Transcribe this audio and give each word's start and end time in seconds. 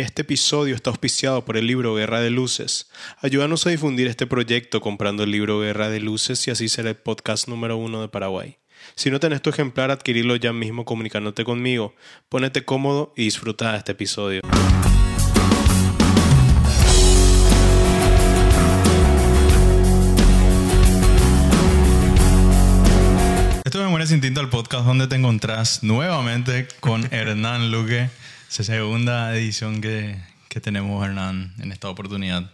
Este 0.00 0.22
episodio 0.22 0.76
está 0.76 0.90
auspiciado 0.90 1.44
por 1.44 1.56
el 1.56 1.66
libro 1.66 1.96
Guerra 1.96 2.20
de 2.20 2.30
Luces. 2.30 2.88
Ayúdanos 3.20 3.66
a 3.66 3.70
difundir 3.70 4.06
este 4.06 4.28
proyecto 4.28 4.80
comprando 4.80 5.24
el 5.24 5.32
libro 5.32 5.58
Guerra 5.58 5.90
de 5.90 5.98
Luces 5.98 6.46
y 6.46 6.52
así 6.52 6.68
ser 6.68 6.86
el 6.86 6.94
podcast 6.94 7.48
número 7.48 7.76
uno 7.76 8.00
de 8.00 8.06
Paraguay. 8.06 8.58
Si 8.94 9.10
no 9.10 9.18
tenés 9.18 9.42
tu 9.42 9.50
ejemplar, 9.50 9.90
adquirirlo 9.90 10.36
ya 10.36 10.52
mismo 10.52 10.84
comunicándote 10.84 11.42
conmigo. 11.42 11.96
Pónete 12.28 12.64
cómodo 12.64 13.12
y 13.16 13.24
disfruta 13.24 13.72
de 13.72 13.78
este 13.78 13.90
episodio. 13.90 14.42
Esto 23.64 23.78
es 23.80 23.84
Memoria 23.84 24.06
sin 24.06 24.20
Tinta, 24.20 24.48
podcast 24.48 24.86
donde 24.86 25.08
te 25.08 25.16
encontrás 25.16 25.82
nuevamente 25.82 26.68
con 26.78 27.12
Hernán 27.12 27.72
Luque. 27.72 28.10
Es 28.48 28.58
la 28.60 28.64
segunda 28.64 29.36
edición 29.36 29.80
que, 29.80 30.16
que 30.48 30.60
tenemos, 30.60 31.04
Hernán, 31.04 31.52
en 31.58 31.70
esta 31.70 31.88
oportunidad. 31.88 32.50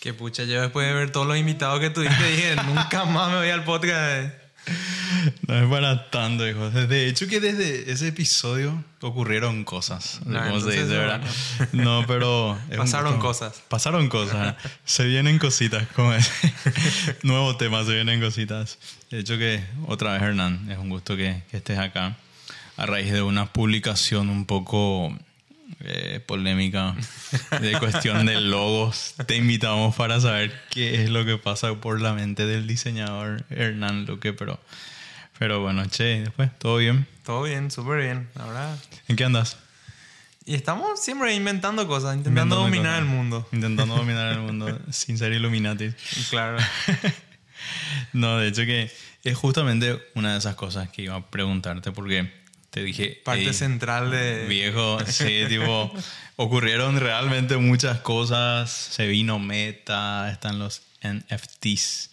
Que 0.00 0.14
pucha, 0.14 0.44
yo 0.44 0.60
después 0.60 0.86
de 0.86 0.94
ver 0.94 1.12
todos 1.12 1.26
los 1.26 1.36
invitados 1.36 1.80
que 1.80 1.90
tuviste 1.90 2.30
dije, 2.30 2.56
nunca 2.66 3.04
más 3.04 3.30
me 3.30 3.36
voy 3.38 3.50
al 3.50 3.62
podcast. 3.64 4.34
No 5.46 5.62
es 5.62 5.68
para 5.68 6.10
tanto, 6.10 6.48
hijo. 6.48 6.70
De 6.70 7.06
hecho, 7.06 7.26
que 7.26 7.40
desde 7.40 7.92
ese 7.92 8.08
episodio 8.08 8.82
ocurrieron 9.02 9.64
cosas. 9.64 10.20
No, 10.24 10.42
¿Cómo 10.42 10.60
se 10.60 10.70
dice, 10.70 10.86
verdad? 10.86 11.20
bueno. 11.72 11.84
No, 12.00 12.06
pero. 12.06 12.58
Pasaron 12.76 13.18
cosas. 13.18 13.62
Pasaron 13.68 14.08
cosas. 14.08 14.56
se 14.86 15.04
vienen 15.04 15.38
cositas. 15.38 15.86
Como 15.94 16.14
ese. 16.14 16.32
Nuevo 17.22 17.56
tema, 17.58 17.84
se 17.84 17.92
vienen 17.92 18.20
cositas. 18.20 18.78
De 19.10 19.18
hecho, 19.18 19.36
que 19.36 19.62
otra 19.86 20.14
vez, 20.14 20.22
Hernán, 20.22 20.70
es 20.70 20.78
un 20.78 20.88
gusto 20.88 21.14
que, 21.16 21.42
que 21.50 21.58
estés 21.58 21.78
acá. 21.78 22.16
A 22.78 22.86
raíz 22.86 23.12
de 23.12 23.20
una 23.20 23.52
publicación 23.52 24.30
un 24.30 24.46
poco 24.46 25.14
eh, 25.86 26.20
polémica 26.26 26.94
de 27.60 27.78
cuestión 27.78 28.26
de 28.26 28.40
logos, 28.40 29.14
te 29.26 29.36
invitamos 29.36 29.94
para 29.96 30.20
saber 30.20 30.52
qué 30.70 31.02
es 31.02 31.10
lo 31.10 31.24
que 31.24 31.38
pasa 31.38 31.74
por 31.80 32.00
la 32.00 32.12
mente 32.12 32.46
del 32.46 32.66
diseñador 32.66 33.44
Hernán 33.50 34.06
Luque, 34.06 34.32
pero, 34.32 34.60
pero 35.38 35.60
bueno, 35.60 35.84
che, 35.86 36.22
después, 36.22 36.50
¿todo 36.58 36.76
bien? 36.78 37.06
Todo 37.24 37.42
bien, 37.42 37.70
súper 37.70 38.00
bien. 38.00 38.28
Ahora. 38.36 38.76
¿En 39.08 39.16
qué 39.16 39.24
andas? 39.24 39.58
Y 40.46 40.54
estamos 40.54 41.00
siempre 41.02 41.34
inventando 41.34 41.86
cosas, 41.86 42.16
intentando 42.16 42.56
Inventando 42.56 42.56
dominar 42.56 42.92
cosas. 42.92 42.98
el 42.98 43.04
mundo. 43.16 43.48
Intentando 43.52 43.96
dominar 43.96 44.32
el 44.32 44.40
mundo 44.40 44.78
sin 44.90 45.16
ser 45.18 45.32
Illuminati. 45.32 45.90
Claro. 46.30 46.58
No, 48.12 48.36
de 48.38 48.48
hecho 48.48 48.62
que 48.66 48.90
es 49.24 49.36
justamente 49.36 49.98
una 50.14 50.32
de 50.32 50.38
esas 50.38 50.54
cosas 50.54 50.90
que 50.90 51.02
iba 51.02 51.16
a 51.16 51.30
preguntarte 51.30 51.92
porque 51.92 52.30
te 52.74 52.82
dije... 52.82 53.20
Parte 53.24 53.46
"Ey, 53.46 53.54
central 53.54 54.10
de. 54.10 54.46
Viejo, 54.48 54.98
sí, 55.06 55.42
tipo, 55.48 55.92
ocurrieron 56.34 56.98
realmente 56.98 57.56
muchas 57.56 58.00
cosas, 58.00 58.68
se 58.70 59.06
vino 59.06 59.38
meta, 59.38 60.28
están 60.32 60.58
los 60.58 60.82
NFTs, 61.02 62.10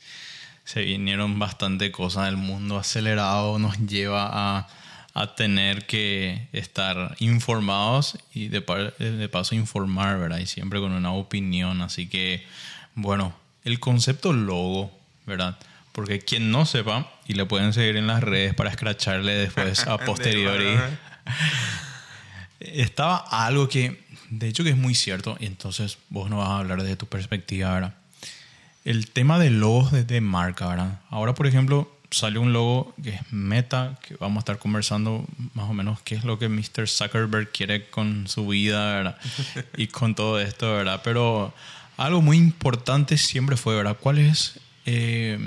se 0.64 0.82
vinieron 0.84 1.40
bastante 1.40 1.92
cosas, 1.92 2.30
el 2.30 2.38
mundo 2.38 2.78
acelerado 2.78 3.58
nos 3.58 3.76
lleva 3.80 4.30
a, 4.32 4.68
a 5.16 5.36
tener 5.36 5.88
que 5.88 6.48
estar 6.54 7.16
informados 7.18 8.20
y 8.32 8.50
de, 8.50 8.62
par- 8.62 8.96
de 8.98 9.30
paso 9.30 9.56
informar, 9.56 10.20
¿verdad? 10.20 10.38
Y 10.38 10.46
siempre 10.46 10.80
con 10.80 10.92
una 10.92 11.12
opinión, 11.14 11.82
así 11.82 12.08
que, 12.08 12.46
bueno, 12.94 13.34
el 13.64 13.80
concepto 13.80 14.32
logo, 14.32 14.92
¿verdad? 15.26 15.58
Porque 15.92 16.20
quien 16.20 16.52
no 16.52 16.66
sepa, 16.66 17.12
y 17.28 17.34
le 17.34 17.46
pueden 17.46 17.74
seguir 17.74 17.98
en 17.98 18.08
las 18.08 18.22
redes 18.22 18.54
para 18.54 18.70
escracharle 18.70 19.34
después 19.34 19.80
a 19.88 19.98
posteriori, 19.98 20.78
estaba 22.60 23.18
algo 23.18 23.68
que, 23.68 24.04
de 24.30 24.48
hecho, 24.48 24.64
que 24.64 24.72
es 24.72 24.78
muy 24.78 24.96
cierto, 24.96 25.38
y 25.40 25.46
entonces 25.46 25.98
vos 26.10 26.30
no 26.30 26.38
vas 26.38 26.50
a 26.50 26.60
hablar 26.60 26.82
desde 26.82 26.96
tu 26.96 27.08
perspectiva, 27.08 27.74
¿verdad? 27.74 27.96
El 28.84 29.12
tema 29.12 29.38
de 29.38 29.52
logos 29.52 29.92
de, 29.92 30.04
de 30.04 30.22
marca, 30.22 30.68
¿verdad? 30.68 31.02
Ahora, 31.10 31.36
por 31.36 31.46
ejemplo, 31.46 31.92
sale 32.12 32.40
un 32.40 32.52
logo 32.52 32.94
que 33.02 33.12
es 33.12 33.22
Meta, 33.32 33.98
que 34.06 34.16
vamos 34.16 34.38
a 34.38 34.40
estar 34.40 34.60
conversando 34.60 35.26
más 35.54 35.70
o 35.70 35.74
menos 35.74 36.02
qué 36.02 36.16
es 36.16 36.24
lo 36.24 36.38
que 36.38 36.50
Mr. 36.50 36.88
Zuckerberg 36.88 37.52
quiere 37.52 37.90
con 37.90 38.28
su 38.28 38.48
vida, 38.48 38.96
¿verdad? 38.96 39.18
y 39.78 39.88
con 39.88 40.14
todo 40.14 40.40
esto, 40.40 40.74
¿verdad? 40.74 41.02
Pero 41.04 41.54
algo 41.98 42.22
muy 42.22 42.38
importante 42.38 43.18
siempre 43.18 43.56
fue, 43.56 43.76
¿verdad? 43.76 43.98
¿Cuál 44.00 44.20
es 44.20 44.60
eh, 44.86 45.40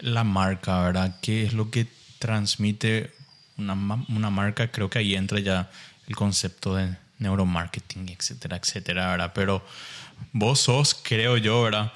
la 0.00 0.24
marca, 0.24 0.80
¿verdad? 0.82 1.18
¿Qué 1.20 1.44
es 1.44 1.52
lo 1.52 1.70
que 1.70 1.86
transmite 2.18 3.12
una, 3.56 3.74
una 4.08 4.30
marca? 4.30 4.70
Creo 4.70 4.90
que 4.90 4.98
ahí 4.98 5.14
entra 5.14 5.40
ya 5.40 5.70
el 6.06 6.16
concepto 6.16 6.74
de 6.74 6.96
neuromarketing, 7.18 8.08
etcétera, 8.08 8.56
etcétera, 8.56 9.10
¿verdad? 9.10 9.32
Pero 9.34 9.64
vos 10.32 10.60
sos, 10.60 10.94
creo 10.94 11.36
yo, 11.36 11.62
¿verdad? 11.62 11.92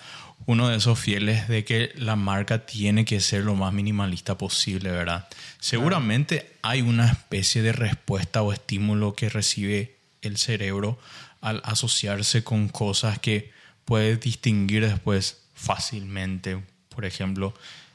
Uno 0.47 0.69
de 0.69 0.77
esos 0.77 0.99
fieles 0.99 1.47
de 1.49 1.65
que 1.65 1.93
la 1.97 2.17
marca 2.17 2.67
tiene 2.67 3.05
que 3.05 3.21
ser 3.21 3.45
lo 3.45 3.55
más 3.55 3.73
minimalista 3.73 4.37
posible, 4.37 4.91
¿verdad? 4.91 5.29
Seguramente 5.61 6.57
hay 6.63 6.83
una 6.83 7.07
especie 7.07 7.63
de 7.63 7.73
respuesta 7.73 8.43
o 8.43 8.53
estímulo 8.53 9.15
que 9.15 9.29
recibe 9.29 9.97
el 10.21 10.37
cerebro 10.37 10.99
al 11.41 11.63
asociarse 11.65 12.43
con 12.43 12.69
cosas 12.69 13.19
que 13.19 13.53
puede 13.85 14.17
distinguir 14.17 14.87
después 14.87 15.43
fácilmente. 15.55 16.61
Por 16.89 17.05
ejemplo, 17.05 17.55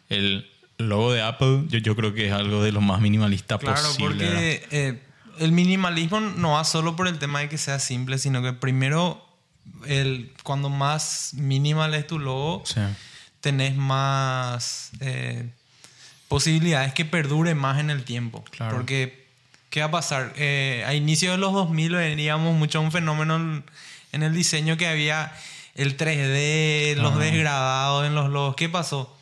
el 0.10 0.50
logo 0.78 1.12
de 1.12 1.22
Apple, 1.22 1.64
yo, 1.70 1.80
yo 1.80 1.96
creo 1.96 2.14
que 2.14 2.28
es 2.28 2.34
algo 2.34 2.64
de 2.64 2.72
lo 2.72 2.82
más 2.82 3.02
minimalista 3.02 3.58
Claro, 3.58 3.82
posible. 3.82 4.26
¿verdad? 4.26 4.34
porque 4.34 4.68
eh, 4.72 5.02
el 5.40 5.52
minimalismo 5.52 6.20
no 6.20 6.52
va 6.52 6.64
solo 6.64 6.96
por 6.96 7.08
el 7.08 7.18
tema 7.20 7.40
de 7.40 7.50
que 7.50 7.58
sea 7.58 7.80
simple, 7.80 8.18
sino 8.20 8.42
que 8.42 8.54
primero, 8.54 9.26
el, 9.88 10.34
cuando 10.44 10.70
más 10.70 11.32
minimal 11.34 11.94
es 11.96 12.06
tu 12.08 12.20
logo, 12.20 12.64
Sí. 12.66 12.82
tenés 13.42 13.76
más 13.76 14.92
eh, 15.00 15.50
posibilidades 16.28 16.94
que 16.94 17.06
perdure 17.06 17.56
más 17.56 17.80
en 17.80 17.90
el 17.90 18.04
tiempo. 18.04 18.44
Claro. 18.52 18.76
Porque, 18.78 19.26
¿qué 19.70 19.80
va 19.82 19.88
a 19.88 19.92
pasar? 19.92 20.34
Eh, 20.38 20.84
a 20.86 20.94
inicios 20.94 21.32
de 21.34 21.38
los 21.38 21.54
2000 21.54 21.94
veníamos 21.96 22.56
mucho 22.56 22.80
a 22.80 22.82
un 22.82 22.92
fenómeno 22.92 23.64
en, 24.12 24.24
el 24.24 24.34
diseño 24.34 24.78
que 24.78 24.88
había 24.88 25.32
el 25.76 25.96
3D, 25.98 26.96
los 26.98 27.12
Ajá. 27.14 27.20
desgradados 27.20 28.06
en 28.08 28.16
los 28.16 28.30
logos. 28.30 28.56
¿Qué 28.56 28.68
pasó? 28.70 29.16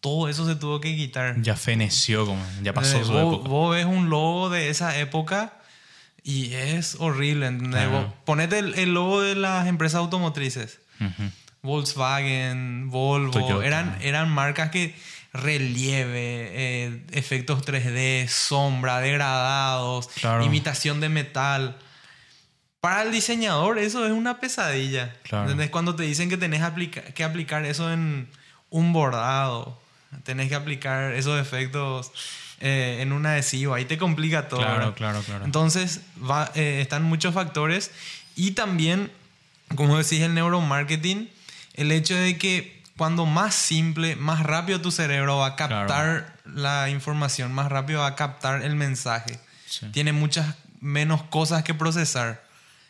Todo 0.00 0.28
eso 0.28 0.46
se 0.46 0.54
tuvo 0.54 0.80
que 0.80 0.94
quitar. 0.96 1.40
Ya 1.42 1.56
feneció, 1.56 2.24
como, 2.26 2.44
ya 2.62 2.72
pasó 2.72 2.98
Eh, 3.00 3.04
su 3.04 3.12
vos, 3.12 3.34
época. 3.34 3.48
vos 3.48 3.74
ves 3.74 3.84
un 3.86 4.08
logo 4.10 4.48
de 4.50 4.68
esa 4.70 4.96
época 4.98 5.54
y 6.22 6.54
es 6.54 6.96
horrible. 7.00 7.46
¿entendés? 7.46 7.82
Claro. 7.88 7.90
Vos 8.06 8.14
ponete 8.24 8.58
el, 8.60 8.74
el 8.78 8.94
logo 8.94 9.20
de 9.22 9.34
las 9.34 9.66
empresas 9.66 9.98
automotrices. 9.98 10.78
Volkswagen, 11.62 12.88
Volvo, 12.90 13.32
Toyota. 13.32 13.66
eran, 13.66 13.98
eran 14.00 14.30
marcas 14.30 14.70
que 14.70 14.94
relieve, 15.32 16.48
eh, 16.52 17.02
efectos 17.12 17.62
3D, 17.64 18.26
sombra, 18.28 19.00
degradados, 19.00 20.08
Claro. 20.08 20.44
imitación 20.44 21.00
de 21.00 21.08
metal. 21.08 21.76
Para 22.80 23.02
el 23.02 23.10
diseñador 23.12 23.78
eso 23.78 24.06
es 24.06 24.12
una 24.12 24.38
pesadilla. 24.38 25.14
Claro. 25.24 25.44
¿Entendés? 25.44 25.70
Cuando 25.70 25.96
te 25.96 26.04
dicen 26.04 26.28
que 26.30 26.36
tenés 26.36 26.62
aplica- 26.62 27.02
que 27.02 27.24
aplicar 27.24 27.64
eso 27.66 27.92
en 27.92 28.28
un 28.70 28.92
bordado, 28.92 29.80
tenés 30.24 30.48
que 30.48 30.54
aplicar 30.54 31.12
esos 31.12 31.40
efectos 31.40 32.12
eh, 32.60 32.98
en 33.00 33.12
un 33.12 33.24
adhesivo, 33.26 33.74
ahí 33.74 33.84
te 33.84 33.98
complica 33.98 34.48
todo. 34.48 34.60
Claro, 34.60 34.78
¿verdad? 34.78 34.94
claro, 34.94 35.22
claro. 35.22 35.44
Entonces 35.44 36.00
va- 36.28 36.50
eh, 36.54 36.80
están 36.82 37.02
muchos 37.04 37.32
factores 37.34 37.90
y 38.34 38.52
también, 38.52 39.10
como 39.76 39.96
decís, 39.98 40.20
el 40.20 40.34
neuromarketing, 40.34 41.30
el 41.74 41.92
hecho 41.92 42.14
de 42.16 42.36
que 42.38 42.82
cuando 42.96 43.26
más 43.26 43.54
simple, 43.54 44.16
más 44.16 44.42
rápido 44.42 44.80
tu 44.80 44.90
cerebro 44.90 45.36
va 45.38 45.46
a 45.48 45.56
captar 45.56 46.34
la 46.44 46.90
información, 46.90 47.52
más 47.52 47.68
rápido 47.70 48.00
va 48.00 48.08
a 48.08 48.14
captar 48.16 48.62
el 48.62 48.74
mensaje. 48.74 49.38
Sí. 49.68 49.86
Tiene 49.92 50.12
muchas 50.12 50.56
menos 50.80 51.22
cosas 51.24 51.62
que 51.62 51.74
procesar. 51.74 52.42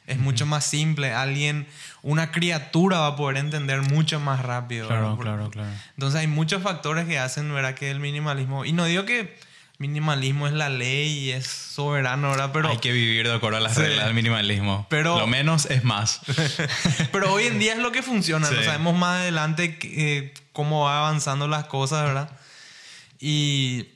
Es 0.09 0.19
mucho 0.19 0.47
más 0.47 0.65
simple. 0.65 1.13
Alguien, 1.13 1.67
una 2.03 2.33
criatura 2.33 2.99
va 3.01 3.07
a 3.09 3.17
poder 3.17 3.37
entender 3.37 3.83
mucho 3.83 4.19
más 4.21 4.41
rápido. 4.43 4.87
Claro, 4.89 5.17
¿verdad? 5.17 5.23
claro, 5.37 5.51
claro. 5.51 5.71
Entonces 5.95 6.21
hay 6.21 6.27
muchos 6.27 6.63
factores 6.63 7.07
que 7.07 7.19
hacen, 7.19 7.53
¿verdad? 7.53 7.75
Que 7.75 7.91
el 7.91 8.01
minimalismo... 8.01 8.65
Y 8.65 8.73
no 8.73 8.87
digo 8.87 9.05
que 9.05 9.37
minimalismo 9.77 10.47
es 10.47 10.55
la 10.55 10.71
ley 10.71 11.11
y 11.27 11.31
es 11.31 11.47
soberano, 11.47 12.31
¿verdad? 12.31 12.51
Pero, 12.53 12.69
Hay 12.71 12.79
que 12.79 12.91
vivir 12.91 13.29
de 13.29 13.35
acuerdo 13.35 13.59
a 13.59 13.61
las 13.61 13.75
Sí. 13.75 13.83
reglas 13.83 14.07
del 14.07 14.15
minimalismo. 14.15 14.87
Pero- 14.89 15.19
Lo 15.19 15.27
menos 15.27 15.67
es 15.67 15.85
más. 15.85 16.21
pero 17.13 17.33
hoy 17.33 17.45
en 17.45 17.59
día 17.59 17.75
es 17.75 17.79
lo 17.79 17.93
que 17.93 18.03
funciona. 18.03 18.49
Sí. 18.49 18.55
No 18.57 18.63
sabemos 18.65 18.97
más 18.97 19.21
adelante 19.21 19.79
eh, 19.83 20.33
cómo 20.53 20.85
va 20.87 21.01
avanzando 21.07 21.47
las 21.49 21.65
cosas, 21.67 22.05
¿verdad? 22.07 22.31
Y 23.21 23.89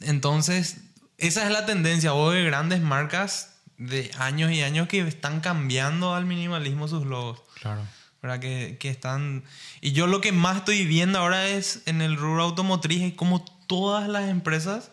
entonces, 0.00 0.78
esa 1.18 1.44
es 1.44 1.50
la 1.52 1.64
tendencia. 1.64 2.12
De 2.12 2.44
grandes 2.44 2.80
marcas 2.80 3.51
de 3.86 4.10
años 4.18 4.50
y 4.52 4.62
años 4.62 4.88
que 4.88 5.00
están 5.00 5.40
cambiando 5.40 6.14
al 6.14 6.24
minimalismo 6.26 6.88
sus 6.88 7.04
logos. 7.06 7.40
Claro. 7.60 7.80
¿verdad? 8.22 8.38
Que, 8.40 8.76
que 8.78 8.88
están... 8.88 9.42
Y 9.80 9.92
yo 9.92 10.06
lo 10.06 10.20
que 10.20 10.30
más 10.30 10.58
estoy 10.58 10.86
viendo 10.86 11.18
ahora 11.18 11.48
es 11.48 11.82
en 11.86 12.00
el 12.02 12.16
rubro 12.16 12.44
automotriz 12.44 13.02
es 13.02 13.14
como 13.14 13.44
todas 13.66 14.08
las 14.08 14.28
empresas 14.28 14.90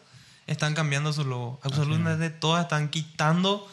están 0.47 0.73
cambiando 0.73 1.13
su 1.13 1.23
logo. 1.25 1.59
Absolutamente 1.63 2.31
todas 2.31 2.63
están 2.63 2.89
quitando 2.89 3.67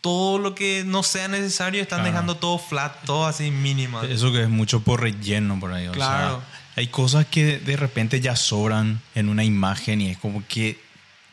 todo 0.00 0.38
lo 0.38 0.56
que 0.56 0.82
no 0.84 1.04
sea 1.04 1.28
necesario, 1.28 1.80
están 1.80 2.00
Claro. 2.00 2.12
dejando 2.12 2.36
todo 2.38 2.58
flat, 2.58 3.04
todo 3.04 3.24
así 3.26 3.52
mínimo. 3.52 4.02
Eso 4.02 4.32
que 4.32 4.42
es 4.42 4.48
mucho 4.48 4.80
por 4.82 5.00
relleno 5.00 5.60
por 5.60 5.72
ahí. 5.72 5.86
o 5.86 5.92
Claro. 5.92 6.40
sea, 6.40 6.62
hay 6.74 6.88
cosas 6.88 7.26
que 7.26 7.58
de 7.58 7.76
repente 7.76 8.20
ya 8.20 8.34
sobran 8.34 9.00
en 9.14 9.28
una 9.28 9.44
imagen 9.44 10.00
y 10.00 10.10
es 10.10 10.18
como 10.18 10.42
que 10.48 10.80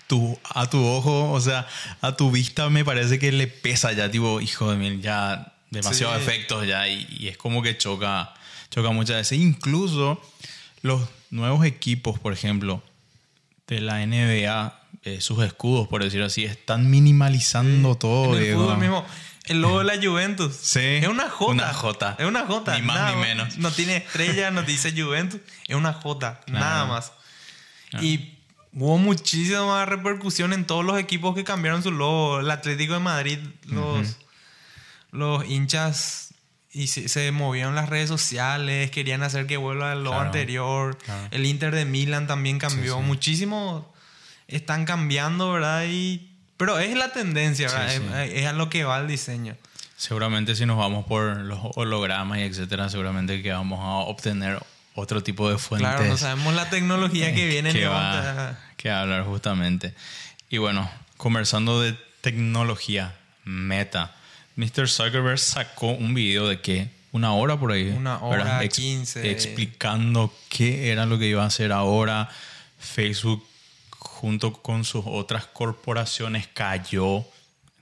tu, 0.09 0.37
a 0.55 0.67
tu 0.69 0.83
ojo, 0.85 1.31
o 1.31 1.39
sea, 1.39 1.67
a 2.01 2.17
tu 2.17 2.31
vista 2.31 2.67
me 2.69 2.83
parece 2.83 3.19
que 3.19 3.31
le 3.31 3.45
pesa 3.47 3.93
ya, 3.93 4.09
tipo, 4.11 4.41
hijo 4.41 4.71
de 4.71 4.75
mil, 4.77 5.01
ya 5.01 5.53
demasiados 5.69 6.17
Sí. 6.17 6.23
efectos 6.23 6.65
ya 6.67 6.87
y, 6.87 7.05
y 7.11 7.27
es 7.27 7.37
como 7.37 7.61
que 7.61 7.77
choca, 7.77 8.33
choca 8.71 8.89
muchas 8.89 9.17
veces. 9.17 9.37
Incluso 9.39 10.19
los 10.81 11.07
nuevos 11.29 11.63
equipos, 11.63 12.17
por 12.19 12.33
ejemplo, 12.33 12.81
de 13.67 13.81
la 13.81 14.03
NBA, 14.05 14.81
eh, 15.03 15.21
sus 15.21 15.43
escudos, 15.43 15.87
por 15.87 16.03
decirlo 16.03 16.25
así, 16.25 16.43
están 16.43 16.89
minimalizando 16.89 17.93
todo. 17.95 18.35
En 18.35 18.43
el 18.43 18.55
fútbol 18.55 18.77
mismo, 18.79 19.05
el 19.45 19.61
logo 19.61 19.77
de 19.79 19.85
la 19.95 20.03
Juventus. 20.03 20.55
Sí. 20.61 20.79
Es 20.79 21.07
una 21.07 21.29
J. 21.29 21.51
Una 21.51 21.71
J. 21.71 22.15
Es 22.17 22.25
una 22.25 22.47
J. 22.47 22.75
Ni 22.77 22.81
más 22.81 22.95
nada 22.95 23.11
ni 23.15 23.21
menos. 23.21 23.57
No 23.59 23.69
tiene 23.71 23.97
estrella, 23.97 24.49
no 24.49 24.63
dice 24.63 24.91
Juventus. 24.99 25.39
Es 25.67 25.75
una 25.75 25.93
J. 25.93 26.41
Nada 26.47 26.85
más. 26.87 27.11
Y 28.01 28.38
hubo 28.73 28.97
muchísima 28.97 29.85
repercusión 29.85 30.53
en 30.53 30.65
todos 30.65 30.85
los 30.85 30.99
equipos 30.99 31.35
que 31.35 31.43
cambiaron 31.43 31.83
su 31.83 31.91
logo. 31.91 32.39
El 32.39 32.51
Atlético 32.51 32.93
de 32.93 32.99
Madrid, 32.99 33.39
los, 33.65 34.17
los 35.11 35.45
hinchas 35.49 36.33
y 36.71 36.87
se, 36.87 37.09
se 37.09 37.31
movieron 37.31 37.73
las 37.75 37.89
redes 37.89 38.09
sociales, 38.09 38.91
querían 38.91 39.23
hacer 39.23 39.47
que 39.47 39.57
vuelva 39.57 39.93
el 39.93 39.99
logo 40.03 40.15
Claro, 40.15 40.25
anterior. 40.27 40.97
claro. 40.97 41.27
El 41.31 41.45
Inter 41.47 41.73
de 41.73 41.85
Milan 41.85 42.27
también 42.27 42.59
cambió. 42.59 42.95
Sí, 42.95 42.99
sí. 43.01 43.05
Muchísimo 43.07 43.93
están 44.47 44.85
cambiando, 44.85 45.51
¿verdad? 45.51 45.85
Y, 45.89 46.29
pero 46.57 46.77
es 46.79 46.95
la 46.95 47.11
tendencia, 47.11 47.67
¿verdad? 47.69 47.89
sí. 47.89 48.01
Es, 48.31 48.41
es 48.41 48.45
a 48.47 48.53
lo 48.53 48.69
que 48.69 48.83
va 48.83 48.99
el 48.99 49.07
diseño. 49.07 49.55
Seguramente 49.97 50.55
si 50.55 50.65
nos 50.65 50.77
vamos 50.77 51.05
por 51.05 51.37
los 51.37 51.59
hologramas 51.75 52.37
y 52.37 52.43
etcétera, 52.43 52.87
seguramente 52.87 53.41
que 53.41 53.51
vamos 53.51 53.79
a 53.81 54.07
obtener 54.09 54.59
otro 54.99 55.23
tipo 55.23 55.49
de 55.49 55.57
fuentes. 55.57 55.89
Claro, 55.89 56.05
no 56.05 56.17
sabemos 56.17 56.53
la 56.53 56.69
tecnología 56.69 57.33
que 57.33 57.47
viene. 57.47 57.71
que 57.71 57.87
va 57.87 58.57
que 58.77 58.89
va 58.89 58.99
a 58.99 59.01
hablar 59.01 59.23
justamente. 59.25 59.93
Y 60.49 60.57
bueno, 60.57 60.89
conversando 61.17 61.81
de 61.81 61.97
tecnología, 62.21 63.15
meta. 63.43 64.15
Mr. 64.55 64.89
Zuckerberg 64.89 65.39
sacó 65.39 65.87
un 65.91 66.13
video 66.13 66.47
de 66.47 66.61
que 66.61 66.89
una 67.11 67.33
hora 67.33 67.59
por 67.59 67.71
ahí. 67.71 67.89
Una 67.89 68.19
hora, 68.19 68.43
¿verdad? 68.43 68.69
15. 68.69 69.31
Explicando 69.31 70.33
qué 70.49 70.91
era 70.91 71.05
lo 71.05 71.17
que 71.17 71.27
iba 71.27 71.43
a 71.43 71.47
hacer 71.47 71.71
ahora. 71.71 72.29
Facebook, 72.77 73.45
junto 73.97 74.53
con 74.53 74.83
sus 74.85 75.03
otras 75.05 75.45
corporaciones, 75.45 76.47
cayó. 76.47 77.25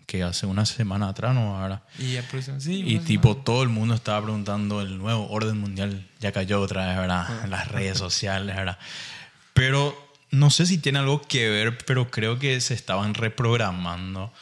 Que 0.08 0.24
hace 0.24 0.48
una 0.48 0.66
semana 0.66 1.10
atrás, 1.10 1.36
¿no? 1.36 1.56
Ahora. 1.58 1.84
Y, 2.00 2.18
sí, 2.58 2.84
Y 2.86 3.00
tipo, 3.00 3.38
todo 3.38 3.62
el 3.62 3.70
mundo 3.70 3.94
estaba 3.94 4.24
preguntando, 4.24 4.82
el 4.82 4.98
nuevo 4.98 5.30
orden 5.30 5.60
mundial 5.60 6.08
ya 6.20 6.32
cayó 6.32 6.60
otra 6.62 6.88
vez, 6.88 6.98
¿verdad? 6.98 7.44
En 7.44 7.52
las 7.52 7.68
redes 7.68 8.00
sociales, 8.00 8.56
¿verdad? 8.56 8.80
Pero 9.54 9.96
no 10.32 10.50
sé 10.50 10.66
si 10.66 10.80
tiene 10.80 11.00
algo 11.00 11.22
que 11.22 11.50
ver, 11.50 11.78
pero 11.86 12.10
creo 12.10 12.40
que 12.40 12.60
se 12.62 12.74
estaban 12.74 13.14
reprogramando, 13.14 14.34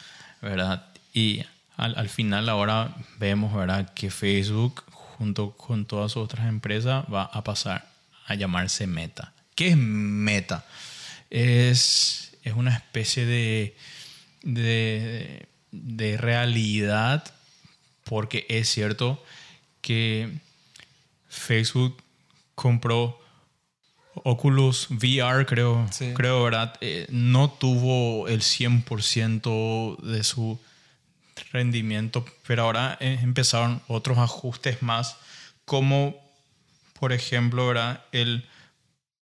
¿verdad? 0.42 0.86
Y 1.14 1.44
al, 1.78 1.98
al 1.98 2.10
final 2.10 2.48
ahora 2.48 2.96
vemos, 3.20 3.54
¿verdad? 3.54 3.92
Que 3.94 4.10
Facebook, 4.10 4.84
junto 4.92 5.52
con 5.52 5.86
todas 5.86 6.12
sus 6.14 6.24
otras 6.24 6.48
empresas, 6.48 7.06
va 7.12 7.24
a 7.24 7.44
pasar 7.44 7.88
a 8.28 8.36
llamarse 8.36 8.88
Meta. 8.88 9.34
¿Qué 9.56 9.70
es 9.70 9.78
Meta? 9.78 10.66
Es, 11.30 12.38
es 12.44 12.54
una 12.54 12.74
especie 12.74 13.26
de, 13.26 13.78
de, 14.44 15.48
de 15.83 16.18
realidad 16.18 17.24
porque 18.04 18.45
es 18.50 18.69
cierto 18.69 19.24
que 19.81 20.31
Facebook 21.27 22.01
compró 22.56 23.19
Oculus 24.24 24.89
VR, 24.92 25.45
creo, 25.45 25.88
Sí. 25.92 26.13
creo 26.13 26.44
¿verdad? 26.44 26.75
Eh, 26.81 27.06
no 27.10 27.50
tuvo 27.51 28.27
el 28.27 28.42
100% 28.42 29.98
de 30.01 30.24
su 30.24 30.60
rendimiento, 31.51 32.25
pero 32.48 32.63
ahora 32.63 32.98
eh, 33.01 33.19
empezaron 33.22 33.81
otros 33.88 34.18
ajustes 34.18 34.81
más, 34.81 35.18
como 35.66 36.16
por 37.00 37.12
ejemplo, 37.12 37.68
¿verdad? 37.68 38.04
El 38.13 38.48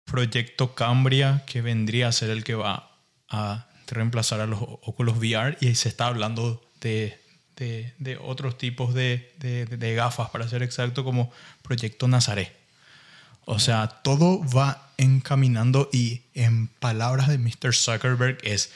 proyecto 0.05 0.73
Cambria, 0.75 1.43
que 1.45 1.61
vendría 1.61 2.07
a 2.07 2.11
ser 2.13 2.29
el 2.29 2.43
que 2.43 2.55
va 2.55 2.89
a 3.29 3.67
reemplazar 3.95 4.39
a 4.41 4.45
los 4.47 4.59
Oculus 4.61 5.17
VR, 5.17 5.57
y 5.61 5.75
se 5.75 5.89
está 5.89 6.07
hablando 6.07 6.61
de, 6.81 7.19
de- 7.57 8.17
otros 8.21 8.57
tipos 8.57 8.93
de, 8.93 9.31
de- 9.39 9.65
de 9.65 9.93
gafas, 9.95 10.29
para 10.29 10.47
ser 10.47 10.63
exacto, 10.63 11.03
como 11.03 11.31
Proyecto 11.61 12.07
Nazaré. 12.07 12.51
O 13.45 13.59
sea, 13.59 13.87
todo 13.87 14.41
va 14.49 14.91
encaminando 14.97 15.89
y 15.91 16.21
en 16.35 16.67
palabras 16.67 17.27
de 17.27 17.37
Mr. 17.39 17.73
Zuckerberg 17.73 18.37
es, 18.43 18.71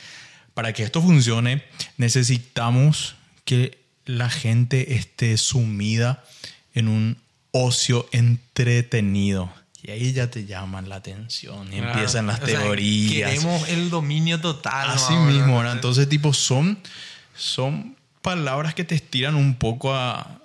para 0.54 0.74
que 0.74 0.84
esto 0.84 1.02
funcione, 1.02 1.64
necesitamos 1.98 3.16
que 3.46 3.78
la 4.06 4.30
gente 4.30 4.96
esté 4.96 5.38
sumida 5.38 6.24
en 6.74 6.88
un 6.88 7.18
ocio 7.52 8.08
entretenido. 8.12 9.54
Y 9.86 9.92
ahí 9.92 10.14
ya 10.14 10.30
te 10.32 10.46
llaman 10.46 10.88
la 10.88 10.96
atención 10.96 11.68
y 11.68 11.78
Claro. 11.78 11.92
empiezan 11.92 12.26
las 12.28 12.42
O 12.42 12.46
sea, 12.48 12.62
teorías. 12.62 13.12
queremos 13.32 13.68
el 13.68 13.90
dominio 13.90 14.40
total. 14.40 14.90
Así 14.92 15.14
mismo, 15.14 15.58
¿verdad? 15.58 15.74
Entonces, 15.74 16.08
tipo, 16.08 16.32
son, 16.34 16.80
son 17.36 17.98
palabras 18.22 18.74
que 18.76 18.86
te 18.86 18.96
estiran 18.96 19.36
un 19.36 19.56
poco 19.56 19.94
a 19.94 20.40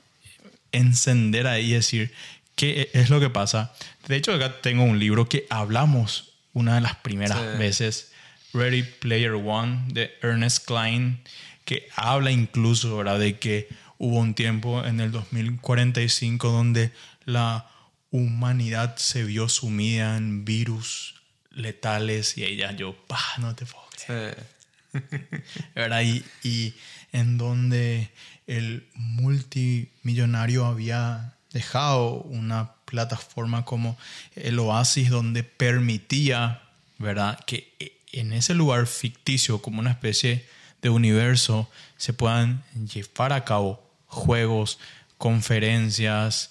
encender 0.73 1.47
ahí 1.47 1.71
y 1.71 1.75
decir 1.75 2.13
qué 2.57 2.91
es 2.93 3.11
lo 3.11 3.21
que 3.21 3.31
pasa. 3.31 3.73
De 4.09 4.17
hecho, 4.17 4.33
acá 4.35 4.61
tengo 4.61 4.83
un 4.83 4.99
libro 4.99 5.29
que 5.29 5.47
hablamos 5.51 6.33
una 6.53 6.75
de 6.75 6.81
las 6.81 6.97
primeras 6.97 7.39
Sí. 7.39 7.59
veces, 7.59 8.13
Ready 8.53 8.83
Player 8.83 9.33
One, 9.35 9.83
de 9.93 10.11
Ernest 10.23 10.67
Klein, 10.67 11.21
que 11.65 11.87
habla 11.95 12.33
incluso, 12.33 12.97
¿verdad?, 12.97 13.19
de 13.21 13.39
que 13.39 13.69
hubo 13.99 14.19
un 14.19 14.35
tiempo 14.35 14.85
en 14.85 14.99
el 15.01 15.13
2045 15.13 16.51
donde 16.51 16.91
la 17.25 17.67
humanidad 18.11 18.97
se 18.97 19.25
vio 19.25 19.49
sumida 19.49 20.17
en 20.17 20.45
virus 20.45 21.15
letales 21.51 22.39
y 22.39 22.57
ya 22.57 22.73
yo, 22.73 22.97
pa, 23.07 23.21
no 23.39 23.55
te 23.55 23.67
puedo 23.67 23.85
creer. 24.07 24.47
Sí. 24.93 24.99
¿verdad? 25.75 26.03
Y, 26.03 26.25
y 26.43 26.75
en 27.13 27.39
donde 27.39 28.11
el 28.47 28.87
multimillonario 28.95 30.65
había 30.65 31.35
dejado 31.53 32.15
una 32.23 32.73
plataforma 32.85 33.65
como 33.65 33.99
el 34.35 34.59
Oasis 34.59 35.11
donde 35.11 35.43
permitía, 35.43 36.63
¿verdad? 36.99 37.39
Que 37.47 37.99
en 38.13 38.33
ese 38.33 38.55
lugar 38.55 38.87
ficticio, 38.87 39.61
como 39.61 39.81
una 39.81 39.91
especie 39.91 40.47
de 40.83 40.91
universo, 40.91 41.71
se 41.97 42.13
puedan 42.13 42.65
llevar 42.75 43.33
a 43.33 43.45
cabo 43.45 43.83
juegos, 44.07 44.79
conferencias, 45.19 46.51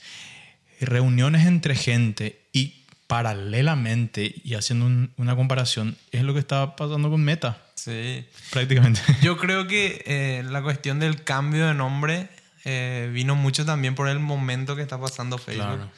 reuniones 0.79 1.45
entre 1.47 1.75
gente 1.75 2.39
y 2.53 2.83
paralelamente 3.07 4.35
y 4.43 4.53
haciendo 4.55 4.85
un- 4.85 5.11
una 5.17 5.35
comparación 5.35 5.97
es 6.11 6.23
lo 6.23 6.33
que 6.33 6.39
está 6.39 6.75
pasando 6.75 7.09
con 7.09 7.23
Meta 7.23 7.61
Sí. 7.75 8.25
prácticamente 8.51 8.99
Yo 9.21 9.37
creo 9.37 9.67
que 9.67 10.03
eh, 10.05 10.43
la 10.49 10.61
cuestión 10.61 10.99
del 10.99 11.23
cambio 11.23 11.67
de 11.67 11.73
nombre 11.73 12.29
eh, 12.65 13.09
vino 13.13 13.35
mucho 13.35 13.65
también 13.65 13.95
por 13.95 14.09
el 14.09 14.19
momento 14.19 14.75
que 14.75 14.81
está 14.81 14.99
pasando 14.99 15.37
Facebook. 15.37 15.65
Claro. 15.75 15.91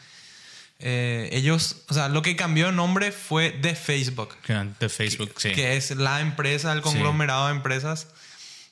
Eh, 0.81 1.29
ellos, 1.33 1.83
o 1.89 1.93
sea, 1.93 2.07
lo 2.09 2.21
que 2.21 2.35
cambió 2.35 2.67
de 2.67 2.71
nombre 2.73 3.11
fue 3.11 3.51
de 3.51 3.75
Facebook, 3.75 4.35
de 4.79 4.87
Facebook 4.89 5.33
sí 5.37 5.51
que 5.51 5.75
es 5.75 5.91
la 5.91 6.21
empresa, 6.21 6.71
el 6.71 6.81
conglomerado 6.81 7.47
de 7.47 7.53
empresas. 7.53 8.07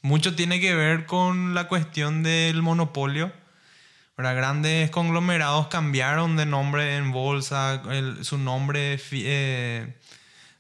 Mucho 0.04 0.36
tiene 0.36 0.62
que 0.62 0.74
ver 0.76 1.06
con 1.06 1.54
la 1.56 1.68
cuestión 1.68 2.24
del 2.24 2.62
monopolio. 2.62 3.32
¿Verdad? 4.18 4.36
Grandes 4.36 4.90
conglomerados 4.90 5.68
cambiaron 5.68 6.36
de 6.38 6.46
nombre 6.46 6.96
en 6.98 7.12
bolsa, 7.12 7.82
el- 7.92 8.26
su 8.26 8.38
nombre 8.38 9.00
eh, 9.12 9.94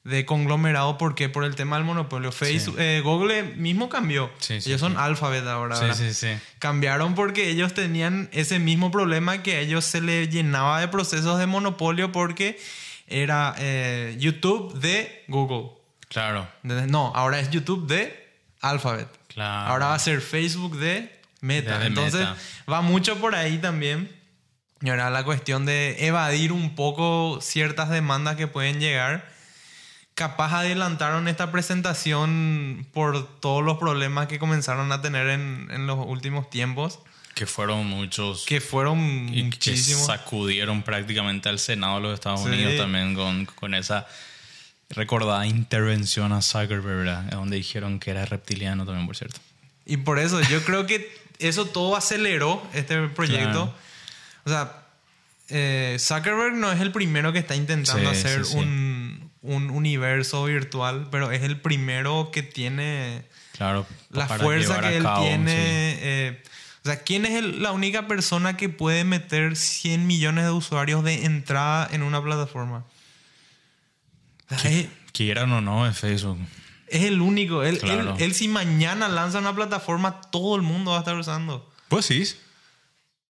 de 0.04 0.26
conglomerado, 0.26 0.98
¿por 0.98 1.16
qué? 1.16 1.28
Por 1.28 1.44
el 1.44 1.56
tema 1.56 1.76
del 1.76 1.86
monopolio. 1.86 2.32
Facebook, 2.32 2.76
eh, 2.80 3.02
Google 3.04 3.44
mismo 3.56 3.90
cambió. 3.90 4.32
Sí, 4.40 4.62
sí, 4.62 4.70
ellos 4.70 4.80
son. 4.80 4.96
Alphabet 4.98 5.46
ahora. 5.48 5.76
sí, 5.76 5.82
¿verdad? 5.82 5.98
sí, 5.98 6.14
sí. 6.14 6.28
Cambiaron 6.60 7.14
porque 7.16 7.50
ellos 7.50 7.74
tenían 7.74 8.30
ese 8.32 8.60
mismo 8.60 8.90
problema 8.92 9.44
que 9.44 9.56
a 9.56 9.60
ellos 9.60 9.84
se 9.84 10.00
les 10.00 10.30
llenaba 10.30 10.80
de 10.80 10.88
procesos 10.88 11.38
de 11.40 11.46
monopolio 11.48 12.12
porque 12.14 12.58
era 13.08 13.54
eh, 13.58 14.16
YouTube 14.20 14.80
de 14.80 15.24
Google. 15.28 15.72
claro. 16.10 16.48
No, 16.64 17.12
ahora 17.16 17.40
es 17.40 17.50
YouTube 17.50 17.88
de 17.88 18.30
Alphabet. 18.62 19.08
Claro. 19.28 19.72
Ahora 19.72 19.88
va 19.88 19.96
a 19.96 20.00
ser 20.00 20.22
Facebook 20.22 20.78
de 20.78 21.17
Meta. 21.41 21.86
Entonces 21.86 22.22
Meta. 22.22 22.36
va 22.72 22.82
mucho 22.82 23.17
por 23.20 23.36
ahí 23.36 23.58
también. 23.58 24.12
Y 24.82 24.89
ahora 24.89 25.10
la 25.10 25.24
cuestión 25.24 25.65
de 25.65 26.06
evadir 26.06 26.51
un 26.51 26.75
poco 26.75 27.39
ciertas 27.41 27.89
demandas 27.89 28.36
que 28.36 28.48
pueden 28.48 28.79
llegar 28.79 29.27
capaz 30.13 30.53
adelantaron 30.60 31.27
esta 31.27 31.51
presentación 31.51 32.88
por 32.91 33.39
todos 33.39 33.63
los 33.63 33.77
problemas 33.77 34.27
que 34.27 34.39
comenzaron 34.39 34.91
a 34.91 35.01
tener 35.01 35.27
en, 35.29 35.67
en 35.72 35.86
los 35.88 36.00
últimos 36.08 36.50
tiempos. 36.50 37.00
Que 37.36 37.46
fueron 37.46 37.86
muchos. 37.88 38.46
Que 38.48 38.60
fueron 38.60 38.98
y 39.32 39.44
muchísimos. 39.44 40.01
Que 40.08 40.17
sacudieron 40.17 40.82
prácticamente 40.82 41.50
al 41.50 41.60
Senado 41.60 41.96
de 41.98 42.01
los 42.01 42.13
Estados 42.15 42.41
Sí. 42.41 42.48
Unidos 42.48 42.77
también 42.77 43.13
con, 43.13 43.46
con 43.46 43.75
esa 43.75 44.08
recordada 44.89 45.46
intervención 45.46 46.32
a 46.32 46.41
Zuckerberg, 46.41 46.98
¿verdad? 47.06 47.24
donde 47.32 47.58
dijeron 47.58 48.00
que 48.00 48.10
era 48.12 48.25
reptiliano 48.25 48.86
también, 48.86 49.06
por 49.06 49.15
cierto. 49.15 49.39
Y 49.86 49.98
por 49.98 50.17
eso 50.20 50.41
yo 50.41 50.63
creo 50.63 50.88
que 50.88 51.15
eso 51.39 51.65
todo 51.65 51.96
aceleró 51.96 52.65
este 52.74 53.08
proyecto. 53.10 53.74
Claro. 53.74 53.74
O 54.46 54.50
sea, 54.50 54.84
eh, 55.50 55.98
Zuckerberg 56.00 56.56
no 56.56 56.72
es 56.72 56.82
el 56.82 56.91
primero 56.91 57.32
que 57.34 57.39
está 57.39 57.56
intentando 57.56 58.12
Sí, 58.13 58.20
hacer 58.20 58.46
sí, 58.46 58.51
sí. 58.53 58.58
Un, 58.58 59.32
un 59.41 59.70
universo 59.70 60.44
virtual, 60.46 61.08
pero 61.12 61.32
es 61.32 61.44
el 61.44 61.60
primero 61.60 62.32
que 62.32 62.44
tiene 62.44 63.24
Claro. 63.53 63.86
la 64.10 64.27
fuerza 64.27 64.82
que 64.82 64.98
él 64.98 65.03
cabo, 65.03 65.24
tiene. 65.24 65.53
eh, 65.56 66.44
o 66.84 66.88
sea, 66.89 67.01
¿quién 67.03 67.25
es 67.25 67.32
el- 67.36 67.62
la 67.62 67.72
única 67.72 68.08
persona 68.08 68.56
que 68.58 68.70
puede 68.70 69.03
meter 69.03 69.56
100 69.56 70.06
millones 70.08 70.46
de 70.46 70.51
usuarios 70.51 71.03
de 71.03 71.25
entrada 71.25 71.88
en 71.91 72.03
una 72.03 72.22
plataforma? 72.24 72.86
O 74.50 74.58
sea, 74.58 74.72
es, 74.72 74.88
Quieran 75.12 75.51
o 75.51 75.62
no, 75.62 75.88
es 75.88 75.98
Facebook. 75.98 76.38
Es 76.88 77.03
el 77.03 77.22
único. 77.22 77.63
Él, 77.63 77.79
Claro. 77.79 78.15
él- 78.15 78.22
él 78.24 78.34
si 78.34 78.48
mañana 78.48 79.08
lanza 79.08 79.39
una 79.39 79.56
plataforma, 79.56 80.22
todo 80.32 80.56
el 80.56 80.62
mundo 80.62 80.91
va 80.91 80.98
a 80.98 81.00
estar 81.01 81.15
usando. 81.15 81.70
Pues 81.89 82.06
sí. 82.06 82.24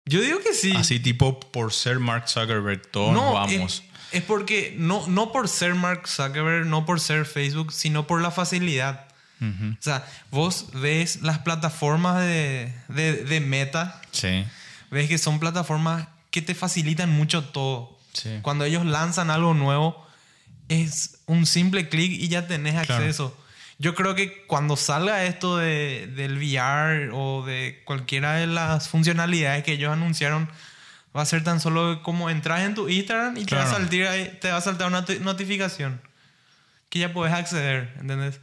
Yo 0.05 0.21
digo 0.21 0.39
que 0.39 0.53
sí. 0.53 0.73
Así 0.75 0.99
tipo, 0.99 1.39
por 1.39 1.71
ser 1.73 1.99
Mark 1.99 2.27
Zuckerberg, 2.27 2.81
todos 2.91 3.13
no, 3.13 3.33
vamos. 3.33 3.83
Es, 4.11 4.17
es 4.19 4.23
porque 4.23 4.75
no, 4.77 5.07
no 5.07 5.31
por 5.31 5.47
ser 5.47 5.75
Mark 5.75 6.07
Zuckerberg, 6.07 6.65
no 6.65 6.85
por 6.85 6.99
ser 6.99 7.25
Facebook, 7.25 7.71
sino 7.71 8.05
por 8.07 8.21
la 8.21 8.31
facilidad. 8.31 9.07
O 9.41 9.75
sea, 9.81 10.07
vos 10.31 10.67
ves 10.73 11.21
las 11.21 11.39
plataformas 11.39 12.21
de, 12.21 12.73
de, 12.87 13.25
de 13.25 13.41
Meta, 13.41 14.01
Sí. 14.11 14.45
ves 14.89 15.09
que 15.09 15.17
son 15.17 15.37
plataformas 15.37 16.07
que 16.31 16.41
te 16.41 16.55
facilitan 16.55 17.09
mucho 17.09 17.43
todo. 17.43 17.99
Sí. 18.13 18.39
Cuando 18.41 18.63
ellos 18.63 18.85
lanzan 18.85 19.29
algo 19.29 19.53
nuevo, 19.53 20.07
es 20.69 21.17
un 21.25 21.45
simple 21.45 21.89
clic 21.89 22.11
y 22.13 22.29
ya 22.29 22.47
tenés 22.47 22.73
Claro. 22.85 23.03
acceso. 23.03 23.37
Yo 23.83 23.95
creo 23.95 24.15
que 24.15 24.45
cuando 24.47 24.77
salga 24.77 25.25
esto 25.25 25.57
de, 25.57 26.07
del 26.15 26.37
VR 26.37 27.09
o 27.11 27.43
de 27.45 27.81
cualquiera 27.85 28.33
de 28.35 28.47
las 28.47 28.87
funcionalidades 28.87 29.63
que 29.65 29.73
ellos 29.73 29.91
anunciaron, 29.91 30.49
va 31.15 31.21
a 31.21 31.25
ser 31.25 31.43
tan 31.43 31.59
solo 31.59 32.01
como 32.01 32.29
entras 32.29 32.61
en 32.61 32.75
tu 32.75 32.87
Instagram 32.87 33.35
y 33.37 33.43
te, 33.45 33.55
va 33.55 33.63
a 33.63 33.65
Claro. 33.65 33.79
saltar, 33.83 34.39
te 34.39 34.51
va 34.51 34.57
a 34.57 34.61
saltar 34.61 34.87
una 34.87 35.03
ti- 35.03 35.19
notificación 35.19 36.01
que 36.87 36.99
ya 36.99 37.11
puedes 37.11 37.33
acceder, 37.33 37.93
¿entendés? 37.99 38.39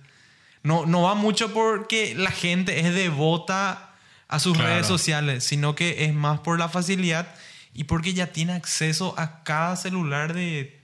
No, 0.63 0.85
no 0.85 1.01
va 1.03 1.15
mucho 1.15 1.55
porque 1.55 2.15
la 2.15 2.31
gente 2.31 2.81
es 2.81 2.95
devota 2.95 3.95
a 4.29 4.39
sus 4.41 4.57
Claro. 4.59 4.69
redes 4.75 4.87
sociales, 4.87 5.43
sino 5.43 5.75
que 5.75 6.05
es 6.05 6.13
más 6.13 6.41
por 6.41 6.59
la 6.59 6.69
facilidad 6.69 7.35
y 7.73 7.85
porque 7.85 8.13
ya 8.13 8.27
tiene 8.27 8.53
acceso 8.53 9.15
a 9.17 9.43
cada 9.43 9.75
celular 9.77 10.35
de 10.35 10.79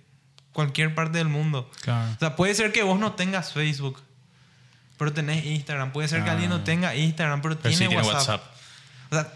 cualquier 0.52 0.94
parte 0.94 1.18
del 1.18 1.28
mundo. 1.28 1.70
Claro. 1.82 2.10
O 2.14 2.18
sea, 2.18 2.36
puede 2.36 2.54
ser 2.54 2.72
que 2.72 2.82
vos 2.82 2.98
no 2.98 3.12
tengas 3.12 3.52
Facebook, 3.52 4.00
pero 4.98 5.12
tenés 5.12 5.44
Instagram. 5.44 5.92
Puede 5.92 6.08
ser 6.08 6.22
que 6.24 6.30
Ah. 6.30 6.32
alguien 6.32 6.50
no 6.50 6.62
tenga 6.62 6.94
Instagram, 6.94 7.42
pero, 7.42 7.58
Pero 7.58 7.72
sí 7.72 7.78
tiene, 7.78 7.94
tiene 7.94 8.08
WhatsApp. 8.08 8.40
WhatsApp. 8.40 8.52
O 9.10 9.14
sea, 9.14 9.32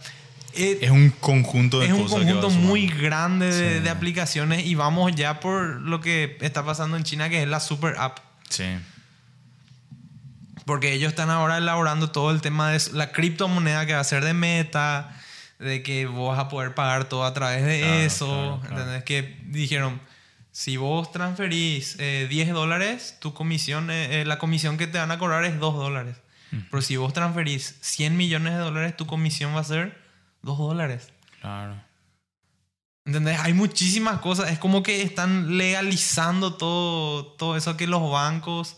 eh, 0.55 0.79
Es 0.83 0.91
un 0.91 1.11
conjunto 1.11 1.79
de 1.81 1.87
es 1.87 1.93
un 1.93 2.03
cosas. 2.05 2.19
conjunto 2.19 2.51
muy 2.51 2.87
grande 2.89 3.53
de, 3.55 3.79
Sí. 3.79 3.81
de 3.85 3.91
aplicaciones 3.91 4.67
y 4.67 4.75
vamos 4.75 5.13
ya 5.15 5.39
por 5.41 5.81
lo 5.81 6.01
que 6.01 6.37
está 6.41 6.65
pasando 6.65 6.97
en 6.97 7.05
China, 7.05 7.29
que 7.29 7.43
es 7.43 7.49
la 7.49 7.61
super 7.61 7.95
app. 7.99 8.19
Sí. 8.49 8.65
Porque 10.67 10.93
ellos 10.93 11.11
están 11.11 11.31
ahora 11.31 11.59
elaborando 11.59 12.11
todo 12.11 12.31
el 12.31 12.41
tema 12.41 12.71
de 12.71 12.81
la 12.93 13.13
criptomoneda 13.13 13.87
que 13.87 13.95
va 13.95 14.01
a 14.01 14.05
ser 14.05 14.25
de 14.25 14.35
meta, 14.35 15.17
de 15.59 15.83
que 15.83 16.07
vos 16.07 16.37
vas 16.37 16.47
a 16.47 16.49
poder 16.49 16.75
pagar 16.75 17.05
todo 17.05 17.25
a 17.25 17.33
través 17.35 17.65
de 17.65 17.81
Claro, 17.81 17.95
eso. 17.95 18.27
claro, 18.27 18.61
claro. 18.61 18.77
¿Entendés? 18.79 19.05
Que 19.05 19.37
dijeron, 19.47 20.01
si 20.53 20.77
vos 20.77 21.13
transferís 21.13 21.97
eh, 21.99 22.27
10 22.29 22.53
dólares, 22.53 23.17
tu 23.21 23.35
comisión, 23.35 23.91
eh, 23.91 24.21
eh, 24.21 24.25
la 24.25 24.39
comisión 24.39 24.79
que 24.79 24.87
te 24.87 24.99
van 24.99 25.11
a 25.11 25.19
cobrar 25.19 25.45
es 25.45 25.59
2 25.59 25.75
dólares. 25.75 26.17
Pero 26.69 26.83
si 26.83 26.97
vos 26.97 27.13
transferís 27.13 27.77
100 27.81 28.17
millones 28.17 28.55
de 28.55 28.59
dólares, 28.59 28.97
tu 28.97 29.07
comisión 29.07 29.55
va 29.55 29.61
a 29.61 29.65
ser 29.65 29.97
2 30.43 30.59
dólares. 30.59 31.13
Claro. 31.41 31.77
¿Entendés? 33.05 33.39
Hay 33.41 33.55
muchísimas 33.55 34.21
cosas. 34.21 34.51
Es 34.51 34.59
como 34.59 34.83
que 34.83 35.03
están 35.03 35.57
legalizando 35.57 36.55
todo, 36.55 37.27
todo 37.27 37.57
eso 37.57 37.77
que 37.77 37.87
los 37.87 38.11
bancos 38.11 38.77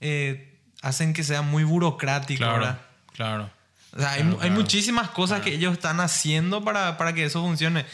eh, 0.00 0.60
hacen 0.82 1.12
que 1.12 1.24
sea 1.24 1.42
muy 1.42 1.64
burocrático. 1.64 2.38
Claro. 2.38 2.58
¿verdad? 2.58 2.80
Claro. 3.12 3.50
O 3.92 4.00
sea, 4.00 4.12
hay, 4.12 4.22
Claro, 4.22 4.38
hay 4.40 4.50
muchísimas 4.50 5.10
cosas 5.10 5.40
que 5.40 5.54
ellos 5.54 5.72
están 5.72 6.00
haciendo 6.00 6.64
para, 6.64 6.98
para 6.98 7.12
que 7.12 7.24
eso 7.24 7.42
funcione. 7.42 7.86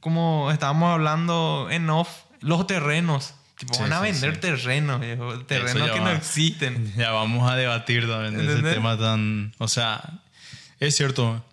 Como 0.00 0.50
estábamos 0.50 0.92
hablando 0.92 1.68
en 1.70 1.88
off, 1.90 2.23
los 2.44 2.66
terrenos. 2.66 3.34
Tipo, 3.56 3.74
Sí, 3.74 3.82
van 3.82 3.92
a 3.92 3.98
sí, 3.98 4.02
vender 4.04 4.34
sí. 4.34 4.40
terrenos, 4.40 5.00
viejo. 5.00 5.38
Terrenos 5.44 5.86
ya 5.88 5.94
que 5.94 6.00
va. 6.00 6.06
no 6.06 6.10
existen. 6.12 6.92
Ya 6.96 7.12
vamos 7.12 7.50
a 7.50 7.54
debatir 7.56 8.08
también 8.08 8.34
de 8.36 8.42
ese 8.42 8.50
¿Entendés? 8.52 8.74
tema 8.74 8.98
tan... 8.98 9.52
O 9.58 9.68
sea, 9.68 10.20
es 10.80 10.96
cierto, 10.96 11.44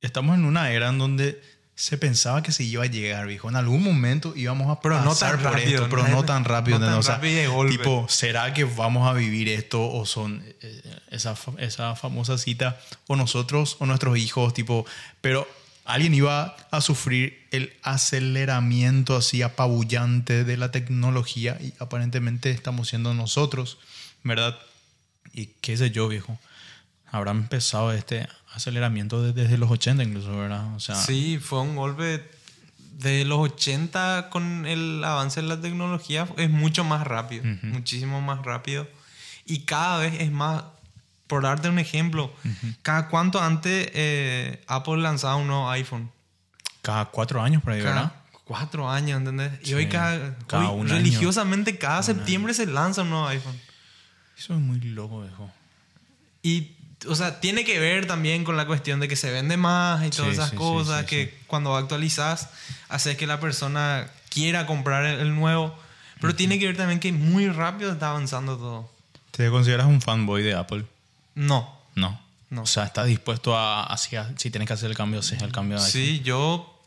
estamos 0.00 0.36
en 0.36 0.44
una 0.46 0.70
era 0.70 0.88
en 0.88 0.98
donde 0.98 1.42
se 1.74 1.96
pensaba 1.96 2.42
que 2.42 2.52
se 2.52 2.62
iba 2.64 2.82
a 2.84 2.86
llegar, 2.86 3.26
viejo. 3.26 3.48
En 3.48 3.56
algún 3.56 3.82
momento 3.82 4.34
íbamos 4.36 4.68
a 4.70 4.80
Pero 4.80 5.00
no 5.00 5.10
pasar 5.10 5.32
tan 5.32 5.42
por 5.42 5.52
rápido, 5.52 5.84
esto, 5.84 5.88
pero 5.88 6.02
no 6.08 6.16
no 6.16 6.24
tan 6.24 6.44
rápido. 6.44 6.78
no 6.78 6.84
tan 6.86 6.94
¿entendés? 6.94 6.98
O 6.98 7.06
sea, 7.06 7.14
rápido 7.16 7.66
tipo, 7.68 8.06
¿será 8.08 8.52
que 8.52 8.64
vamos 8.64 9.08
a 9.08 9.12
vivir 9.14 9.48
esto 9.48 9.82
o 9.86 10.04
son 10.04 10.42
eh, 10.60 10.82
esa, 11.10 11.34
esa 11.58 11.94
famosa 11.96 12.36
cita 12.38 12.78
o 13.06 13.16
nosotros 13.16 13.76
o 13.80 13.86
nuestros 13.86 14.18
hijos? 14.18 14.52
Tipo, 14.52 14.84
pero 15.20 15.48
alguien 15.84 16.14
iba 16.14 16.56
a 16.70 16.80
sufrir 16.80 17.46
el 17.50 17.72
aceleramiento 17.82 19.16
así 19.16 19.42
apabullante 19.42 20.44
de 20.44 20.56
la 20.56 20.70
tecnología 20.70 21.58
y 21.60 21.72
aparentemente 21.80 22.50
estamos 22.50 22.88
siendo 22.88 23.14
nosotros, 23.14 23.78
¿verdad? 24.22 24.58
Y 25.32 25.46
qué 25.60 25.76
sé 25.76 25.90
yo, 25.90 26.08
viejo. 26.08 26.38
Habrá 27.10 27.32
empezado 27.32 27.92
este 27.92 28.28
aceleramiento 28.52 29.22
de- 29.22 29.32
desde 29.32 29.58
los 29.58 29.70
80 29.70 30.02
incluso, 30.04 30.36
¿verdad? 30.36 30.74
O 30.74 30.80
sea, 30.80 30.94
Sí, 30.94 31.38
fue 31.38 31.60
un 31.60 31.74
golpe 31.76 32.22
de 32.98 33.24
los 33.24 33.38
80 33.38 34.28
con 34.30 34.66
el 34.66 35.02
avance 35.02 35.40
de 35.42 35.48
la 35.48 35.60
tecnología. 35.60 36.28
Es 36.36 36.50
mucho 36.50 36.84
más 36.84 37.06
rápido, 37.06 37.42
muchísimo 37.62 38.20
más 38.20 38.44
rápido. 38.44 38.86
Y 39.46 39.60
cada 39.60 39.98
vez 39.98 40.20
es 40.20 40.30
más, 40.30 40.64
por 41.30 41.42
darte 41.44 41.70
un 41.70 41.78
ejemplo, 41.78 42.30
cada 42.82 43.08
cuánto 43.08 43.40
antes 43.40 43.88
eh, 43.94 44.62
Apple 44.66 44.98
lanzaba 44.98 45.36
un 45.36 45.46
nuevo 45.46 45.70
iPhone. 45.70 46.10
cada 46.82 47.06
cuatro 47.06 47.40
años 47.40 47.62
por 47.62 47.72
ahí, 47.72 47.80
¿verdad? 47.80 48.12
Cada 48.12 48.42
cuatro 48.44 48.90
años, 48.90 49.16
¿entendés? 49.18 49.52
Y 49.66 49.72
hoy, 49.74 49.86
cada, 49.88 50.36
cada 50.46 50.68
hoy 50.70 50.80
un 50.80 50.86
año. 50.88 50.96
religiosamente 50.96 51.78
cada 51.78 52.02
septiembre 52.02 52.52
se 52.52 52.66
lanza 52.66 53.02
un 53.02 53.10
nuevo 53.10 53.26
iPhone. 53.28 53.58
Eso 54.36 54.54
es 54.54 54.60
muy 54.60 54.80
loco, 54.80 55.22
viejo. 55.22 55.50
Y, 56.42 56.72
o 57.06 57.14
sea, 57.14 57.38
tiene 57.40 57.64
que 57.64 57.78
ver 57.78 58.06
también 58.06 58.42
con 58.44 58.56
la 58.56 58.66
cuestión 58.66 58.98
de 58.98 59.06
que 59.08 59.16
se 59.16 59.30
vende 59.30 59.56
más 59.56 60.04
y 60.04 60.10
todas 60.10 60.28
Sí, 60.28 60.34
esas 60.34 60.50
sí, 60.50 60.56
cosas, 60.56 61.04
que 61.04 61.38
cuando 61.46 61.76
actualizas, 61.76 62.48
haces 62.88 63.16
que 63.16 63.26
la 63.26 63.38
persona 63.38 64.08
quiera 64.30 64.66
comprar 64.66 65.04
el, 65.04 65.20
el 65.20 65.34
nuevo. 65.34 65.78
Pero 66.20 66.34
tiene 66.34 66.58
que 66.58 66.66
ver 66.66 66.76
también 66.76 66.98
que 67.00 67.12
muy 67.12 67.48
rápido 67.48 67.92
está 67.92 68.10
avanzando 68.10 68.56
todo. 68.56 68.90
¿Te 69.30 69.48
consideras 69.48 69.86
un 69.86 70.00
fanboy 70.02 70.42
de 70.42 70.54
Apple? 70.54 70.84
No. 71.34 71.78
No. 71.94 72.20
No. 72.50 72.62
O 72.62 72.66
sea, 72.66 72.84
¿estás 72.84 73.06
dispuesto 73.06 73.56
a, 73.56 73.84
hacia, 73.84 74.32
si 74.36 74.50
tienes 74.50 74.66
que 74.66 74.72
hacer 74.72 74.90
el 74.90 74.96
cambio, 74.96 75.20
haces 75.20 75.40
el 75.42 75.52
cambio 75.52 75.78
de 75.78 75.84
iPhone? 75.84 76.00
Sí, 76.02 76.20
yo 76.24 76.80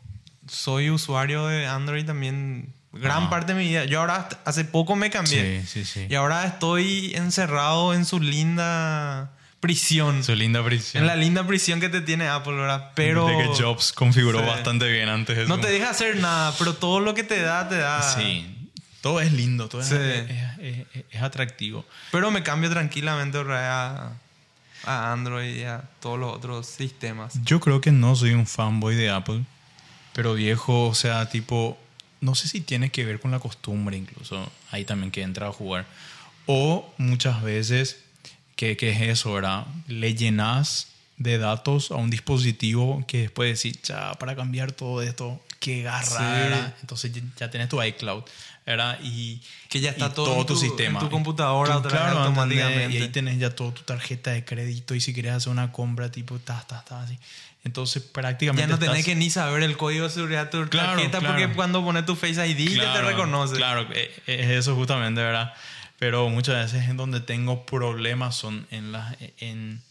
soy 0.47 0.89
usuario 0.89 1.47
de 1.47 1.67
Android 1.67 2.05
también 2.05 2.73
gran 2.91 3.23
Ah. 3.23 3.29
parte 3.29 3.53
de 3.53 3.59
mi 3.59 3.69
vida. 3.69 3.85
Yo 3.85 4.01
ahora 4.01 4.27
hace 4.45 4.65
poco 4.65 4.95
me 4.97 5.09
cambié. 5.09 5.61
Sí, 5.65 5.85
sí, 5.85 5.85
sí. 5.85 6.07
Y 6.09 6.15
ahora 6.15 6.45
estoy 6.45 7.13
encerrado 7.15 7.93
en 7.93 8.03
su 8.05 8.19
linda 8.19 9.31
prisión. 9.61 10.21
Su 10.25 10.35
linda 10.35 10.61
prisión. 10.65 11.03
En 11.03 11.07
la 11.07 11.15
linda 11.15 11.47
prisión 11.47 11.79
que 11.79 11.87
te 11.87 12.01
tiene 12.01 12.27
Apple, 12.27 12.53
¿verdad? 12.55 12.91
Pero... 12.95 13.25
Desde 13.27 13.43
que 13.55 13.63
Jobs 13.63 13.93
configuró 13.93 14.39
Sí. 14.41 14.45
bastante 14.45 14.91
bien 14.91 15.07
antes 15.07 15.37
de 15.37 15.43
eso. 15.43 15.49
No 15.55 15.61
te 15.61 15.69
deja 15.71 15.89
hacer 15.91 16.17
nada, 16.17 16.53
pero 16.59 16.73
todo 16.75 16.99
lo 16.99 17.13
que 17.13 17.23
te 17.23 17.41
da, 17.41 17.69
te 17.69 17.77
da. 17.77 18.01
Sí. 18.03 18.69
Todo 18.99 19.21
es 19.21 19.31
lindo, 19.31 19.69
todo 19.69 19.81
es- 19.81 19.87
Sí. 19.87 19.95
es, 19.95 20.29
es- 20.59 20.87
es- 20.93 21.05
es 21.09 21.21
atractivo. 21.21 21.85
Pero 22.11 22.29
me 22.31 22.43
cambio 22.43 22.69
tranquilamente 22.69 23.37
a, 23.39 24.11
a 24.83 25.11
Android 25.11 25.55
y 25.55 25.63
a 25.63 25.83
todos 25.99 26.19
los 26.19 26.33
otros 26.33 26.67
sistemas. 26.67 27.33
Yo 27.43 27.59
creo 27.59 27.81
que 27.81 27.91
no 27.91 28.15
soy 28.15 28.33
un 28.33 28.45
fanboy 28.45 28.95
de 28.95 29.09
Apple, 29.09 29.43
pero 30.13 30.33
viejo, 30.33 30.87
o 30.87 30.95
sea, 30.95 31.29
tipo, 31.29 31.77
no 32.21 32.35
sé 32.35 32.47
si 32.47 32.61
tiene 32.61 32.89
que 32.89 33.05
ver 33.05 33.19
con 33.19 33.31
la 33.31 33.39
costumbre 33.39 33.97
incluso, 33.97 34.49
ahí 34.71 34.85
también 34.85 35.11
que 35.11 35.21
entra 35.21 35.47
a 35.47 35.51
jugar. 35.51 35.85
O 36.45 36.93
muchas 36.97 37.41
veces, 37.41 38.03
que, 38.55 38.77
que 38.77 38.91
es 38.91 39.01
eso, 39.01 39.33
¿verdad? 39.33 39.65
Le 39.87 40.13
llenas 40.15 40.87
de 41.17 41.37
datos 41.37 41.91
a 41.91 41.95
un 41.95 42.09
dispositivo 42.09 43.03
que 43.07 43.21
después 43.21 43.61
decís, 43.61 43.81
ya, 43.83 44.13
para 44.13 44.35
cambiar 44.35 44.71
todo 44.71 45.01
esto, 45.01 45.41
qué 45.59 45.81
garra, 45.81 46.75
Entonces 46.81 47.11
ya 47.37 47.49
tenés 47.49 47.69
tu 47.69 47.81
iCloud, 47.81 48.23
¿verdad? 48.65 48.99
Y 49.03 49.41
que 49.69 49.79
ya 49.79 49.91
está 49.91 50.13
todo, 50.13 50.45
tu, 50.45 50.55
sistema. 50.55 50.99
En 50.99 51.05
tu 51.05 51.11
computadora 51.11 51.81
claro, 51.81 52.19
automáticamente. 52.19 52.97
Y 52.97 53.01
ahí 53.01 53.09
tenés 53.09 53.39
ya 53.39 53.49
toda 53.53 53.73
tu 53.73 53.81
tarjeta 53.83 54.31
de 54.31 54.45
crédito 54.45 54.95
y 54.95 55.01
si 55.01 55.13
quieres 55.13 55.33
hacer 55.33 55.51
una 55.51 55.71
compra, 55.71 56.11
tipo, 56.11 56.39
ta, 56.39 56.63
ta, 56.67 56.83
ta, 56.83 57.03
así. 57.03 57.17
Entonces 57.63 58.03
prácticamente. 58.03 58.69
Ya 58.69 58.75
no 58.75 58.79
tenés 58.79 59.05
que 59.05 59.15
ni 59.15 59.29
saber 59.29 59.63
el 59.63 59.77
código 59.77 60.03
de 60.03 60.09
seguridad 60.09 60.51
de 60.51 60.51
tu 60.51 60.67
tarjeta 60.67 61.21
porque 61.21 61.49
cuando 61.53 61.83
pones 61.83 62.05
tu 62.05 62.15
Face 62.15 62.45
ID 62.45 62.75
ya 62.75 62.93
te 62.93 63.01
reconoce. 63.01 63.55
Claro, 63.55 63.87
e, 63.93 64.11
e, 64.27 64.43
es 64.43 64.49
eso 64.49 64.75
justamente, 64.75 65.21
¿verdad? 65.21 65.53
Pero 65.97 66.27
muchas 66.29 66.55
veces 66.55 66.89
en 66.89 66.97
donde 66.97 67.21
tengo 67.21 67.65
problemas 67.65 68.35
son 68.35 68.67
en 68.71 68.91
las. 68.91 69.15
En, 69.39 69.81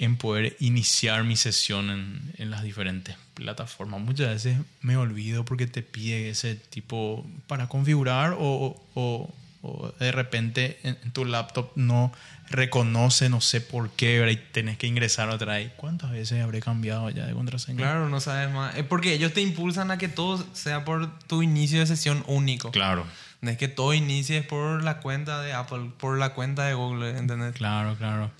en 0.00 0.16
poder 0.16 0.56
iniciar 0.60 1.24
mi 1.24 1.36
sesión 1.36 1.90
en, 1.90 2.32
en, 2.38 2.50
las 2.50 2.62
diferentes 2.62 3.16
plataformas. 3.34 4.00
Muchas 4.00 4.28
veces 4.28 4.56
me 4.80 4.96
olvido 4.96 5.44
porque 5.44 5.66
te 5.66 5.82
pide 5.82 6.30
ese 6.30 6.54
tipo 6.54 7.26
para 7.46 7.68
configurar 7.68 8.34
o, 8.38 8.82
o, 8.94 9.34
o 9.60 9.92
de 10.00 10.10
repente 10.10 10.78
en, 10.84 10.96
tu 11.12 11.26
laptop 11.26 11.72
no 11.74 12.12
reconoce, 12.48 13.28
no 13.28 13.42
sé 13.42 13.60
por 13.60 13.90
qué, 13.90 14.26
y 14.32 14.36
tenés 14.52 14.78
que 14.78 14.86
ingresar 14.86 15.28
otra 15.28 15.56
vez. 15.56 15.70
¿Cuántas 15.76 16.10
veces 16.10 16.42
habré 16.42 16.60
cambiado 16.60 17.10
ya 17.10 17.26
de 17.26 17.34
contraseña? 17.34 17.76
Claro, 17.76 18.08
no 18.08 18.20
sabes 18.20 18.50
más. 18.50 18.74
Es 18.76 18.84
porque 18.86 19.12
ellos 19.12 19.34
te 19.34 19.42
impulsan 19.42 19.90
a 19.90 19.98
que 19.98 20.08
todo 20.08 20.42
sea 20.54 20.86
por 20.86 21.18
tu 21.26 21.42
inicio 21.42 21.78
de 21.78 21.86
sesión 21.86 22.24
único. 22.26 22.70
Claro. 22.70 23.04
No 23.42 23.50
es 23.50 23.58
que 23.58 23.68
todo 23.68 23.92
inicie 23.92 24.42
por 24.42 24.82
la 24.82 24.98
cuenta 25.00 25.42
de 25.42 25.52
Apple, 25.52 25.92
por 25.98 26.18
la 26.18 26.32
cuenta 26.34 26.64
de 26.64 26.74
Google, 26.74 27.18
¿entendés? 27.18 27.54
Claro, 27.54 27.96
claro. 27.96 28.30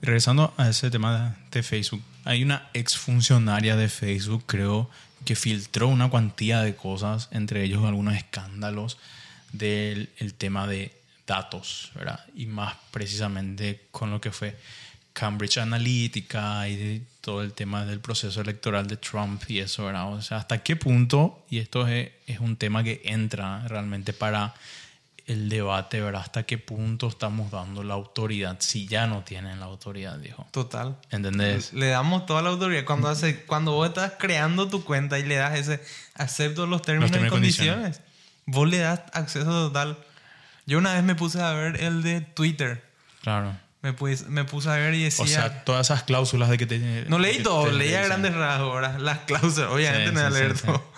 Regresando 0.00 0.54
a 0.56 0.68
ese 0.68 0.90
tema 0.90 1.36
de 1.50 1.62
Facebook, 1.62 2.02
hay 2.24 2.42
una 2.42 2.68
exfuncionaria 2.72 3.76
de 3.76 3.88
Facebook, 3.88 4.44
creo, 4.46 4.88
que 5.24 5.34
filtró 5.34 5.88
una 5.88 6.08
cuantía 6.08 6.62
de 6.62 6.76
cosas, 6.76 7.28
entre 7.32 7.64
ellos 7.64 7.84
algunos 7.84 8.14
escándalos 8.14 8.98
del 9.52 10.10
el 10.18 10.34
tema 10.34 10.66
de 10.66 10.94
datos, 11.26 11.90
¿verdad? 11.94 12.20
Y 12.34 12.46
más 12.46 12.76
precisamente 12.90 13.86
con 13.90 14.10
lo 14.10 14.20
que 14.20 14.30
fue 14.30 14.56
Cambridge 15.12 15.58
Analytica 15.58 16.68
y 16.68 17.04
todo 17.20 17.42
el 17.42 17.52
tema 17.52 17.84
del 17.84 18.00
proceso 18.00 18.40
electoral 18.40 18.86
de 18.86 18.96
Trump 18.96 19.42
y 19.48 19.58
eso, 19.58 19.86
¿verdad? 19.86 20.12
O 20.12 20.22
sea, 20.22 20.38
hasta 20.38 20.62
qué 20.62 20.76
punto, 20.76 21.44
y 21.50 21.58
esto 21.58 21.88
es, 21.88 22.10
es 22.26 22.38
un 22.38 22.56
tema 22.56 22.84
que 22.84 23.02
entra 23.04 23.66
realmente 23.66 24.12
para 24.12 24.54
el 25.28 25.50
debate, 25.50 26.00
¿verdad? 26.00 26.22
Hasta 26.22 26.44
qué 26.44 26.56
punto 26.56 27.06
estamos 27.06 27.50
dando 27.50 27.82
la 27.82 27.94
autoridad 27.94 28.56
si 28.60 28.86
ya 28.86 29.06
no 29.06 29.22
tienen 29.24 29.60
la 29.60 29.66
autoridad, 29.66 30.18
dijo. 30.18 30.46
Total. 30.50 30.96
¿Entendés? 31.10 31.74
Le 31.74 31.88
damos 31.88 32.24
toda 32.24 32.40
la 32.40 32.48
autoridad. 32.48 32.84
Cuando, 32.86 33.08
hace, 33.08 33.44
cuando 33.44 33.72
vos 33.72 33.88
estás 33.88 34.14
creando 34.18 34.68
tu 34.68 34.84
cuenta 34.84 35.18
y 35.18 35.24
le 35.24 35.36
das 35.36 35.58
ese 35.58 35.82
acepto 36.14 36.66
los 36.66 36.80
términos, 36.80 37.10
y 37.14 37.28
condiciones, 37.28 38.00
vos 38.46 38.66
le 38.68 38.78
das 38.78 39.02
acceso 39.12 39.50
total. 39.68 39.98
Yo 40.64 40.78
una 40.78 40.94
vez 40.94 41.04
me 41.04 41.14
puse 41.14 41.42
a 41.42 41.52
ver 41.52 41.82
el 41.82 42.02
de 42.02 42.22
Twitter. 42.22 42.82
Claro. 43.20 43.54
Me 43.82 43.92
puse, 43.92 44.24
me 44.26 44.44
puse 44.44 44.70
a 44.70 44.76
ver 44.76 44.94
y 44.94 45.04
decía... 45.04 45.24
O 45.24 45.28
sea, 45.28 45.64
todas 45.64 45.88
esas 45.88 46.04
cláusulas 46.04 46.48
de 46.48 46.56
que 46.56 46.66
te... 46.66 47.04
No 47.06 47.18
leí 47.18 47.42
todo, 47.42 47.70
leí 47.70 47.92
a 47.92 48.02
grandes 48.02 48.34
rasgos, 48.34 48.74
¿verdad? 48.74 48.98
Las 48.98 49.18
cláusulas, 49.18 49.70
obviamente 49.70 50.10
me 50.10 50.22
alerto. 50.22 50.90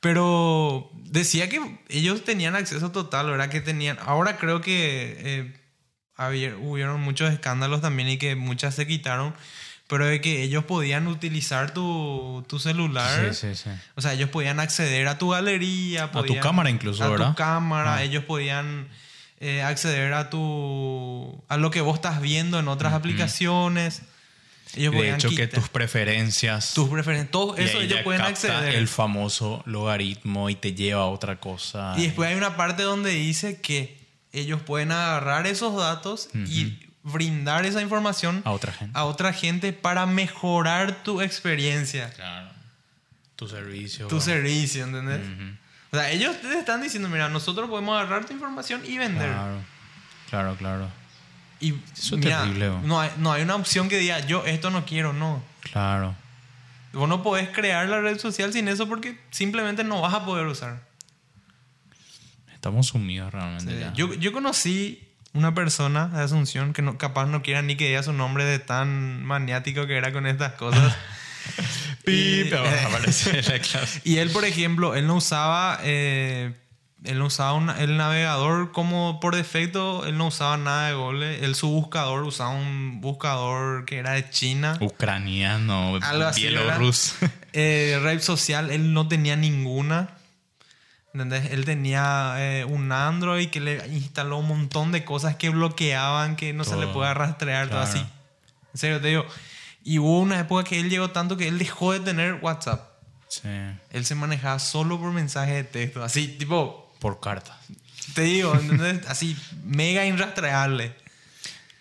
Pero 0.00 0.90
decía 0.94 1.48
que 1.48 1.80
ellos 1.88 2.24
tenían 2.24 2.54
acceso 2.54 2.92
total, 2.92 3.30
¿verdad? 3.30 3.48
Que 3.48 3.60
tenían. 3.60 3.98
Ahora 4.00 4.36
creo 4.36 4.60
que 4.60 5.16
eh, 5.18 5.60
había, 6.14 6.56
hubieron 6.56 7.00
muchos 7.00 7.32
escándalos 7.32 7.80
también 7.80 8.08
y 8.08 8.18
que 8.18 8.36
muchas 8.36 8.74
se 8.74 8.86
quitaron. 8.86 9.34
Pero 9.88 10.04
de 10.04 10.20
que 10.20 10.42
ellos 10.42 10.64
podían 10.64 11.06
utilizar 11.06 11.72
tu, 11.72 12.44
tu 12.46 12.58
celular. 12.58 13.34
Sí, 13.34 13.54
sí, 13.54 13.54
sí. 13.54 13.70
O 13.94 14.02
sea, 14.02 14.12
ellos 14.12 14.28
podían 14.28 14.60
acceder 14.60 15.08
a 15.08 15.16
tu 15.16 15.30
galería. 15.30 16.04
a 16.04 16.22
tu 16.22 16.38
cámara 16.40 16.68
incluso, 16.68 17.10
¿verdad? 17.10 17.28
A 17.28 17.30
tu 17.30 17.36
cámara. 17.36 17.94
Ah. 17.94 18.02
Ellos 18.02 18.22
podían 18.24 18.88
eh, 19.40 19.62
acceder 19.62 20.12
a 20.12 20.28
tu 20.30 21.42
a 21.48 21.56
lo 21.56 21.70
que 21.70 21.80
vos 21.80 21.94
estás 21.94 22.20
viendo 22.20 22.58
en 22.58 22.68
otras 22.68 22.92
aplicaciones 22.92 24.02
de 24.74 25.14
hecho, 25.14 25.30
que 25.30 25.46
tus 25.46 25.68
preferencias. 25.68 26.74
Tus 26.74 26.88
preferencias. 26.88 27.30
Todo 27.30 27.56
eso 27.56 27.80
ellos 27.80 28.00
pueden 28.02 28.22
acceder. 28.22 28.74
El 28.74 28.88
famoso 28.88 29.62
logaritmo 29.66 30.50
y 30.50 30.54
te 30.54 30.74
lleva 30.74 31.02
a 31.02 31.06
otra 31.06 31.40
cosa. 31.40 31.94
Y 31.96 32.02
después 32.02 32.30
hay 32.30 32.36
una 32.36 32.56
parte 32.56 32.82
donde 32.82 33.10
dice 33.10 33.60
que 33.60 33.98
ellos 34.32 34.60
pueden 34.62 34.92
agarrar 34.92 35.46
esos 35.46 35.76
datos 35.76 36.28
y 36.34 36.78
brindar 37.02 37.64
esa 37.64 37.80
información 37.80 38.42
a 38.44 38.52
otra 38.52 38.72
gente. 38.72 38.98
A 38.98 39.04
otra 39.04 39.32
gente 39.32 39.72
para 39.72 40.06
mejorar 40.06 41.02
tu 41.02 41.22
experiencia. 41.22 42.10
Claro. 42.10 42.50
Tu 43.36 43.48
servicio. 43.48 44.08
Tu 44.08 44.20
servicio, 44.20 44.84
¿entendés? 44.84 45.20
O 45.90 45.96
sea, 45.96 46.10
ellos 46.10 46.40
te 46.40 46.58
están 46.58 46.82
diciendo, 46.82 47.08
mira, 47.08 47.28
nosotros 47.28 47.70
podemos 47.70 47.98
agarrar 47.98 48.26
tu 48.26 48.32
información 48.32 48.82
y 48.84 48.98
vender. 48.98 49.30
Claro, 49.30 49.64
claro, 50.28 50.56
claro. 50.56 50.88
Y 51.60 51.74
Eso 51.96 52.16
es 52.16 52.20
terrible. 52.22 52.70
No 52.84 53.00
hay, 53.00 53.10
no 53.18 53.32
hay 53.32 53.42
una 53.42 53.56
opción 53.56 53.88
que 53.88 53.98
diga, 53.98 54.20
yo 54.26 54.44
esto 54.46 54.70
no 54.70 54.84
quiero, 54.84 55.12
no. 55.12 55.42
Claro. 55.60 56.14
Vos 56.92 57.08
no 57.08 57.22
podés 57.22 57.48
crear 57.50 57.88
la 57.88 58.00
red 58.00 58.18
social 58.18 58.52
sin 58.52 58.68
eso 58.68 58.88
porque 58.88 59.18
simplemente 59.30 59.84
no 59.84 60.00
vas 60.00 60.14
a 60.14 60.24
poder 60.24 60.46
usar. 60.46 60.86
Estamos 62.54 62.88
sumidos 62.88 63.32
realmente 63.32 63.78
ya. 63.78 63.92
Yo, 63.92 64.14
yo 64.14 64.32
conocí 64.32 65.06
una 65.32 65.54
persona 65.54 66.08
de 66.08 66.22
Asunción 66.22 66.72
que 66.72 66.82
no, 66.82 66.98
capaz 66.98 67.26
no 67.26 67.42
quiera 67.42 67.62
ni 67.62 67.76
que 67.76 67.88
diga 67.88 68.02
su 68.02 68.12
nombre 68.12 68.44
de 68.44 68.58
tan 68.58 69.24
maniático 69.24 69.86
que 69.86 69.96
era 69.96 70.12
con 70.12 70.26
estas 70.26 70.52
cosas. 70.54 70.96
y, 72.06 72.44
y 74.04 74.16
él, 74.18 74.30
por 74.30 74.44
ejemplo, 74.44 74.94
él 74.94 75.06
no 75.06 75.16
usaba... 75.16 75.80
Eh, 75.82 76.54
él 77.04 77.18
no 77.18 77.26
usaba 77.26 77.76
el 77.78 77.96
navegador 77.96 78.72
como 78.72 79.20
por 79.20 79.36
defecto, 79.36 80.04
él 80.04 80.18
no 80.18 80.26
usaba 80.26 80.56
nada 80.56 80.88
de 80.88 80.94
Google. 80.94 81.44
Él 81.44 81.54
su 81.54 81.68
buscador 81.68 82.24
usaba 82.24 82.50
un 82.50 83.00
buscador 83.00 83.84
que 83.84 83.98
era 83.98 84.12
de 84.12 84.28
China. 84.30 84.76
Ucraniano, 84.80 85.98
bielorruso. 86.34 87.14
Eh, 87.54 87.98
red 88.02 88.20
social, 88.20 88.70
él 88.70 88.92
no 88.92 89.08
tenía 89.08 89.34
ninguna. 89.34 90.10
¿Entendés? 91.14 91.50
Él 91.50 91.64
tenía 91.64 92.34
eh, 92.36 92.64
un 92.64 92.92
Android 92.92 93.48
que 93.48 93.58
le 93.58 93.88
instaló 93.88 94.38
un 94.38 94.48
montón 94.48 94.92
de 94.92 95.04
cosas 95.04 95.36
que 95.36 95.48
bloqueaban, 95.48 96.36
que 96.36 96.52
no 96.52 96.62
se 96.62 96.76
le 96.76 96.86
puede 96.88 97.12
rastrear, 97.14 97.68
todo 97.68 97.80
así. 97.80 97.98
En 97.98 98.78
serio, 98.78 99.00
te 99.00 99.08
digo. 99.08 99.26
Y 99.82 99.98
hubo 99.98 100.20
una 100.20 100.38
época 100.38 100.62
que 100.62 100.78
él 100.78 100.90
llegó 100.90 101.10
tanto 101.10 101.36
que 101.36 101.48
él 101.48 101.58
dejó 101.58 101.94
de 101.94 102.00
tener 102.00 102.34
WhatsApp. 102.42 102.90
Sí. 103.28 103.48
Él 103.90 104.04
se 104.04 104.14
manejaba 104.14 104.58
solo 104.58 105.00
por 105.00 105.10
mensaje 105.12 105.54
de 105.54 105.64
texto. 105.64 106.04
Así, 106.04 106.28
tipo, 106.28 106.87
por 106.98 107.20
carta. 107.20 107.58
Te 108.14 108.22
digo, 108.22 108.58
Así, 109.06 109.36
mega 109.64 110.04
irrastreable. 110.04 110.94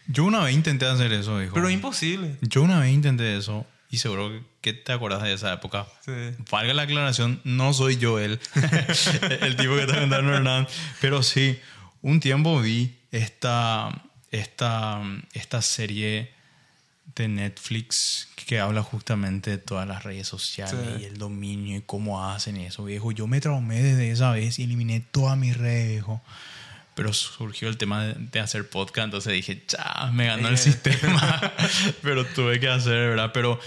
Yo 0.08 0.24
una 0.24 0.44
vez 0.44 0.54
intenté 0.54 0.86
hacer 0.86 1.12
eso, 1.14 1.42
hijo. 1.42 1.54
Pero 1.54 1.70
imposible. 1.70 2.38
Yo 2.42 2.64
una 2.64 2.80
vez 2.80 2.92
intenté 2.94 3.38
eso 3.38 3.66
y 3.90 3.98
seguro 3.98 4.32
que 4.62 4.74
te 4.74 4.92
acuerdas 4.92 5.24
de 5.24 5.34
esa 5.34 5.54
época. 5.54 5.88
Sí. 6.06 6.12
Valga 6.52 6.74
la 6.74 6.84
aclaración, 6.84 7.42
no 7.44 7.74
soy 7.74 7.98
yo 7.98 8.20
él, 8.20 8.40
el 9.42 9.56
tipo 9.56 9.76
que 9.76 9.82
está 9.82 10.00
contando 10.00 10.34
Hernán. 10.34 10.68
Pero 11.02 11.24
sí, 11.24 11.60
un 12.02 12.20
tiempo 12.20 12.60
vi 12.62 12.98
esta, 13.12 13.90
esta, 14.32 15.02
esta 15.34 15.62
serie 15.62 16.37
de 17.24 17.30
Netflix 17.30 18.28
que 18.36 18.60
habla 18.60 18.84
justamente 18.84 19.52
de 19.52 19.58
todas 19.58 19.88
las 19.88 20.04
redes 20.04 20.28
sociales 20.28 21.02
y 21.02 21.06
el 21.06 21.18
dominio 21.18 21.78
y 21.78 21.82
cómo 21.82 22.26
hacen 22.30 22.58
eso, 22.58 22.86
viejo. 22.86 23.12
Yo 23.12 23.28
me 23.28 23.42
traumé 23.42 23.82
desde 23.82 24.12
esa 24.12 24.32
vez 24.32 24.60
y 24.60 24.64
eliminé 24.64 25.02
todas 25.12 25.38
mis 25.38 25.58
redes, 25.58 25.90
viejo. 25.90 26.22
Pero 26.96 27.14
surgió 27.14 27.68
el 27.68 27.78
tema 27.78 28.06
de, 28.06 28.40
hacer 28.40 28.70
podcast, 28.70 29.06
entonces 29.06 29.34
dije, 29.34 29.64
ya, 29.68 30.10
me 30.14 30.28
ganó 30.28 30.48
el 30.48 30.58
sistema. 30.58 31.54
Pero 32.02 32.26
tuve 32.26 32.60
que 32.60 32.70
hacer, 32.70 33.10
¿verdad? 33.10 33.32
Pero 33.34 33.60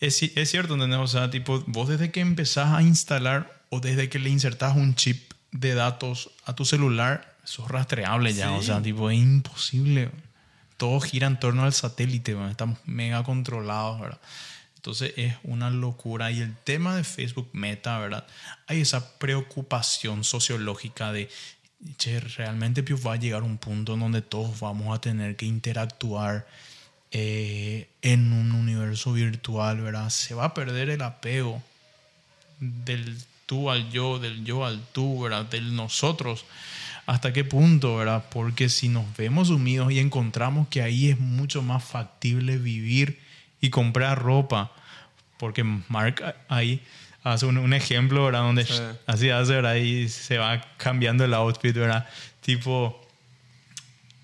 es, 0.00 0.22
es 0.22 0.50
cierto, 0.50 0.74
¿entendés? 0.74 0.98
O 0.98 1.06
sea, 1.06 1.30
tipo, 1.30 1.62
vos 1.66 1.88
desde 1.88 2.10
que 2.10 2.20
empezás 2.20 2.74
a 2.74 2.82
instalar 2.82 3.62
o 3.70 3.80
desde 3.80 4.08
que 4.08 4.18
le 4.18 4.30
insertás 4.30 4.76
un 4.76 4.94
chip 4.94 5.32
de 5.52 5.74
datos 5.74 6.30
a 6.44 6.54
tu 6.54 6.64
celular, 6.64 7.36
sos 7.44 7.68
rastreable 7.68 8.34
ya. 8.34 8.52
O 8.52 8.62
sea, 8.62 8.82
tipo, 8.82 9.10
es 9.10 9.18
imposible 9.18 10.10
todo 10.84 11.00
gira 11.00 11.26
en 11.26 11.40
torno 11.40 11.64
al 11.64 11.72
satélite, 11.72 12.36
estamos 12.50 12.78
mega 12.84 13.24
controlados, 13.24 14.02
¿verdad? 14.02 14.20
Entonces 14.76 15.14
es 15.16 15.34
una 15.42 15.70
locura. 15.70 16.30
Y 16.30 16.40
el 16.40 16.54
tema 16.58 16.94
de 16.94 17.04
Facebook 17.04 17.48
Meta, 17.54 17.98
¿verdad? 17.98 18.26
Hay 18.66 18.82
esa 18.82 19.16
preocupación 19.16 20.24
sociológica 20.24 21.10
de, 21.10 21.30
che, 21.96 22.20
realmente 22.20 22.82
va 22.96 23.14
a 23.14 23.16
llegar 23.16 23.44
un 23.44 23.56
punto 23.56 23.94
en 23.94 24.00
donde 24.00 24.20
todos 24.20 24.60
vamos 24.60 24.94
a 24.94 25.00
tener 25.00 25.36
que 25.36 25.46
interactuar 25.46 26.46
eh, 27.12 27.88
en 28.02 28.34
un 28.34 28.52
universo 28.52 29.14
virtual, 29.14 29.80
¿verdad? 29.80 30.10
Se 30.10 30.34
va 30.34 30.44
a 30.44 30.52
perder 30.52 30.90
el 30.90 31.00
apego 31.00 31.62
del 32.60 33.16
tú 33.46 33.70
al 33.70 33.90
yo, 33.90 34.18
del 34.18 34.44
yo 34.44 34.66
al 34.66 34.84
tú, 34.92 35.22
¿verdad? 35.22 35.46
Del 35.46 35.74
nosotros 35.74 36.44
hasta 37.06 37.32
qué 37.32 37.44
punto, 37.44 37.96
¿verdad? 37.96 38.24
Porque 38.30 38.68
si 38.68 38.88
nos 38.88 39.04
vemos 39.16 39.48
sumidos 39.48 39.92
y 39.92 39.98
encontramos 39.98 40.68
que 40.68 40.82
ahí 40.82 41.10
es 41.10 41.18
mucho 41.18 41.62
más 41.62 41.84
factible 41.84 42.56
vivir 42.58 43.18
y 43.60 43.70
comprar 43.70 44.18
ropa. 44.22 44.72
Porque 45.38 45.64
Mark 45.64 46.34
ahí 46.48 46.80
hace 47.22 47.46
un, 47.46 47.58
un 47.58 47.74
ejemplo, 47.74 48.24
¿verdad? 48.24 48.40
Donde 48.42 48.64
Sí. 48.64 48.80
así 49.06 49.30
hace, 49.30 49.54
¿verdad? 49.54 49.74
Y 49.76 50.08
se 50.08 50.38
va 50.38 50.60
cambiando 50.76 51.24
el 51.24 51.34
outfit, 51.34 51.74
¿verdad? 51.74 52.08
Tipo, 52.40 53.00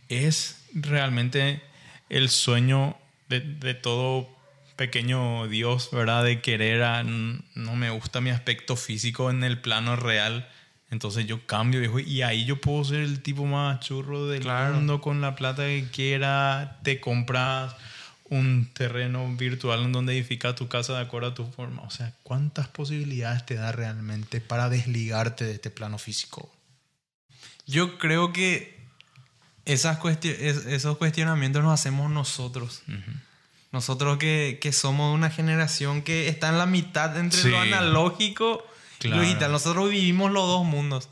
es 0.09 0.63
realmente 0.75 1.61
el 2.09 2.29
sueño 2.31 2.97
de, 3.29 3.41
de 3.41 3.75
todo 3.75 4.29
pequeño 4.77 5.47
Dios, 5.49 5.91
¿verdad? 5.93 6.25
De 6.25 6.41
querer 6.41 6.83
a... 6.83 7.03
No 7.03 7.77
me 7.77 7.91
gusta 7.91 8.21
mi 8.21 8.31
aspecto 8.31 8.77
físico 8.77 9.31
en 9.31 9.45
el 9.45 9.61
plano 9.61 9.97
real. 9.97 10.49
Entonces 10.91 11.27
yo 11.27 11.47
cambio 11.47 11.79
viejo, 11.81 12.01
y 12.01 12.23
ahí 12.23 12.45
yo 12.45 12.61
puedo 12.61 12.85
ser 12.85 13.01
el 13.01 13.23
tipo 13.23 13.47
más 13.47 13.79
churro 13.81 14.27
del 14.27 14.43
Claro. 14.43 14.75
mundo 14.75 15.01
con 15.01 15.21
la 15.21 15.37
plata 15.37 15.63
que 15.63 15.89
quiera. 15.93 16.79
Te 16.83 17.01
compras 17.01 17.75
un 18.29 18.69
terreno 18.75 19.29
virtual 19.37 19.83
en 19.85 19.93
donde 19.93 20.13
edificas 20.15 20.55
tu 20.57 20.69
casa 20.69 20.95
de 20.95 21.01
acuerdo 21.03 21.29
a 21.29 21.35
tu 21.35 21.47
forma. 21.47 21.83
O 21.83 21.91
sea, 21.91 22.13
¿cuántas 22.23 22.69
posibilidades 22.69 23.47
te 23.47 23.55
da 23.55 23.71
realmente 23.73 24.41
para 24.41 24.69
desligarte 24.69 25.45
de 25.45 25.53
este 25.53 25.71
plano 25.71 25.99
físico? 25.99 26.53
Yo 27.67 27.99
creo 27.99 28.33
que 28.33 28.79
esas 29.65 29.99
cuestio- 29.99 30.33
es- 30.33 30.67
esos 30.67 30.97
cuestionamientos 30.97 31.63
nos 31.63 31.73
hacemos 31.73 32.11
nosotros. 32.11 32.83
Nosotros 33.73 34.19
que, 34.19 34.59
que 34.61 34.73
somos 34.73 35.15
una 35.15 35.31
generación 35.31 36.03
que 36.03 36.27
está 36.29 36.49
en 36.49 36.59
la 36.59 36.67
mitad 36.67 37.17
entre 37.17 37.41
Sí. 37.43 37.49
lo 37.51 37.61
analógico 37.61 38.67
Claro. 39.01 39.17
lo 39.17 39.23
digital. 39.23 39.51
Nosotros 39.53 39.91
vivimos 39.91 40.31
los 40.31 40.47
dos 40.47 40.65
mundos. 40.65 41.09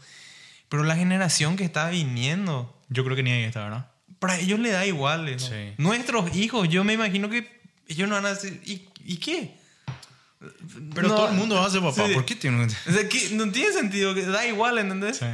Pero 0.68 0.85
la 0.85 0.94
generación 0.96 1.57
que 1.57 1.64
está 1.64 1.88
viniendo, 1.90 2.74
Yo 2.88 3.03
creo 3.05 3.16
que 3.16 3.22
ni 3.22 3.31
ahí 3.33 3.42
está, 3.44 3.64
¿verdad? 3.64 3.90
para 4.18 4.37
ellos 4.38 4.59
le 4.59 4.70
da 4.70 4.85
igual. 4.87 5.31
¿no? 5.31 5.38
Sí. 5.38 5.74
Nuestros 5.79 6.35
hijos, 6.37 6.68
yo 6.68 6.83
me 6.85 6.92
imagino 6.94 7.29
que 7.31 7.61
ellos 7.88 8.09
no 8.09 8.16
van 8.16 8.27
a 8.27 8.31
decir, 8.35 8.61
¿y, 8.66 8.83
y 9.05 9.16
qué? 9.18 9.55
Pero 10.94 11.09
No, 11.09 11.14
todo 11.14 11.29
el 11.31 11.35
mundo 11.35 11.61
hace, 11.62 11.81
papá. 11.81 12.07
sí. 12.07 12.14
¿Por 12.14 12.24
qué 12.24 12.35
tiene 12.37 12.62
un... 12.62 12.68
O 12.68 12.92
sea, 12.92 13.09
que 13.09 13.31
no 13.33 13.51
tiene 13.51 13.72
sentido, 13.72 14.14
que 14.14 14.22
da 14.27 14.46
igual, 14.46 14.79
¿entendés? 14.79 15.18
Sí. 15.18 15.27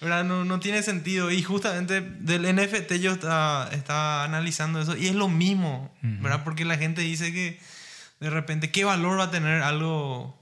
¿verdad? 0.00 0.24
No, 0.24 0.44
no 0.44 0.60
tiene 0.60 0.82
sentido. 0.82 1.30
Y 1.32 1.42
justamente 1.42 2.00
del 2.00 2.42
NFT 2.54 2.94
yo 3.00 3.12
estaba, 3.12 3.68
estaba 3.72 4.24
analizando 4.24 4.80
eso 4.80 4.96
y 4.96 5.06
es 5.08 5.14
lo 5.14 5.28
mismo, 5.28 5.92
¿verdad? 6.02 6.44
Porque 6.44 6.64
la 6.64 6.76
gente 6.78 7.02
dice 7.02 7.32
que 7.32 7.58
de 8.20 8.30
repente, 8.30 8.70
¿qué 8.70 8.84
valor 8.84 9.18
va 9.18 9.24
a 9.24 9.30
tener 9.30 9.62
algo 9.62 10.37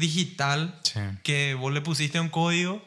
digital 0.00 0.74
Sí. 0.82 1.00
que 1.22 1.54
vos 1.54 1.72
le 1.72 1.80
pusiste 1.80 2.18
un 2.18 2.28
código? 2.30 2.84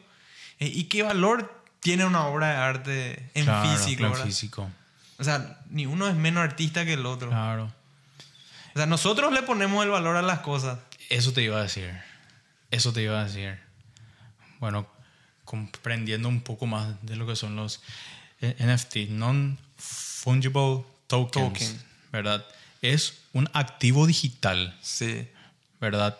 Eh, 0.58 0.66
¿Y 0.72 0.84
qué 0.84 1.02
valor 1.02 1.62
tiene 1.80 2.04
una 2.04 2.26
obra 2.26 2.48
de 2.50 2.56
arte 2.56 3.30
en 3.34 3.44
Claro, 3.44 3.68
físico? 3.76 4.04
en 4.06 4.14
físico. 4.16 4.70
O 5.18 5.24
sea, 5.24 5.58
ni 5.70 5.86
uno 5.86 6.08
es 6.08 6.14
menos 6.16 6.42
artista 6.42 6.84
que 6.84 6.94
el 6.94 7.06
otro. 7.06 7.28
Claro. 7.30 7.72
O 8.74 8.76
sea, 8.76 8.86
nosotros 8.86 9.32
le 9.32 9.42
ponemos 9.42 9.84
el 9.84 9.90
valor 9.90 10.16
a 10.16 10.22
las 10.22 10.40
cosas. 10.40 10.78
Eso 11.08 11.32
te 11.32 11.42
iba 11.42 11.58
a 11.58 11.62
decir. 11.62 11.90
Eso 12.70 12.92
te 12.92 13.02
iba 13.02 13.20
a 13.20 13.24
decir. 13.24 13.58
Bueno, 14.58 14.86
comprendiendo 15.44 16.28
un 16.28 16.40
poco 16.40 16.66
más 16.66 16.94
de 17.02 17.16
lo 17.16 17.26
que 17.26 17.36
son 17.36 17.54
los 17.54 17.80
eh, 18.40 18.56
NFT, 18.58 19.10
non-fungible 19.10 20.84
tokens, 21.06 21.52
Token. 21.52 21.82
¿verdad? 22.12 22.44
Es 22.82 23.18
un 23.32 23.48
activo 23.52 24.06
digital, 24.06 24.76
Sí. 24.82 25.28
¿verdad? 25.80 26.18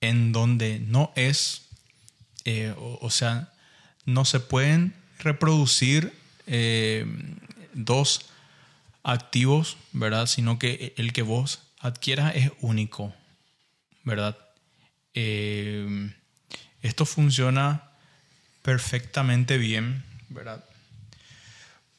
En 0.00 0.32
donde 0.32 0.80
no 0.80 1.12
es, 1.16 1.62
eh, 2.44 2.74
o, 2.76 3.10
sea, 3.10 3.52
no 4.04 4.24
se 4.24 4.40
pueden 4.40 4.94
reproducir 5.18 6.12
eh, 6.46 7.06
dos 7.74 8.30
activos, 9.02 9.76
¿verdad? 9.92 10.26
Sino 10.26 10.58
que 10.58 10.94
el 10.96 11.12
que 11.12 11.22
vos 11.22 11.60
adquieras 11.80 12.36
es 12.36 12.50
único, 12.60 13.14
¿verdad? 14.04 14.36
Eh, 15.14 16.12
esto 16.82 17.06
funciona 17.06 17.90
perfectamente 18.62 19.58
bien, 19.58 20.04
¿verdad? 20.28 20.64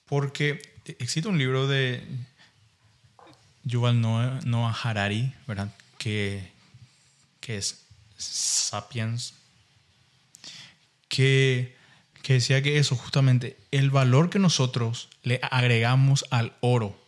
Porque 0.05 0.61
existe 0.99 1.27
un 1.27 1.37
libro 1.37 1.67
de 1.67 2.03
Yuval 3.63 4.01
Noah, 4.01 4.39
Noah 4.45 4.75
Harari, 4.83 5.33
¿verdad? 5.47 5.73
Que, 5.97 6.51
que 7.39 7.57
es 7.57 7.85
Sapiens, 8.19 9.33
que, 11.07 11.75
que 12.21 12.33
decía 12.33 12.61
que 12.61 12.77
eso 12.77 12.95
justamente, 12.95 13.57
el 13.71 13.89
valor 13.89 14.29
que 14.29 14.37
nosotros 14.37 15.09
le 15.23 15.39
agregamos 15.49 16.25
al 16.29 16.53
oro 16.59 16.99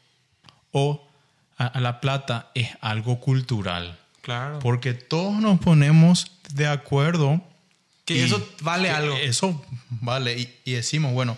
o 0.71 1.07
a, 1.57 1.67
a 1.67 1.79
la 1.79 2.01
plata 2.01 2.49
es 2.55 2.69
algo 2.81 3.19
cultural. 3.19 3.99
Claro. 4.21 4.59
Porque 4.59 4.93
todos 4.93 5.35
nos 5.35 5.59
ponemos 5.59 6.31
de 6.53 6.67
acuerdo. 6.67 7.41
Que 8.05 8.17
y 8.17 8.19
eso 8.21 8.47
vale 8.61 8.87
que 8.87 8.93
algo. 8.93 9.15
Eso 9.17 9.65
vale. 9.89 10.37
Y, 10.39 10.59
y 10.63 10.73
decimos, 10.73 11.13
bueno, 11.13 11.37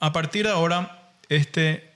a 0.00 0.12
partir 0.12 0.46
de 0.46 0.52
ahora, 0.52 1.12
este 1.28 1.92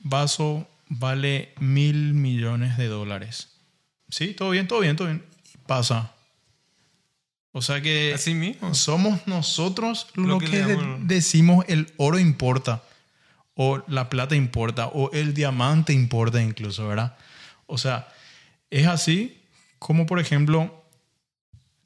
vaso 0.00 0.68
vale 0.88 1.52
mil 1.58 2.14
millones 2.14 2.76
de 2.76 2.86
dólares. 2.86 3.48
Sí, 4.08 4.34
todo 4.34 4.50
bien, 4.50 4.68
todo 4.68 4.80
bien, 4.80 4.96
todo 4.96 5.08
bien. 5.08 5.24
Y 5.54 5.58
pasa. 5.66 6.12
O 7.52 7.60
sea 7.62 7.80
que 7.82 8.12
Así 8.14 8.32
mismo. 8.34 8.74
somos 8.74 9.26
nosotros 9.26 10.06
lo, 10.14 10.24
Lo 10.26 10.38
que, 10.38 10.48
de- 10.64 10.96
decimos 11.00 11.64
el 11.68 11.92
oro 11.98 12.18
importa, 12.18 12.82
o 13.54 13.82
la 13.88 14.08
plata 14.08 14.34
importa, 14.34 14.86
o 14.86 15.10
el 15.12 15.34
diamante 15.34 15.92
importa 15.92 16.40
incluso, 16.42 16.88
¿verdad? 16.88 17.16
O 17.66 17.76
sea, 17.76 18.08
es 18.70 18.86
así 18.86 19.38
como 19.78 20.06
por 20.06 20.18
ejemplo 20.18 20.82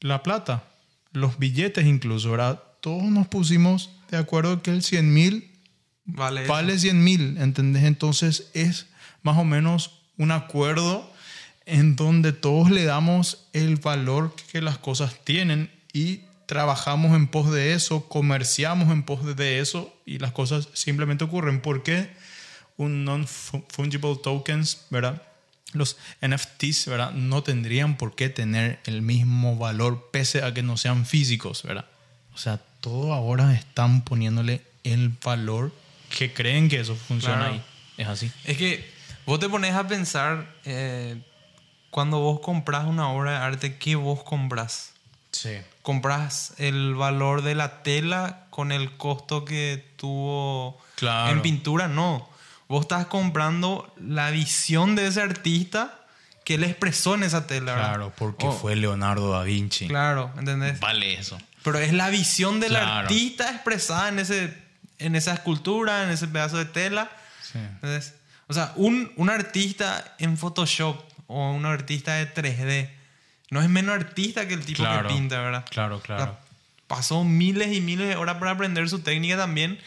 la 0.00 0.22
plata, 0.22 0.64
los 1.12 1.38
billetes 1.38 1.85
incluso, 1.87 2.31
¿verdad? 2.31 2.62
Todos 2.81 3.02
nos 3.05 3.26
pusimos 3.26 3.90
de 4.11 4.18
acuerdo 4.18 4.62
que 4.62 4.70
el 4.70 4.83
100 4.83 5.12
mil 5.12 5.50
Vale. 6.05 6.46
vale 6.46 6.79
100 6.79 7.02
mil, 7.02 7.37
¿entendés? 7.38 7.83
Entonces 7.83 8.50
es 8.55 8.87
más 9.22 9.37
o 9.38 9.44
menos 9.44 10.02
un 10.18 10.31
acuerdo 10.31 11.12
en 11.66 11.96
donde 11.96 12.33
todos 12.33 12.70
le 12.70 12.85
damos 12.85 13.46
el 13.52 13.76
valor 13.76 14.35
que 14.52 14.62
las 14.62 14.79
cosas 14.79 15.16
tienen 15.24 15.70
y 15.92 16.20
trabajamos 16.46 17.16
en 17.16 17.26
pos 17.26 17.50
de 17.50 17.74
eso, 17.74 18.09
comerciamos 18.09 18.90
en 18.92 19.02
pos 19.02 19.37
de 19.37 19.59
eso 19.59 19.92
y 20.07 20.18
las 20.18 20.31
cosas 20.33 20.68
simplemente 20.74 21.24
ocurren. 21.24 21.61
¿Por 21.61 21.83
qué 21.83 22.09
un 22.76 23.05
non-fungible 23.05 24.16
tokens, 24.22 24.87
verdad? 24.90 25.22
Los 25.72 25.96
NFTs, 26.24 26.87
¿verdad? 26.87 27.11
No 27.12 27.42
tendrían 27.42 27.96
por 27.96 28.14
qué 28.14 28.29
tener 28.29 28.79
el 28.85 29.02
mismo 29.02 29.57
valor 29.57 30.11
pese 30.12 30.42
a 30.44 30.55
que 30.55 30.62
no 30.62 30.76
sean 30.76 31.05
físicos, 31.05 31.64
¿verdad? 31.64 31.87
O 32.35 32.38
sea, 32.38 32.61
todo 32.81 33.12
ahora 33.12 33.52
están 33.55 34.02
poniéndole 34.02 34.62
el 34.85 35.09
valor 35.24 35.72
que 36.16 36.33
creen 36.33 36.68
que 36.68 36.79
eso 36.81 36.94
funciona 36.94 37.38
Claro. 37.38 37.55
ahí. 37.55 37.62
Es 37.96 38.07
así. 38.07 38.31
Es 38.44 38.57
que 38.57 38.88
vos 39.24 39.40
te 39.40 39.48
pones 39.48 39.74
a 39.74 39.88
pensar 39.88 40.55
eh, 40.64 41.20
cuando 41.96 42.18
vos 42.20 42.40
compras 42.40 42.85
una 42.85 43.09
obra 43.09 43.30
de 43.30 43.37
arte, 43.38 43.78
¿qué 43.78 43.96
vos 43.96 44.22
compras? 44.22 44.90
Sí. 45.30 45.56
¿Compras 45.80 46.52
el 46.59 46.94
valor 46.94 47.40
de 47.40 47.54
la 47.54 47.82
tela 47.82 48.44
con 48.50 48.70
el 48.70 48.98
costo 48.98 49.46
que 49.46 49.82
tuvo 49.96 50.78
Claro. 50.96 51.32
en 51.32 51.40
pintura? 51.40 51.88
No. 51.88 52.28
Vos 52.68 52.82
estás 52.82 53.06
comprando 53.06 53.90
la 53.98 54.28
visión 54.30 54.94
de 54.94 55.06
ese 55.06 55.22
artista 55.22 55.94
que 56.44 56.56
él 56.56 56.64
expresó 56.64 57.14
en 57.14 57.22
esa 57.22 57.46
tela. 57.46 57.72
¿verdad? 57.72 57.88
Claro, 57.94 58.12
porque 58.18 58.46
Oh, 58.46 58.52
fue 58.52 58.76
Leonardo 58.76 59.30
da 59.32 59.42
Vinci. 59.44 59.88
Claro, 59.88 60.30
¿entendés? 60.37 60.78
Vale 60.78 61.14
eso. 61.18 61.38
Pero 61.64 61.78
es 61.78 61.94
la 61.94 62.11
visión 62.11 62.61
del 62.61 62.72
Claro. 62.72 62.90
artista 63.09 63.50
expresada 63.52 64.11
en, 64.11 64.18
ese, 64.18 64.54
en 64.98 65.16
esa 65.16 65.32
escultura, 65.32 66.02
en 66.04 66.11
ese 66.11 66.28
pedazo 66.28 66.59
de 66.59 66.66
tela. 66.66 67.11
Sí. 67.40 67.56
¿Entendés? 67.59 68.12
O 68.48 68.52
sea, 68.52 68.74
un, 68.76 69.11
un 69.16 69.30
artista 69.30 70.14
en 70.18 70.37
Photoshop 70.37 71.02
o 71.27 71.51
un 71.53 71.67
artista 71.67 72.15
de 72.15 72.33
3D 72.33 72.91
no 73.51 73.61
es 73.62 73.69
menos 73.69 73.95
artista 73.95 74.47
que 74.49 74.55
el 74.55 74.65
tipo 74.65 74.83
Claro. 74.83 75.09
que 75.09 75.15
pinta, 75.15 75.41
¿verdad? 75.41 75.65
Claro, 75.71 75.97
O 75.97 76.01
claro. 76.01 76.23
sea, 76.25 76.39
pasó 76.89 77.25
miles 77.25 77.73
y 77.77 77.81
miles 77.81 78.09
de 78.09 78.17
horas 78.17 78.37
para 78.39 78.53
aprender 78.53 78.89
su 78.89 79.01
técnica 79.01 79.37
también. 79.37 79.79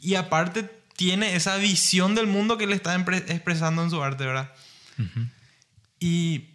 Y 0.00 0.14
aparte 0.14 0.62
tiene 0.96 1.34
esa 1.34 1.56
visión 1.56 2.14
del 2.14 2.26
mundo 2.26 2.56
que 2.58 2.66
le 2.66 2.74
está 2.74 2.94
expresando 2.94 3.82
en 3.82 3.90
su 3.90 4.02
arte, 4.02 4.26
¿verdad? 4.26 4.50
Y 5.98 6.50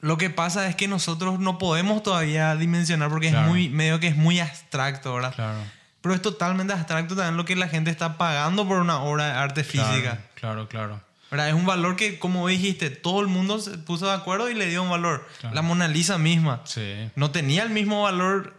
lo 0.00 0.16
que 0.18 0.30
pasa 0.30 0.68
es 0.68 0.76
que 0.76 0.88
nosotros 0.88 1.38
no 1.38 1.58
podemos 1.58 2.02
todavía 2.02 2.54
dimensionar 2.56 3.08
porque 3.08 3.30
Claro. 3.30 3.46
es 3.46 3.50
muy, 3.50 3.68
medio 3.68 4.00
que 4.00 4.08
es 4.08 4.16
muy 4.16 4.40
abstracto, 4.40 5.14
¿verdad? 5.14 5.34
Claro. 5.34 5.58
Pero 6.00 6.14
es 6.14 6.22
totalmente 6.22 6.72
abstracto 6.72 7.14
también 7.14 7.36
lo 7.36 7.44
que 7.44 7.54
la 7.56 7.68
gente 7.68 7.90
está 7.90 8.18
pagando 8.18 8.66
por 8.66 8.78
una 8.78 9.00
obra 9.02 9.26
de 9.26 9.32
arte 9.32 9.64
física. 9.64 10.18
Claro, 10.34 10.68
claro. 10.68 11.00
¿Verdad? 11.32 11.48
Es 11.48 11.54
un 11.54 11.66
valor 11.66 11.96
que, 11.96 12.20
como 12.20 12.46
dijiste, 12.46 12.90
todo 12.90 13.20
el 13.22 13.26
mundo 13.26 13.58
se 13.58 13.76
puso 13.78 14.06
de 14.06 14.12
acuerdo 14.12 14.48
y 14.50 14.54
le 14.54 14.66
dio 14.66 14.84
un 14.84 14.90
valor. 14.90 15.26
Claro. 15.40 15.54
La 15.56 15.62
Mona 15.62 15.88
Lisa 15.88 16.18
misma 16.18 16.60
Sí. 16.64 17.10
no 17.16 17.32
tenía 17.32 17.64
el 17.64 17.70
mismo 17.70 18.02
valor 18.02 18.54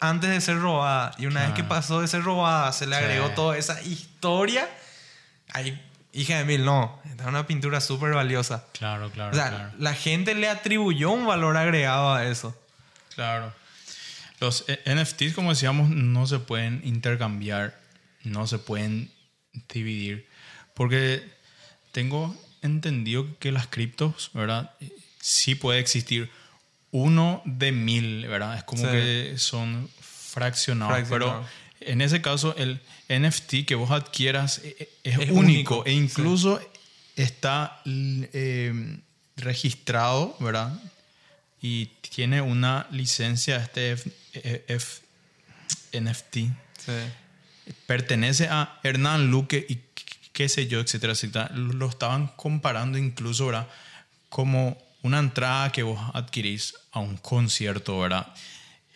antes 0.00 0.28
de 0.28 0.40
ser 0.42 0.58
robada. 0.58 1.14
Y 1.16 1.26
una 1.26 1.40
vez 1.40 1.50
que 1.50 1.62
Claro. 1.62 1.68
pasó 1.68 2.00
de 2.02 2.08
ser 2.08 2.22
robada, 2.24 2.72
se 2.72 2.86
le 2.86 2.96
Sí. 2.98 3.02
agregó 3.04 3.30
toda 3.30 3.56
esa 3.56 3.80
historia. 3.82 4.68
Ahí 5.54 5.80
hija 6.12 6.38
de 6.38 6.44
mil, 6.44 6.64
no. 6.64 7.00
Esta 7.04 7.22
es 7.24 7.28
una 7.28 7.46
pintura 7.46 7.80
súper 7.80 8.12
valiosa. 8.14 8.64
Claro, 8.72 9.10
claro. 9.10 9.30
O 9.30 9.34
sea, 9.34 9.48
claro. 9.50 9.70
la 9.78 9.94
gente 9.94 10.34
le 10.34 10.48
atribuyó 10.48 11.10
un 11.12 11.26
valor 11.26 11.56
agregado 11.56 12.12
a 12.12 12.24
eso. 12.26 12.60
Claro. 13.14 13.52
Los 14.40 14.64
eh, 14.68 14.80
NFTs, 14.86 15.32
como 15.34 15.50
decíamos, 15.50 15.88
no 15.90 16.26
se 16.26 16.38
pueden 16.40 16.80
intercambiar, 16.84 17.78
no 18.24 18.46
se 18.46 18.58
pueden 18.58 19.10
dividir, 19.72 20.28
porque 20.74 21.35
tengo 21.96 22.36
entendido 22.60 23.26
que 23.38 23.52
las 23.52 23.68
criptos, 23.68 24.30
¿verdad? 24.34 24.70
Sí 25.18 25.54
puede 25.54 25.78
existir 25.80 26.28
uno 26.90 27.40
de 27.46 27.72
mil, 27.72 28.26
¿verdad? 28.26 28.58
Es 28.58 28.64
como 28.64 28.82
Sí. 28.82 28.90
que 28.90 29.34
son 29.38 29.88
fraccionados, 30.00 30.92
Fraccionado. 30.94 31.46
pero 31.80 31.90
en 31.90 32.02
ese 32.02 32.20
caso 32.20 32.54
el 32.58 32.80
NFT 33.08 33.64
que 33.64 33.74
vos 33.76 33.90
adquieras 33.90 34.58
eh, 34.58 34.76
eh, 34.78 34.88
es, 35.04 35.14
Es 35.20 35.30
único, 35.30 35.38
único, 35.38 35.86
e 35.86 35.92
incluso 35.92 36.60
está 37.16 37.80
eh, 37.86 38.98
registrado, 39.36 40.36
¿verdad? 40.38 40.78
y 41.62 41.86
tiene 42.14 42.42
una 42.42 42.86
licencia 42.90 43.56
este 43.56 43.92
F- 43.92 44.12
F- 44.68 45.00
NFT. 45.98 46.34
Sí. 46.84 46.92
Pertenece 47.86 48.48
a 48.48 48.78
Hernán 48.84 49.30
Luque 49.30 49.64
y 49.68 49.78
qué 50.36 50.50
sé 50.50 50.66
yo, 50.66 50.80
etcétera, 50.80 51.14
etcétera. 51.14 51.50
Lo 51.54 51.88
estaban 51.88 52.26
comparando 52.36 52.98
incluso, 52.98 53.46
¿verdad? 53.46 53.68
Como 54.28 54.76
una 55.02 55.18
entrada 55.18 55.72
que 55.72 55.82
vos 55.82 55.98
adquirís 56.12 56.74
a 56.92 56.98
un 57.00 57.16
concierto, 57.16 57.98
¿verdad? 57.98 58.26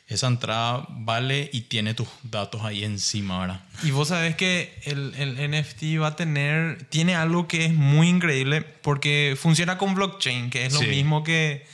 Esa 0.06 0.26
entrada 0.26 0.84
vale 0.90 1.48
y 1.52 1.62
tiene 1.62 1.94
tus 1.94 2.08
datos 2.24 2.62
ahí 2.62 2.84
encima, 2.84 3.40
¿verdad? 3.40 3.60
Y 3.84 3.90
vos 3.92 4.08
sabés 4.08 4.36
que 4.36 4.78
el, 4.84 5.14
el 5.16 5.50
NFT 5.50 5.82
va 6.02 6.08
a 6.08 6.16
tener, 6.16 6.84
tiene 6.90 7.14
algo 7.14 7.48
que 7.48 7.64
es 7.64 7.72
muy 7.72 8.08
increíble 8.08 8.60
porque 8.60 9.34
funciona 9.40 9.78
con 9.78 9.94
blockchain, 9.94 10.50
que 10.50 10.66
es 10.66 10.74
lo 10.74 10.80
Sí. 10.80 10.86
mismo 10.88 11.22
que, 11.24 11.64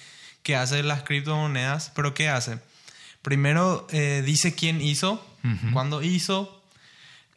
que 0.44 0.54
hace 0.54 0.82
las 0.84 1.02
criptomonedas, 1.02 1.90
pero 1.96 2.14
¿qué 2.14 2.28
hace? 2.28 2.58
Primero 3.22 3.88
eh, 3.90 4.22
dice 4.24 4.54
quién 4.54 4.80
hizo, 4.80 5.14
Ujú. 5.42 5.72
cuándo 5.72 6.02
hizo, 6.02 6.55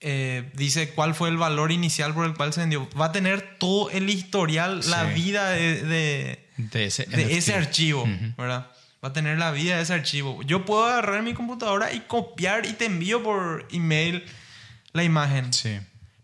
eh, 0.01 0.49
dice 0.53 0.91
cuál 0.91 1.13
fue 1.15 1.29
el 1.29 1.37
valor 1.37 1.71
inicial 1.71 2.13
por 2.13 2.25
el 2.25 2.33
cual 2.33 2.53
se 2.53 2.61
vendió. 2.61 2.87
Va 2.99 3.05
a 3.05 3.11
tener 3.11 3.57
todo 3.57 3.89
el 3.91 4.09
historial, 4.09 4.81
la 4.89 5.03
vida 5.05 5.49
de, 5.51 5.83
de- 5.83 6.45
De 6.57 6.85
ese, 6.85 7.05
de 7.05 7.23
NFT. 7.25 7.31
ese 7.37 7.53
archivo. 7.55 8.07
¿verdad? 8.37 8.67
Va 9.03 9.09
a 9.09 9.13
tener 9.13 9.37
la 9.37 9.51
vida 9.51 9.77
de 9.77 9.83
ese 9.83 9.93
archivo. 9.93 10.41
Yo 10.43 10.65
puedo 10.65 10.85
agarrar 10.85 11.21
mi 11.23 11.33
computadora 11.33 11.93
y 11.93 12.01
copiar 12.01 12.65
y 12.65 12.73
te 12.73 12.85
envío 12.85 13.23
por 13.23 13.65
email 13.71 14.23
la 14.93 15.03
imagen. 15.03 15.51
Sí, 15.53 15.77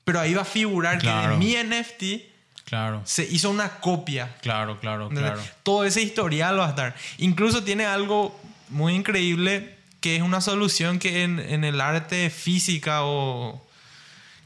Pero 0.04 0.20
ahí 0.20 0.34
va 0.34 0.42
a 0.42 0.46
figurar 0.46 0.98
que 1.00 1.08
de 1.10 1.38
mi 1.38 1.56
NFT 1.56 2.04
claro, 2.66 3.02
se 3.06 3.24
hizo 3.24 3.50
una 3.50 3.70
copia. 3.80 4.36
claro, 4.42 4.80
claro, 4.80 5.10
claro. 5.10 5.42
Todo 5.64 5.86
ese 5.86 6.02
historial 6.02 6.60
va 6.60 6.66
a 6.68 6.70
estar. 6.70 6.96
Incluso 7.18 7.64
tiene 7.64 7.86
algo 7.86 8.38
muy 8.70 8.94
increíble 8.94 9.76
que 10.02 10.16
es 10.18 10.22
una 10.22 10.42
solución 10.42 11.00
que 11.00 11.24
en, 11.24 11.40
en 11.40 11.64
el 11.64 11.80
arte 11.82 12.30
física 12.30 13.04
o 13.04 13.65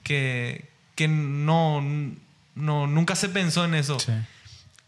que, 0.04 0.70
que 0.96 1.08
no, 1.08 1.82
no, 2.56 2.88
nunca 2.88 3.16
se 3.16 3.30
pensó 3.30 3.66
en 3.66 3.74
eso. 3.76 4.00
Sí. 4.00 4.12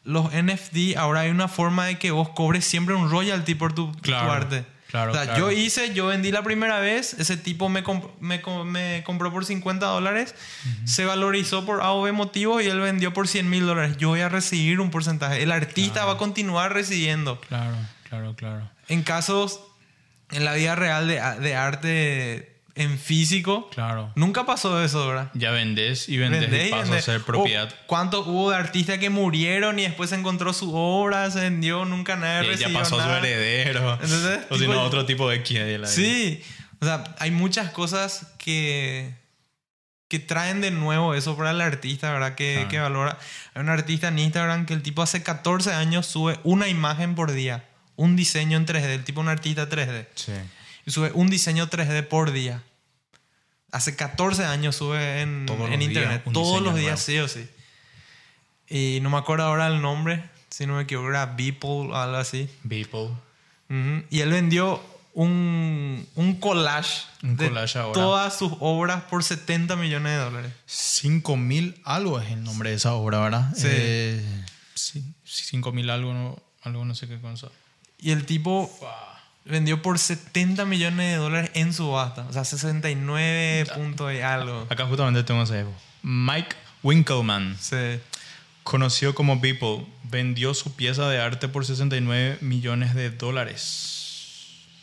Los 0.04 0.32
NFT, 0.34 0.97
ahora 0.97 1.21
hay 1.21 1.30
una 1.30 1.47
forma 1.47 1.86
de 1.86 2.00
que 2.00 2.12
vos 2.12 2.30
cobres 2.30 2.65
siempre 2.65 2.95
un 2.95 3.10
royalty 3.12 3.54
por 3.56 3.74
tu, 3.74 3.91
tu 3.91 4.00
Claro, 4.02 4.32
arte. 4.32 4.65
claro, 4.89 5.12
O 5.12 5.13
sea, 5.13 5.26
claro. 5.26 5.39
yo 5.39 5.52
hice, 5.52 5.93
yo 5.93 6.08
vendí 6.08 6.32
la 6.32 6.41
primera 6.41 6.80
vez, 6.80 7.13
ese 7.13 7.38
tipo 7.38 7.69
me, 7.69 7.84
comp- 7.84 8.10
me, 8.19 8.41
com- 8.41 8.67
me 8.67 9.04
compró 9.06 9.32
por 9.32 9.45
50 9.45 9.86
dólares, 9.86 10.34
se 10.86 11.06
valorizó 11.06 11.65
por 11.67 11.82
A 11.82 11.91
o 11.91 12.02
B 12.02 12.12
motivo 12.13 12.60
y 12.62 12.65
él 12.65 12.80
vendió 12.80 13.13
por 13.13 13.28
100 13.28 13.47
mil 13.47 13.67
dólares. 13.67 13.97
Yo 13.97 14.10
voy 14.10 14.21
a 14.21 14.30
recibir 14.30 14.80
un 14.80 14.89
porcentaje. 14.89 15.43
El 15.43 15.52
artista 15.52 16.04
va 16.06 16.13
a 16.13 16.17
continuar 16.17 16.74
recibiendo. 16.74 17.39
Claro, 17.41 17.76
claro, 18.10 18.36
claro. 18.36 18.69
En 18.88 19.04
casos, 19.04 19.62
en 20.32 20.45
la 20.45 20.56
vida 20.56 20.74
real 20.76 21.08
de, 21.08 21.21
de 21.41 21.56
arte 21.56 22.50
en 22.75 22.97
físico, 22.97 23.69
Claro. 23.69 24.12
nunca 24.15 24.45
pasó 24.45 24.81
eso, 24.84 25.07
¿verdad? 25.07 25.29
Ya 25.34 25.51
vendés 25.51 26.07
y 26.07 26.17
vendés 26.17 26.41
Vendés 26.41 26.67
y 26.67 26.71
pasa 26.71 26.95
a 26.95 27.01
ser 27.01 27.21
propiedad. 27.21 27.69
O 27.69 27.88
¿Cuántos 27.88 28.25
hubo 28.27 28.51
de 28.51 28.55
artistas 28.57 28.97
que 28.97 29.10
murieron 29.10 29.77
y 29.79 29.84
después 29.84 30.10
se 30.10 30.15
encontró 30.15 30.53
su 30.53 30.73
obra, 30.75 31.29
se 31.31 31.41
vendió, 31.41 31.84
nunca 31.86 32.15
nadie 32.15 32.45
ya 32.47 32.51
recibió 32.51 32.79
pasó 32.79 32.97
nada? 32.97 33.19
su 33.19 33.25
heredero. 33.25 33.93
Entonces, 34.01 34.39
o 34.49 34.57
si 34.57 34.67
no, 34.67 34.81
otro 34.84 35.05
tipo 35.05 35.29
de 35.29 35.38
X 35.38 35.60
Sí, 35.89 36.41
o 36.79 36.86
sea, 36.86 37.03
hay 37.19 37.31
muchas 37.31 37.71
cosas 37.71 38.34
que, 38.38 39.13
que 40.07 40.19
traen 40.19 40.62
de 40.62 40.71
nuevo 40.71 41.13
eso 41.13 41.36
para 41.38 41.51
el 41.51 41.62
artista, 41.62 42.12
¿verdad? 42.12 42.36
Que, 42.36 42.53
Claro. 42.53 42.69
que 42.69 42.79
valora. 42.79 43.17
Hay 43.53 43.62
un 43.63 43.69
artista 43.69 44.07
en 44.07 44.19
Instagram 44.19 44.65
que 44.65 44.73
el 44.73 44.81
tipo 44.81 45.01
hace 45.01 45.21
14 45.23 45.73
años 45.73 46.05
sube 46.05 46.39
una 46.43 46.67
imagen 46.69 47.15
por 47.15 47.31
día, 47.34 47.65
un 47.97 48.15
diseño 48.15 48.57
en 48.57 48.65
3D, 48.65 48.93
el 48.95 49.03
tipo 49.03 49.19
un 49.21 49.27
artista 49.29 49.67
3D. 49.69 50.07
Sí. 50.15 50.31
Y 50.86 50.91
sube 50.91 51.12
un 51.13 51.30
diseño 51.30 51.67
3D 51.70 52.08
por 52.08 52.32
día. 52.32 52.63
Hace 53.72 53.96
14 53.96 54.46
años 54.46 54.76
sube 54.76 55.22
en, 55.22 55.46
en 55.50 55.70
días 55.70 55.82
internet. 55.82 56.24
un 56.26 56.34
Todos 56.34 56.62
los 56.62 56.76
días, 56.76 57.08
nuevo. 57.08 57.28
sí 57.28 57.39
o 57.39 57.46
sí. 57.46 57.50
Y 58.67 59.00
no 59.02 59.10
me 59.10 59.17
acuerdo 59.17 59.46
ahora 59.46 59.67
el 59.67 59.82
nombre, 59.82 60.24
si 60.50 60.65
no 60.65 60.76
me 60.76 60.84
equivoco, 60.84 61.10
era 61.10 61.26
Beeple 61.26 61.70
o 61.70 61.96
algo 61.96 62.17
así. 62.17 62.50
People. 62.67 63.10
Ujú. 63.70 64.04
Y 64.10 64.20
él 64.22 64.30
vendió 64.32 64.82
un, 65.13 66.08
un 66.15 66.36
collage, 66.36 67.04
Un 67.24 67.36
de 67.38 67.48
collage 67.48 67.80
ahora. 67.80 67.94
todas 67.94 68.38
sus 68.38 68.54
obras 68.60 69.04
por 69.04 69.24
70 69.24 69.76
millones 69.76 70.13
de 70.13 70.17
dólares. 70.17 70.54
5000 70.65 71.82
algo 71.86 72.20
es 72.20 72.30
el 72.32 72.44
nombre 72.44 72.70
de 72.72 72.76
esa 72.78 72.94
obra, 72.94 73.20
¿verdad? 73.20 73.54
Sí. 73.56 73.67
Eh, 73.70 74.44
sí, 74.74 75.04
5000 75.26 75.89
algo, 75.89 76.13
no, 76.13 76.39
algo 76.63 76.84
no 76.86 76.96
sé 76.96 77.08
qué 77.08 77.20
cosa. 77.20 77.48
Y 78.00 78.12
el 78.12 78.26
tipo 78.26 78.70
vendió 79.45 79.82
por 79.82 79.97
70 79.99 80.65
millones 80.65 81.12
de 81.12 81.15
dólares 81.17 81.51
en 81.54 81.73
subasta. 81.73 82.25
O 82.30 82.34
sea, 82.34 82.43
69 82.45 83.65
puntos 83.75 84.13
y 84.13 84.19
algo. 84.21 84.67
Acá 84.69 84.86
justamente 84.86 85.23
tengo 85.23 85.43
ese. 85.43 85.65
Mike 86.04 86.56
Winkelman, 86.84 87.58
Sí. 87.60 87.99
conocido 88.63 89.13
como 89.15 89.39
Beeple, 89.39 89.86
vendió 90.04 90.54
su 90.54 90.75
pieza 90.75 91.08
de 91.10 91.19
arte 91.21 91.47
por 91.47 91.65
69 91.65 92.38
millones 92.41 92.93
de 92.95 93.10
dólares. 93.12 93.97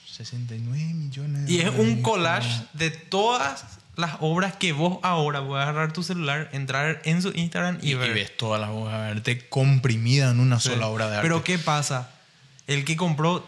69 0.07 0.95
millones 0.95 1.47
de 1.47 1.53
Y 1.53 1.59
es 1.61 1.67
dólares. 1.67 1.87
un 1.87 2.03
collage 2.03 2.63
de 2.73 2.91
todas 2.91 3.65
las 3.97 4.17
obras 4.21 4.55
que 4.57 4.73
vos 4.73 4.99
ahora 5.03 5.45
puedes 5.45 5.63
agarrar 5.67 5.93
tu 5.93 6.03
celular, 6.03 6.49
entrar 6.53 7.01
en 7.05 7.21
su 7.23 7.31
Instagram 7.35 7.79
y, 7.83 7.91
Y, 7.91 7.95
ver. 7.95 8.11
y 8.11 8.15
ves 8.15 8.37
toda 8.37 8.59
la 8.59 8.71
obra 8.71 9.03
de 9.05 9.11
arte 9.13 9.49
comprimida 9.49 10.31
en 10.31 10.41
una 10.41 10.59
Sí. 10.61 10.69
sola 10.71 10.87
obra 10.89 11.09
de 11.09 11.17
arte. 11.17 11.23
Pero 11.29 11.43
¿qué 11.45 11.59
pasa? 11.59 12.11
El 12.67 12.85
que 12.85 12.97
compró, 12.97 13.45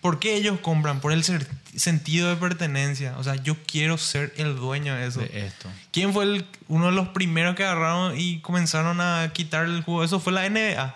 ¿por 0.00 0.18
qué 0.20 0.36
ellos 0.36 0.58
compran? 0.60 1.00
Por 1.00 1.12
el 1.12 1.24
sentido 1.24 2.28
de 2.28 2.36
pertenencia. 2.36 3.16
O 3.18 3.24
sea, 3.24 3.36
yo 3.36 3.56
quiero 3.66 3.98
ser 3.98 4.32
el 4.36 4.56
dueño 4.56 4.94
de 4.94 5.06
eso. 5.06 5.20
de 5.20 5.46
esto. 5.46 5.68
¿Quién 5.92 6.12
fue 6.12 6.24
el- 6.24 6.46
uno 6.68 6.86
de 6.86 6.92
los 6.92 7.08
primeros 7.08 7.54
que 7.56 7.64
agarraron 7.64 8.18
y 8.18 8.40
comenzaron 8.40 9.00
a 9.00 9.30
quitar 9.32 9.64
el 9.66 9.82
juego? 9.82 10.04
Eso 10.04 10.20
fue 10.20 10.32
la 10.32 10.44
NBA. 10.46 10.94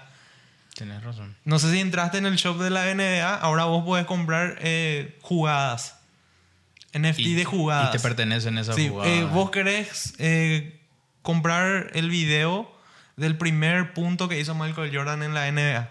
Tienes 0.75 1.03
razón. 1.03 1.37
No 1.45 1.59
sé 1.59 1.71
si 1.71 1.81
entraste 1.81 2.19
en 2.19 2.27
el 2.27 2.37
shop 2.37 2.59
de 2.59 2.71
la 2.71 2.87
NBA, 2.91 3.35
ahora 3.37 3.65
vos 3.65 3.85
podés 3.85 4.07
comprar 4.07 4.57
eh, 4.61 5.19
jugadas. 5.21 5.97
NFT 6.95 7.35
de 7.37 7.45
jugadas. 7.45 7.89
Y 7.95 7.99
te 7.99 8.01
pertenecen 8.03 8.59
esas 8.59 8.77
Sí, 8.77 8.89
jugadas. 8.89 9.13
eh, 9.13 9.25
vos 9.25 9.51
querés 9.51 10.15
eh, 10.19 10.81
comprar 11.23 11.91
el 11.95 12.11
video 12.11 12.71
del 13.17 13.37
primer 13.37 13.93
punto 13.95 14.29
que 14.29 14.39
hizo 14.41 14.55
Michael 14.55 14.95
Jordan 14.95 15.23
en 15.23 15.35
la 15.35 15.47
NBA. 15.51 15.91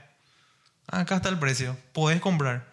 Acá 0.88 1.16
está 1.18 1.30
el 1.30 1.40
precio. 1.40 1.78
Podés 1.94 2.20
comprar. 2.20 2.71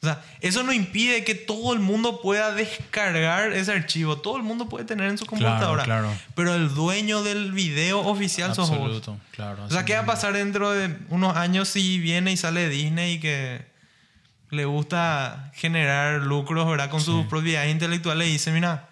O 0.00 0.06
sea, 0.06 0.22
eso 0.40 0.62
no 0.62 0.72
impide 0.72 1.24
que 1.24 1.34
todo 1.34 1.72
el 1.72 1.80
mundo 1.80 2.20
pueda 2.22 2.54
descargar 2.54 3.52
ese 3.52 3.72
archivo. 3.72 4.18
Todo 4.18 4.36
el 4.36 4.44
mundo 4.44 4.68
puede 4.68 4.84
tener 4.84 5.08
en 5.10 5.18
su 5.18 5.26
Claro, 5.26 5.44
computadora. 5.46 5.82
claro. 5.84 6.12
Pero 6.36 6.54
el 6.54 6.72
dueño 6.72 7.22
del 7.24 7.50
video 7.52 8.00
oficial 8.00 8.54
sos 8.54 8.70
vos. 8.70 8.78
Absoluto, 8.78 9.18
claro. 9.32 9.64
O 9.64 9.70
sea, 9.70 9.84
¿qué 9.84 9.94
va 9.94 10.00
a 10.02 10.06
pasar 10.06 10.34
dentro 10.34 10.70
de 10.70 10.96
unos 11.08 11.36
años 11.36 11.68
si 11.68 11.98
viene 11.98 12.30
y 12.30 12.36
sale 12.36 12.68
Disney 12.68 13.14
y 13.14 13.18
que 13.20 13.66
le 14.50 14.64
gusta 14.66 15.50
generar 15.54 16.20
lucros, 16.22 16.68
¿verdad? 16.68 16.90
Con 16.90 17.00
sus 17.00 17.26
propiedades 17.26 17.70
intelectuales 17.72 18.28
y 18.28 18.32
dice, 18.32 18.52
mira, 18.52 18.88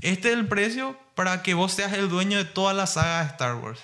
este 0.00 0.28
es 0.28 0.34
el 0.34 0.48
precio 0.48 0.98
para 1.14 1.42
que 1.44 1.54
vos 1.54 1.72
seas 1.72 1.92
el 1.92 2.08
dueño 2.08 2.36
de 2.36 2.44
toda 2.44 2.74
la 2.74 2.86
saga 2.88 3.20
de 3.22 3.26
Star 3.30 3.54
Wars. 3.54 3.78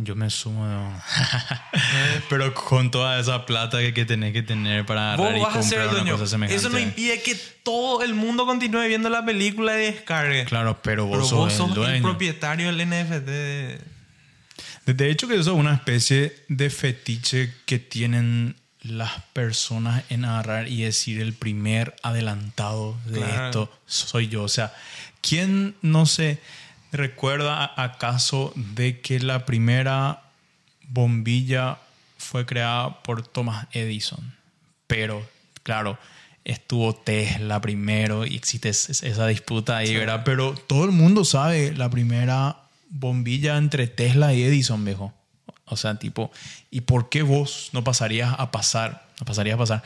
Yo 0.00 0.14
me 0.14 0.30
sumo. 0.30 0.64
de- 0.68 2.20
Pero 2.30 2.54
con 2.54 2.90
toda 2.90 3.18
esa 3.18 3.44
plata 3.46 3.78
que, 3.80 3.92
que 3.92 4.04
tenés 4.04 4.32
que 4.32 4.42
tener 4.42 4.86
para 4.86 5.16
Vos 5.16 5.32
y 5.36 5.40
vas 5.40 5.56
a 5.56 5.62
ser 5.62 5.80
el 5.80 5.90
dueño. 5.90 6.24
semejante. 6.26 6.54
Eso 6.56 6.68
no 6.68 6.78
impide 6.78 7.20
que 7.20 7.34
todo 7.64 8.02
el 8.04 8.14
mundo 8.14 8.46
continúe 8.46 8.86
viendo 8.86 9.10
la 9.10 9.24
película 9.24 9.74
y 9.76 9.86
descargue. 9.86 10.44
Claro, 10.44 10.80
pero 10.82 11.06
vos 11.06 11.16
Pero 11.18 11.28
sos, 11.28 11.38
vos 11.38 11.50
el 11.52 11.58
sos 11.58 11.68
el, 11.70 11.74
dueño. 11.74 12.02
propietario 12.02 12.72
del 12.72 12.86
NFT. 12.88 13.26
de- 13.26 13.80
De 14.94 15.10
hecho 15.10 15.26
que 15.26 15.34
eso 15.34 15.52
es 15.52 15.58
una 15.58 15.74
especie 15.74 16.44
de 16.48 16.70
fetiche 16.70 17.52
que 17.66 17.78
tienen 17.80 18.54
las 18.82 19.10
personas 19.32 20.04
en 20.10 20.24
agarrar 20.24 20.68
y 20.68 20.82
decir 20.82 21.20
el 21.20 21.34
primer 21.34 21.96
adelantado 22.04 22.96
de 23.06 23.18
Claro. 23.18 23.46
esto 23.46 23.78
soy 23.86 24.28
yo. 24.28 24.44
O 24.44 24.48
sea, 24.48 24.72
¿quién 25.20 25.74
no 25.82 26.06
se 26.06 26.38
recuerda 26.92 27.72
acaso 27.80 28.52
de 28.54 29.00
que 29.00 29.20
la 29.20 29.44
primera 29.44 30.22
bombilla 30.88 31.78
fue 32.16 32.46
creada 32.46 33.02
por 33.02 33.26
Thomas 33.26 33.66
Edison. 33.72 34.34
Pero, 34.86 35.26
claro, 35.62 35.98
estuvo 36.44 36.94
Tesla 36.94 37.60
primero 37.60 38.26
y 38.26 38.34
existe 38.36 38.70
esa 38.70 39.26
disputa 39.26 39.76
ahí, 39.76 39.94
¿verdad? 39.94 40.22
Pero 40.24 40.54
todo 40.54 40.84
el 40.84 40.92
mundo 40.92 41.24
sabe 41.24 41.74
la 41.74 41.90
primera 41.90 42.56
bombilla 42.90 43.56
entre 43.58 43.86
Tesla 43.86 44.32
y 44.34 44.42
Edison, 44.42 44.84
viejo. 44.84 45.12
O 45.66 45.76
sea, 45.76 45.98
tipo, 45.98 46.30
¿y 46.70 46.80
por 46.82 47.10
qué 47.10 47.22
vos 47.22 47.68
no 47.72 47.84
pasarías 47.84 48.34
a 48.38 48.50
pasar, 48.50 49.06
no 49.20 49.26
pasarías 49.26 49.56
a 49.56 49.58
pasar 49.58 49.82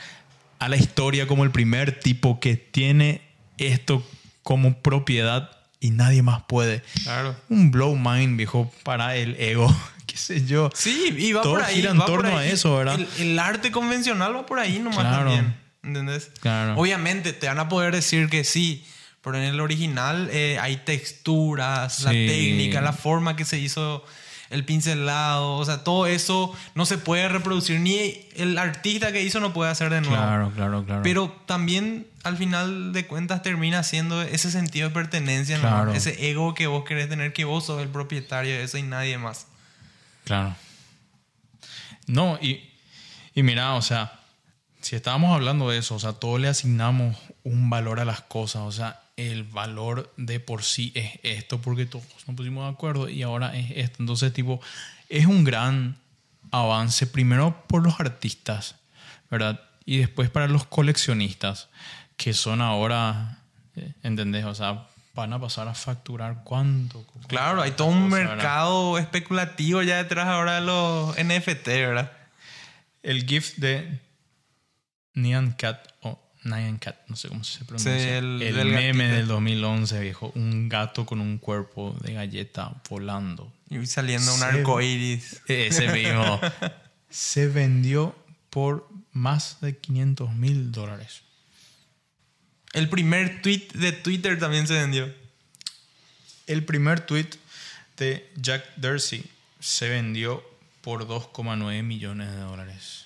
a 0.59 0.69
la 0.69 0.77
historia 0.77 1.27
como 1.27 1.43
el 1.43 1.51
primer 1.51 1.99
tipo 1.99 2.39
que 2.39 2.55
tiene 2.55 3.21
esto 3.57 4.01
como 4.43 4.81
propiedad 4.81 5.51
y 5.83 5.91
nadie 5.91 6.23
más 6.23 6.41
puede? 6.47 6.81
Claro. 7.03 7.35
Un 7.49 7.69
blow 7.71 7.95
mind, 7.95 8.37
viejo, 8.37 8.71
para 8.83 9.15
el 9.15 9.35
ego, 9.39 9.67
qué 10.07 10.17
sé 10.17 10.45
yo. 10.45 10.69
Sí, 10.73 11.13
y 11.17 11.33
va 11.33 11.41
Todo 11.43 11.53
por 11.53 11.63
ahí. 11.63 11.75
gira 11.75 11.91
en 11.91 11.99
va 11.99 12.05
por 12.07 12.21
torno 12.23 12.37
ahí. 12.39 12.49
a 12.49 12.51
eso, 12.51 12.75
¿verdad? 12.77 12.95
El, 12.99 13.07
el 13.19 13.39
arte 13.39 13.71
convencional 13.71 14.35
va 14.35 14.45
por 14.45 14.59
ahí 14.59 14.79
nomás 14.79 14.99
Claro. 14.99 15.17
también. 15.29 15.55
¿Entendés? 15.83 16.31
Claro. 16.41 16.75
Obviamente 16.79 17.33
te 17.33 17.47
van 17.47 17.59
a 17.59 17.67
poder 17.69 17.93
decir 17.93 18.29
que 18.29 18.43
sí, 18.45 18.85
pero 19.21 19.37
en 19.37 19.43
el 19.43 19.59
original 19.59 20.29
eh, 20.31 20.57
hay 20.61 20.77
texturas, 20.77 22.01
la 22.03 22.11
Sí. 22.11 22.25
técnica, 22.27 22.81
la 22.81 22.93
forma 22.93 23.35
que 23.35 23.45
se 23.45 23.59
hizo 23.59 24.03
el 24.49 24.65
pincelado, 24.65 25.55
o 25.55 25.65
sea, 25.65 25.83
todo 25.83 26.05
eso 26.05 26.53
no 26.75 26.85
se 26.85 26.97
puede 26.99 27.27
reproducir, 27.27 27.79
ni 27.79 28.27
el 28.35 28.57
artista 28.57 29.11
que 29.11 29.23
hizo 29.23 29.39
no 29.39 29.51
puede 29.51 29.71
hacer 29.71 29.89
de 29.89 30.01
nuevo. 30.01 30.15
Claro, 30.15 30.51
claro, 30.55 30.85
claro. 30.85 31.01
Pero 31.03 31.35
también 31.47 32.05
al 32.23 32.37
final 32.37 32.93
de 32.93 33.05
cuentas 33.05 33.41
termina 33.41 33.83
siendo 33.83 34.21
ese 34.21 34.49
sentido 34.49 34.87
de 34.89 34.93
pertenencia, 34.93 35.59
ese 35.93 36.29
ego 36.29 36.53
que 36.53 36.67
vos 36.67 36.85
querés 36.85 37.09
tener, 37.09 37.33
que 37.33 37.45
vos 37.45 37.65
sos 37.65 37.81
el 37.81 37.89
propietario 37.89 38.53
de 38.53 38.63
eso 38.63 38.77
y 38.77 38.83
nadie 38.83 39.17
más. 39.17 39.47
Claro. 40.23 40.55
No, 42.07 42.37
y, 42.41 42.69
y 43.35 43.43
mira, 43.43 43.73
o 43.73 43.81
sea, 43.81 44.19
si 44.81 44.95
estábamos 44.95 45.33
hablando 45.33 45.69
de 45.69 45.77
eso, 45.77 45.95
o 45.95 45.99
sea, 45.99 46.13
todos 46.13 46.39
le 46.39 46.47
asignamos 46.47 47.17
un 47.43 47.69
valor 47.69 47.99
a 47.99 48.05
las 48.05 48.21
cosas, 48.21 48.63
o 48.63 48.71
sea, 48.71 49.01
el 49.15 49.43
valor 49.43 50.11
de 50.17 50.39
por 50.39 50.63
sí 50.63 50.91
es 50.95 51.19
esto, 51.23 51.61
porque 51.61 51.85
todos 51.85 52.05
nos 52.27 52.35
pusimos 52.35 52.65
de 52.65 52.71
acuerdo 52.71 53.09
y 53.09 53.21
ahora 53.21 53.55
es 53.55 53.71
esto. 53.75 53.97
Entonces, 53.99 54.33
tipo, 54.33 54.61
es 55.09 55.25
un 55.25 55.43
gran 55.43 55.97
avance, 56.51 57.07
primero 57.07 57.63
por 57.67 57.83
los 57.83 57.99
artistas, 57.99 58.75
¿verdad? 59.29 59.61
Y 59.85 59.97
después 59.97 60.29
para 60.29 60.47
los 60.47 60.65
coleccionistas, 60.65 61.69
que 62.23 62.33
son 62.33 62.61
ahora, 62.61 63.37
eh, 63.75 63.91
¿entendés? 64.01 64.45
O 64.45 64.55
sea, 64.55 64.87
van 65.13 65.33
a 65.33 65.41
pasar 65.41 65.67
a 65.67 65.73
facturar 65.73 66.45
cuánto. 66.45 67.05
Claro, 67.27 67.61
hay 67.61 67.71
todo 67.71 67.89
un 67.89 68.07
mercado 68.07 68.97
especulativo 68.97 69.81
ya 69.81 69.97
detrás 69.97 70.27
ahora 70.27 70.55
de 70.55 70.61
los 70.61 71.17
NFT, 71.17 71.67
¿verdad? 71.67 72.13
El 73.01 73.25
GIF 73.25 73.57
de 73.57 73.99
Nyan 75.15 75.51
Cat 75.51 75.85
o 75.99 76.17
Nyan 76.45 76.77
Cat, 76.77 76.95
no 77.09 77.17
sé 77.17 77.27
cómo 77.27 77.43
se 77.43 77.65
pronuncia. 77.65 77.93
Sí, 77.93 78.07
el 78.07 78.41
el 78.41 78.55
del 78.55 78.69
meme 78.69 79.03
gatito. 79.03 79.17
del 79.17 79.27
2011, 79.27 79.99
viejo. 79.99 80.31
Un 80.35 80.69
gato 80.69 81.05
con 81.05 81.19
un 81.19 81.39
cuerpo 81.39 81.93
de 81.99 82.13
galleta 82.13 82.73
volando. 82.89 83.51
Y 83.69 83.85
saliendo 83.85 84.33
un 84.33 84.43
arco 84.43 84.79
iris. 84.79 85.41
Ese 85.49 85.91
mismo. 85.91 86.39
se 87.09 87.49
vendió 87.49 88.15
por 88.49 88.87
más 89.11 89.59
de 89.59 89.77
500 89.77 90.33
mil 90.33 90.71
dólares. 90.71 91.23
El 92.73 92.89
primer 92.89 93.41
tweet 93.41 93.67
de 93.73 93.91
Twitter 93.91 94.39
también 94.39 94.67
se 94.67 94.73
vendió. 94.73 95.13
El 96.47 96.65
primer 96.65 97.05
tweet 97.05 97.29
de 97.97 98.29
Jack 98.35 98.65
Dorsey 98.75 99.23
se 99.59 99.89
vendió 99.89 100.43
por 100.81 101.07
2,9 101.07 101.83
millones 101.83 102.31
de 102.31 102.37
dólares. 102.37 103.05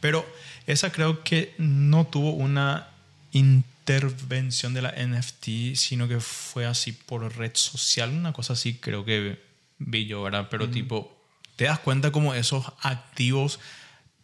Pero 0.00 0.26
esa 0.66 0.90
creo 0.90 1.22
que 1.22 1.54
no 1.58 2.06
tuvo 2.06 2.32
una 2.32 2.88
intervención 3.32 4.74
de 4.74 4.82
la 4.82 4.92
NFT, 4.92 5.76
sino 5.76 6.08
que 6.08 6.20
fue 6.20 6.66
así 6.66 6.92
por 6.92 7.36
red 7.36 7.52
social, 7.54 8.10
una 8.10 8.32
cosa 8.32 8.54
así 8.54 8.74
creo 8.74 9.04
que 9.04 9.40
vi 9.78 10.06
yo, 10.06 10.22
¿verdad? 10.22 10.48
Pero 10.50 10.68
tipo, 10.70 11.16
te 11.56 11.64
das 11.64 11.78
cuenta 11.78 12.10
como 12.10 12.34
esos 12.34 12.64
activos 12.80 13.60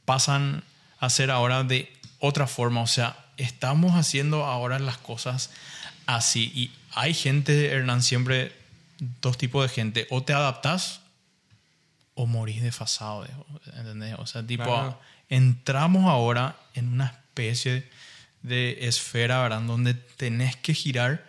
pasan 0.04 0.64
a 0.98 1.10
ser 1.10 1.30
ahora 1.30 1.62
de 1.62 1.92
otra 2.18 2.46
forma, 2.46 2.80
o 2.80 2.86
sea, 2.86 3.25
estamos 3.36 3.92
haciendo 3.94 4.44
ahora 4.44 4.78
las 4.78 4.98
cosas 4.98 5.50
así 6.06 6.52
y 6.54 6.70
hay 6.92 7.12
gente, 7.14 7.66
Hernán, 7.72 8.02
siempre 8.02 8.52
dos 9.20 9.36
tipos 9.36 9.68
de 9.68 9.74
gente, 9.74 10.06
o 10.10 10.22
te 10.22 10.32
adaptas 10.32 11.00
o 12.14 12.26
morís 12.26 12.62
desfasado, 12.62 13.26
¿entendés? 13.76 14.14
O 14.18 14.26
sea, 14.26 14.46
tipo, 14.46 14.64
Claro. 14.64 15.00
entramos 15.28 16.06
ahora 16.06 16.56
en 16.74 16.88
una 16.88 17.06
especie 17.06 17.86
de 18.42 18.86
esfera, 18.88 19.42
¿verdad? 19.42 19.60
Donde 19.62 19.92
tenés 19.94 20.56
que 20.56 20.72
girar 20.72 21.26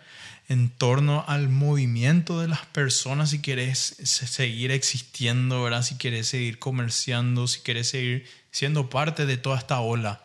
en 0.48 0.70
torno 0.70 1.26
al 1.28 1.50
movimiento 1.50 2.40
de 2.40 2.48
las 2.48 2.64
personas 2.64 3.28
si 3.30 3.42
querés 3.42 3.96
se- 4.02 4.26
seguir 4.26 4.70
existiendo, 4.70 5.62
¿verdad? 5.62 5.82
Si 5.82 5.98
querés 5.98 6.28
seguir 6.28 6.58
comerciando, 6.58 7.46
si 7.48 7.60
querés 7.60 7.90
seguir 7.90 8.26
siendo 8.50 8.88
parte 8.88 9.26
de 9.26 9.36
toda 9.36 9.58
esta 9.58 9.80
ola, 9.80 10.22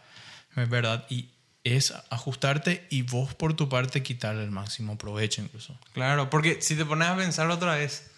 ¿es 0.56 0.69
verdad? 0.69 1.06
Y 1.10 1.26
es 1.63 1.93
ajustarte 2.10 2.86
y 2.89 3.04
vos 3.04 3.34
por 3.36 3.56
tu 3.56 3.69
parte 3.69 4.04
quitarle 4.04 4.43
el 4.43 4.52
máximo 4.52 4.97
provecho 4.97 5.41
incluso. 5.41 5.78
Claro, 5.93 6.30
porque 6.30 6.62
si 6.62 6.76
te 6.76 6.86
pones 6.86 7.08
a 7.08 7.15
pensar 7.15 7.49
otra 7.49 7.76
vez, 7.76 8.12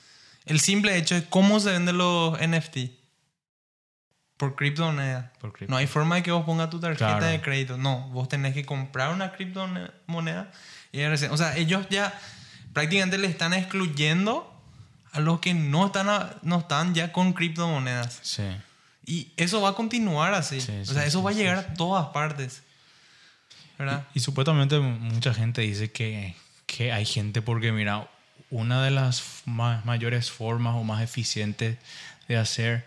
el 0.45 0.60
simple 0.60 0.97
hecho 0.97 1.15
de 1.15 1.25
cómo 1.25 1.60
se 1.60 1.71
venden 1.71 1.97
los 1.97 2.39
NFT 2.39 2.77
por 4.38 4.55
criptomoneda. 4.55 5.31
Por 5.39 5.53
cripto. 5.53 5.71
No 5.71 5.77
hay 5.77 5.88
forma 5.88 6.15
de 6.15 6.23
que 6.23 6.31
vos 6.31 6.45
pongas 6.45 6.69
tu 6.69 6.79
tarjeta 6.79 7.17
Claro. 7.19 7.25
de 7.27 7.41
crédito. 7.41 7.77
No, 7.77 8.10
vos 8.10 8.27
tenés 8.27 8.53
que 8.53 8.65
comprar 8.65 9.13
una 9.13 9.31
criptomoneda. 9.31 10.51
Y 10.91 11.05
recién- 11.05 11.31
o 11.31 11.38
sea, 11.38 11.55
ellos 11.55 11.86
ya 11.89 12.13
prácticamente 12.73 13.17
le 13.17 13.27
están 13.27 13.53
excluyendo 13.53 14.51
a 15.13 15.19
los 15.21 15.39
que 15.39 15.53
no 15.53 15.86
están, 15.86 16.10
a- 16.10 16.36
no 16.41 16.60
están 16.60 16.93
ya 16.93 17.13
con 17.13 17.31
criptomonedas. 17.34 18.19
Sí. 18.23 18.43
Y 19.05 19.31
eso 19.38 19.62
va 19.62 19.69
a 19.69 19.73
continuar 19.73 20.34
así. 20.34 20.60
Sí, 20.60 20.71
o 20.81 20.86
sí, 20.86 20.93
sea, 20.93 21.05
eso 21.05 21.23
va 21.23 21.29
a 21.29 21.34
llegar 21.34 21.58
a 21.58 21.73
todas 21.73 22.08
partes. 22.08 22.63
¿Verdad? 23.77 24.07
Y 24.13 24.19
supuestamente 24.21 24.79
mucha 24.79 25.33
gente 25.33 25.61
dice 25.61 25.91
que, 25.91 26.35
que 26.65 26.91
hay 26.91 27.05
gente 27.05 27.41
porque, 27.41 27.71
mira, 27.71 28.09
una 28.49 28.83
de 28.83 28.91
las 28.91 29.41
ma- 29.45 29.81
mayores 29.85 30.31
formas 30.31 30.75
o 30.75 30.83
más 30.83 31.01
eficientes 31.01 31.77
de 32.27 32.38
hacer 32.38 32.85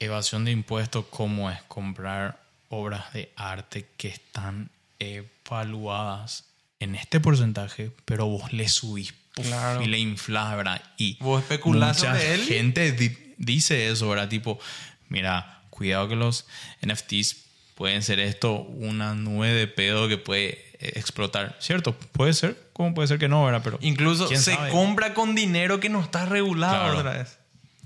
evasión 0.00 0.44
de 0.44 0.50
impuestos 0.50 1.06
como 1.10 1.50
es 1.50 1.62
comprar 1.62 2.40
obras 2.68 3.12
de 3.12 3.32
arte 3.36 3.88
que 3.96 4.08
están 4.08 4.70
evaluadas 4.98 6.44
en 6.80 6.94
este 6.94 7.20
porcentaje, 7.20 7.90
pero 8.04 8.26
vos 8.26 8.52
le 8.52 8.68
subís 8.68 9.14
Claro. 9.34 9.82
y 9.82 9.86
le 9.86 9.98
inflás, 9.98 10.56
¿verdad? 10.56 10.80
Y 10.96 11.16
Vos 11.20 11.42
especulás 11.42 11.98
mucha 11.98 12.12
sobre 12.12 12.34
él. 12.34 12.42
gente 12.44 12.92
di- 12.92 13.34
dice 13.36 13.90
eso, 13.90 14.08
¿verdad? 14.08 14.28
Tipo, 14.28 14.60
mira, 15.08 15.62
cuidado 15.70 16.08
que 16.08 16.14
los 16.14 16.46
NFTs 16.82 17.43
pueden 17.74 18.02
ser 18.02 18.20
esto 18.20 18.54
una 18.62 19.14
nube 19.14 19.52
de 19.52 19.66
pedo 19.66 20.08
que 20.08 20.18
puede 20.18 20.50
eh, 20.78 20.92
explotar. 20.96 21.56
¿Cierto? 21.60 21.94
Puede 22.12 22.32
ser, 22.34 22.56
como 22.72 22.94
puede 22.94 23.08
ser 23.08 23.18
que 23.18 23.28
no, 23.28 23.44
¿verdad? 23.44 23.62
Pero 23.64 23.78
Incluso 23.80 24.28
¿quién 24.28 24.40
se 24.40 24.54
sabe? 24.54 24.70
compra 24.70 25.14
con 25.14 25.34
dinero 25.34 25.80
que 25.80 25.88
no 25.88 26.00
está 26.00 26.24
regulado 26.26 26.74
Claro. 26.84 26.98
otra 26.98 27.12
vez. 27.18 27.38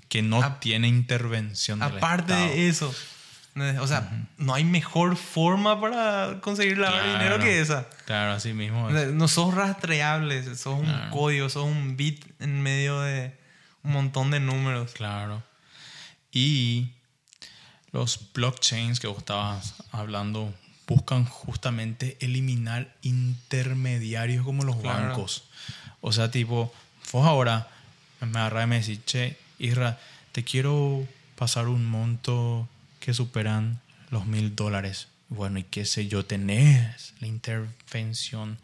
que 0.09 0.22
no 0.22 0.42
A- 0.42 0.59
tiene 0.59 0.88
intervención 0.88 1.83
Aparte 1.83 2.33
de 2.33 2.68
eso. 2.68 2.94
O 3.81 3.87
sea, 3.88 4.09
no 4.38 4.55
hay 4.55 4.62
mejor 4.64 5.16
forma 5.16 5.79
para 5.81 6.38
conseguir 6.40 6.79
lavar 6.79 7.03
Claro. 7.03 7.18
dinero 7.18 7.38
que 7.40 7.61
esa. 7.61 7.88
Claro, 8.07 8.33
así 8.33 8.53
mismo. 8.55 8.88
No 8.88 9.29
sos 9.29 9.53
rastreables, 9.55 10.46
sos 10.61 10.79
un 10.79 10.87
Claro. 10.87 11.11
código, 11.11 11.48
sos 11.51 11.64
un 11.64 11.96
bit 11.96 12.24
en 12.40 12.62
medio 12.62 13.01
de 13.01 13.37
un 13.83 13.92
montón 13.92 14.31
de 14.31 14.40
números. 14.40 14.92
Claro. 14.92 15.42
Y 16.33 16.92
los 17.99 18.21
blockchains 18.33 19.01
que 19.01 19.09
vos 19.09 19.19
estabas 19.19 19.75
hablando 19.91 20.55
buscan 20.87 21.25
justamente 21.25 22.17
eliminar 22.21 22.95
intermediarios 23.03 24.45
como 24.45 24.63
los 24.65 24.77
Claro. 24.77 25.07
bancos. 25.09 25.43
O 26.01 26.13
sea, 26.13 26.31
tipo, 26.31 26.73
vos 27.13 27.27
ahora 27.27 27.69
me 28.21 28.39
agarras 28.39 28.65
y 28.65 28.67
me 28.69 28.81
decís, 28.81 29.01
che, 29.05 29.37
Isra, 29.59 29.99
te 30.33 30.44
quiero 30.44 31.07
pasar 31.37 31.67
un 31.69 31.85
monto 31.87 32.69
que 33.01 33.13
superan 33.15 33.81
los 34.11 34.27
mil 34.27 34.55
dólares. 34.55 35.09
Bueno, 35.29 35.59
y 35.59 35.65
qué 35.65 35.85
sé 35.85 36.07
yo, 36.07 36.25
tenés 36.25 37.15
la 37.21 37.27
intervención 37.27 38.59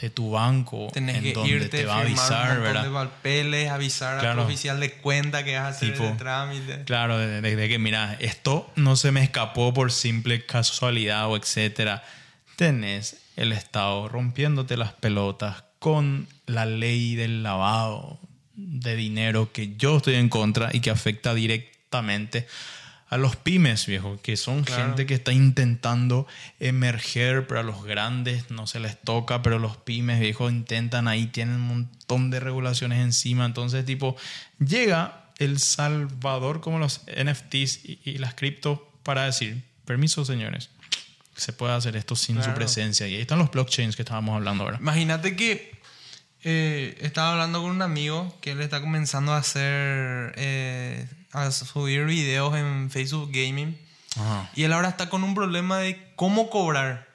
de 0.00 0.10
tu 0.10 0.30
banco 0.32 0.88
Tenés 0.92 1.16
en 1.16 1.22
que 1.22 1.32
donde 1.32 1.50
irte, 1.50 1.68
te 1.78 1.84
va 1.86 1.96
a 1.96 2.00
avisar, 2.00 2.58
un 2.58 2.62
¿verdad? 2.64 2.84
de 2.84 2.90
papeles, 2.90 3.70
avisar 3.70 4.20
Claro. 4.20 4.42
al 4.42 4.46
oficial 4.46 4.78
de 4.80 4.92
cuenta 4.92 5.42
que 5.44 5.54
vas 5.56 5.64
a 5.64 5.68
hacer 5.68 5.92
Tipo, 5.92 6.04
el 6.08 6.16
trámite. 6.16 6.84
Claro, 6.84 7.16
de, 7.18 7.40
de- 7.40 7.56
de 7.56 7.68
que 7.68 7.78
mira, 7.78 8.16
esto 8.20 8.70
no 8.76 8.96
se 8.96 9.10
me 9.12 9.22
escapó 9.22 9.72
por 9.72 9.90
simple 9.92 10.44
casualidad 10.44 11.28
o 11.28 11.36
etcétera. 11.36 12.02
Tenés 12.56 13.16
el 13.36 13.52
Estado 13.52 14.08
rompiéndote 14.08 14.76
las 14.76 14.92
pelotas 14.92 15.64
con 15.78 16.26
la 16.46 16.66
ley 16.66 17.14
del 17.14 17.42
lavado 17.42 18.18
de 18.54 18.96
dinero 18.96 19.52
que 19.52 19.76
yo 19.76 19.98
estoy 19.98 20.14
en 20.14 20.28
contra 20.28 20.70
y 20.72 20.80
que 20.80 20.90
afecta 20.90 21.34
directamente 21.34 22.46
a 23.08 23.16
los 23.16 23.36
pymes, 23.36 23.86
viejo, 23.86 24.18
que 24.20 24.36
son 24.36 24.64
gente 24.66 25.06
que 25.06 25.14
está 25.14 25.32
intentando 25.32 26.26
emerger, 26.58 27.46
pero 27.46 27.60
a 27.60 27.62
los 27.62 27.84
grandes 27.84 28.50
no 28.50 28.66
se 28.66 28.80
les 28.80 29.00
toca, 29.00 29.42
pero 29.42 29.58
los 29.58 29.76
pymes, 29.76 30.18
viejo, 30.18 30.50
intentan 30.50 31.06
ahí, 31.06 31.26
tienen 31.26 31.56
un 31.56 31.68
montón 31.68 32.30
de 32.30 32.40
regulaciones 32.40 32.98
encima. 32.98 33.44
Entonces, 33.44 33.84
tipo, 33.84 34.16
llega 34.58 35.30
el 35.38 35.60
salvador 35.60 36.60
como 36.60 36.78
los 36.78 37.02
NFTs 37.06 37.80
y, 37.84 38.18
las 38.18 38.34
cripto 38.34 38.92
para 39.02 39.24
decir, 39.24 39.62
permiso, 39.84 40.24
señores, 40.24 40.70
se 41.36 41.52
puede 41.52 41.74
hacer 41.74 41.96
esto 41.96 42.16
sin 42.16 42.42
su 42.42 42.52
presencia. 42.54 43.06
Y 43.06 43.14
ahí 43.14 43.20
están 43.20 43.38
los 43.38 43.50
blockchains 43.50 43.94
que 43.94 44.02
estábamos 44.02 44.34
hablando 44.34 44.64
ahora. 44.64 44.78
Imagínate 44.80 45.36
que 45.36 45.76
eh, 46.42 46.96
estaba 47.00 47.32
hablando 47.32 47.62
con 47.62 47.70
un 47.70 47.82
amigo 47.82 48.36
que 48.40 48.52
él 48.52 48.60
está 48.60 48.80
comenzando 48.80 49.32
a 49.32 49.38
hacer, 49.38 50.32
eh, 50.36 51.06
a 51.36 51.50
subir 51.50 52.06
videos 52.06 52.56
en 52.56 52.90
Facebook 52.90 53.30
Gaming. 53.30 53.78
Y 54.54 54.64
él 54.64 54.72
ahora 54.72 54.88
está 54.88 55.10
con 55.10 55.22
un 55.22 55.34
problema 55.34 55.78
de 55.78 56.12
cómo 56.16 56.48
cobrar. 56.48 57.06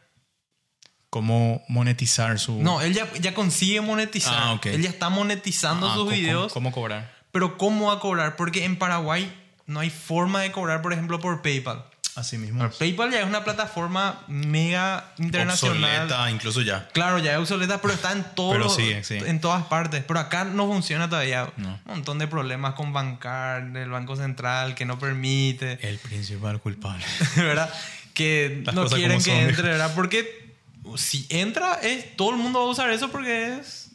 Cómo 1.10 1.64
monetizar 1.68 2.40
su... 2.40 2.62
No, 2.62 2.82
él 2.82 2.94
ya, 2.94 3.34
consigue 3.34 3.82
monetizar. 3.82 4.34
Ah, 4.38 4.60
Él 4.64 4.84
ya 4.84 4.90
está 4.90 5.10
monetizando 5.10 5.90
ah, 5.90 5.96
sus 5.96 6.10
videos. 6.10 6.54
¿Cómo 6.54 6.72
cobrar? 6.72 7.12
Pero 7.32 7.58
¿cómo 7.58 7.88
va 7.88 7.94
a 7.96 8.00
cobrar? 8.00 8.36
Porque 8.36 8.64
en 8.64 8.78
Paraguay 8.78 9.34
no 9.66 9.80
hay 9.80 9.90
forma 9.90 10.42
de 10.42 10.52
cobrar, 10.52 10.82
por 10.82 10.94
ejemplo, 10.94 11.20
por 11.20 11.42
PayPal. 11.42 11.86
Así 12.16 12.38
mismo. 12.38 12.70
PayPal 12.70 13.12
ya 13.12 13.22
es 13.22 13.26
una 13.26 13.44
plataforma 13.44 14.22
mega 14.28 15.14
internacional. 15.18 16.04
Obsoleta, 16.04 16.32
incluso 16.32 16.62
ya. 16.62 16.90
Claro, 16.90 17.20
ya 17.20 17.34
es 17.34 17.38
obsoleta, 17.40 17.82
pero 17.82 17.94
está 17.94 18.12
en 18.12 18.26
todo, 18.36 18.78
en 19.10 19.40
todas 19.40 19.66
partes. 19.66 20.04
Pero 20.06 20.20
acá 20.20 20.44
no 20.44 20.68
funciona 20.68 21.10
todavía. 21.10 21.52
Un 21.58 21.80
montón 21.86 22.20
de 22.20 22.28
problemas 22.28 22.74
con 22.74 22.92
bancar, 22.92 23.72
del 23.72 23.90
Banco 23.90 24.16
Central, 24.16 24.76
que 24.76 24.86
no 24.86 25.00
permite. 25.00 25.80
El 25.88 26.00
principal 26.00 26.60
culpable. 26.60 27.06
¿Verdad? 27.38 27.74
Que 28.14 28.64
no 28.74 28.88
quieren 28.88 29.24
que 29.24 29.42
entre, 29.44 29.70
¿verdad? 29.70 29.94
Porque 29.96 30.56
si 30.98 31.26
entra, 31.30 31.76
es, 31.76 32.18
todo 32.18 32.32
el 32.32 32.38
mundo 32.38 32.60
va 32.60 32.66
a 32.66 32.70
usar 32.70 32.90
eso 32.92 33.10
porque 33.10 33.58
es... 33.58 33.90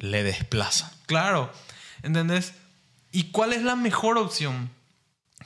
Le 0.00 0.22
desplaza. 0.22 0.92
Claro. 1.06 1.52
¿Entendés? 2.02 2.54
¿Y 3.12 3.24
cuál 3.24 3.52
es 3.52 3.62
la 3.62 3.76
mejor 3.76 4.16
opción 4.16 4.70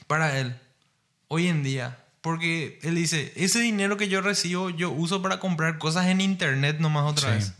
para 0.07 0.39
él 0.39 0.57
hoy 1.29 1.49
en 1.49 1.63
día? 1.63 1.99
Porque 2.23 2.79
él 2.83 2.95
dice, 2.95 3.33
ese 3.37 3.61
dinero 3.61 3.97
que 3.97 4.09
yo 4.09 4.21
recibo 4.23 4.71
yo 4.71 4.91
uso 4.91 5.21
para 5.21 5.41
comprar 5.41 5.79
cosas 5.79 6.07
en 6.07 6.21
internet 6.21 6.79
nomás 6.79 7.05
otra 7.05 7.33
vez. 7.33 7.53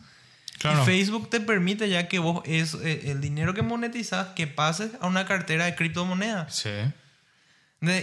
Y 0.65 0.85
Facebook 0.85 1.29
te 1.29 1.41
permite 1.41 1.89
ya 1.89 2.07
que 2.07 2.21
vos 2.21 2.43
es 2.47 2.75
eh, 2.75 3.11
el 3.11 3.21
dinero 3.21 3.53
que 3.53 3.63
monetizas 3.63 4.29
que 4.29 4.47
pases 4.47 4.93
a 5.01 5.09
una 5.09 5.27
cartera 5.27 5.65
de 5.65 5.75
criptomonedas. 5.75 6.55
Sí. 6.55 6.71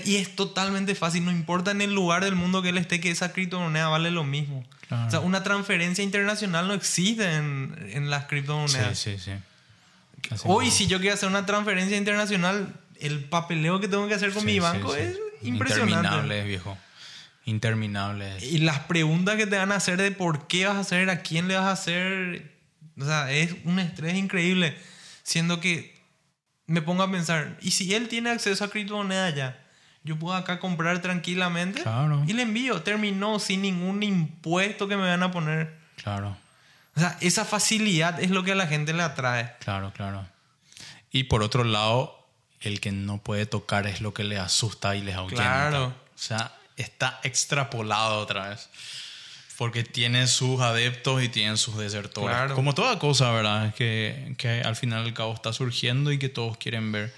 Y 0.04 0.18
es 0.18 0.36
totalmente 0.36 0.94
fácil, 0.94 1.24
no 1.24 1.32
importa 1.32 1.72
en 1.72 1.80
el 1.80 1.96
lugar 1.96 2.26
del 2.26 2.36
mundo 2.36 2.62
que 2.62 2.70
él 2.70 2.78
esté 2.78 3.00
que 3.00 3.10
esa 3.12 3.32
criptomoneda 3.32 3.88
vale 3.88 4.12
lo 4.12 4.26
mismo. 4.26 4.66
O 4.92 5.10
sea, 5.10 5.22
una 5.22 5.44
transferencia 5.44 6.04
internacional 6.04 6.68
no 6.68 6.74
existe 6.74 7.36
en, 7.36 7.78
en 7.94 8.10
las 8.10 8.26
criptomonedas. 8.26 9.00
Sí, 9.00 9.18
sí, 9.18 9.32
sí. 10.26 10.38
Hoy, 10.44 10.70
si 10.72 10.88
yo 10.88 11.00
quiero 11.00 11.14
hacer 11.14 11.30
una 11.30 11.46
transferencia 11.46 11.96
internacional, 11.96 12.74
el 13.00 13.24
papeleo 13.24 13.80
que 13.80 13.88
tengo 13.88 14.06
que 14.10 14.16
hacer 14.16 14.34
con 14.34 14.44
mi 14.44 14.60
banco 14.60 14.94
es 14.96 15.18
Impresionante. 15.42 15.94
Interminables, 15.94 16.46
viejo. 16.46 16.78
Interminables. 17.46 18.44
Y 18.44 18.60
las 18.60 18.80
preguntas 18.80 19.36
que 19.36 19.48
te 19.48 19.58
van 19.58 19.72
a 19.72 19.76
hacer 19.76 19.98
de 19.98 20.12
por 20.12 20.48
qué 20.48 20.66
vas 20.66 20.76
a 20.76 20.80
hacer, 20.82 21.10
a 21.10 21.22
quién 21.22 21.48
le 21.48 21.56
vas 21.56 21.66
a 21.66 21.72
hacer. 21.72 22.52
O 23.00 23.06
sea, 23.06 23.32
es 23.32 23.56
un 23.64 23.80
estrés 23.80 24.16
increíble. 24.16 24.78
Siendo 25.24 25.60
que 25.60 26.00
me 26.68 26.82
pongo 26.82 27.04
a 27.04 27.12
pensar, 27.12 27.58
¿y 27.62 27.72
si 27.72 27.94
él 27.94 28.08
tiene 28.08 28.30
acceso 28.30 28.64
a 28.64 28.70
criptomonedas 28.70 29.36
ya? 29.36 29.66
Yo 30.04 30.18
puedo 30.18 30.36
acá 30.36 30.60
comprar 30.60 31.02
tranquilamente 31.02 31.82
claro. 31.82 32.24
y 32.28 32.34
le 32.34 32.44
envío. 32.44 32.82
Terminó 32.82 33.40
sin 33.40 33.62
ningún 33.62 34.04
impuesto 34.04 34.88
que 34.88 34.96
me 34.96 35.08
van 35.08 35.24
a 35.24 35.32
poner. 35.32 35.78
Claro. 35.96 36.38
O 36.96 37.00
sea, 37.00 37.18
esa 37.22 37.46
facilidad 37.46 38.22
es 38.22 38.30
lo 38.30 38.44
que 38.44 38.54
a 38.54 38.56
la 38.56 38.68
gente 38.68 38.94
le 38.94 39.04
atrae. 39.04 39.56
Claro, 39.60 39.92
claro. 39.94 40.26
Y 41.12 41.24
por 41.26 41.44
otro 41.44 41.64
lado, 41.64 42.19
el 42.62 42.80
que 42.80 42.92
no 42.92 43.18
puede 43.20 43.46
tocar 43.46 43.88
es 43.88 44.02
lo 44.02 44.14
que 44.14 44.24
le 44.24 44.38
asusta 44.38 44.96
y 44.96 45.02
les 45.02 45.16
ahuyenta. 45.16 45.44
Claro. 45.44 45.86
O 45.88 46.18
sea, 46.18 46.54
está 46.76 47.20
extrapolado 47.24 48.20
otra 48.20 48.50
vez. 48.50 48.70
Porque 49.58 49.84
tiene 49.84 50.28
sus 50.28 50.62
adeptos 50.62 51.22
y 51.22 51.30
tiene 51.30 51.58
sus 51.58 51.78
desertores. 51.78 52.54
Como 52.54 52.74
toda 52.74 52.98
cosa, 52.98 53.32
¿verdad? 53.32 53.74
Que, 53.76 54.34
que 54.38 54.62
al 54.62 54.76
final 54.78 55.04
al 55.04 55.14
cabo 55.14 55.34
está 55.34 55.52
surgiendo 55.52 56.12
y 56.14 56.20
que 56.20 56.30
todos 56.30 56.58
quieren 56.58 56.92
ver 56.94 57.14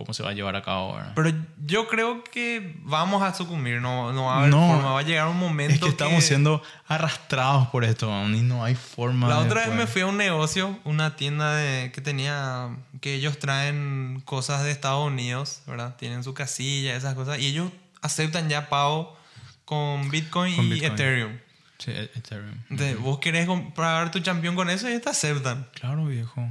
cómo 0.00 0.14
se 0.14 0.22
va 0.22 0.30
a 0.30 0.32
llevar 0.32 0.56
a 0.56 0.62
cabo. 0.62 0.98
Pero 1.14 1.32
yo 1.64 1.86
creo 1.88 2.24
que 2.24 2.74
vamos 2.82 3.22
a 3.22 3.34
sucumbir, 3.34 3.80
no, 3.80 4.12
no 4.12 4.24
va 4.24 4.34
a 4.34 4.38
haber 4.40 4.52
forma, 4.52 4.92
va 4.92 5.00
a 5.00 5.02
llegar 5.02 5.28
un 5.28 5.38
momento. 5.38 5.74
Es 5.74 5.80
que, 5.80 5.88
estamos 5.88 6.24
siendo 6.24 6.62
arrastrados 6.86 7.68
por 7.68 7.84
esto 7.84 8.10
y 8.28 8.40
no 8.42 8.64
hay 8.64 8.74
forma. 8.74 9.28
La 9.28 9.38
otra 9.38 9.66
vez 9.66 9.74
me 9.74 9.86
fui 9.86 10.02
a 10.02 10.06
un 10.06 10.16
negocio, 10.16 10.78
una 10.84 11.16
tienda 11.16 11.54
de, 11.54 11.92
que 11.92 12.00
tenía, 12.00 12.70
que 13.00 13.14
ellos 13.14 13.38
traen 13.38 14.22
cosas 14.24 14.62
de 14.64 14.70
Estados 14.70 15.06
Unidos, 15.06 15.62
¿verdad? 15.66 15.96
Tienen 15.96 16.24
su 16.24 16.32
casilla, 16.32 16.96
esas 16.96 17.14
cosas, 17.14 17.38
y 17.38 17.46
ellos 17.46 17.70
aceptan 18.00 18.48
ya 18.48 18.68
pago 18.68 19.16
con 19.64 20.10
Bitcoin, 20.10 20.72
y 20.72 20.84
Ethereum. 20.84 21.38
Sí, 21.78 21.92
Ethereum. 21.92 22.58
Entonces, 22.70 22.98
vos 22.98 23.18
querés 23.18 23.46
comprar 23.46 24.10
tu 24.10 24.22
campeón 24.22 24.54
con 24.54 24.68
eso 24.68 24.90
y 24.90 24.98
te 24.98 25.08
aceptan. 25.08 25.66
Claro, 25.74 26.06
viejo. 26.06 26.46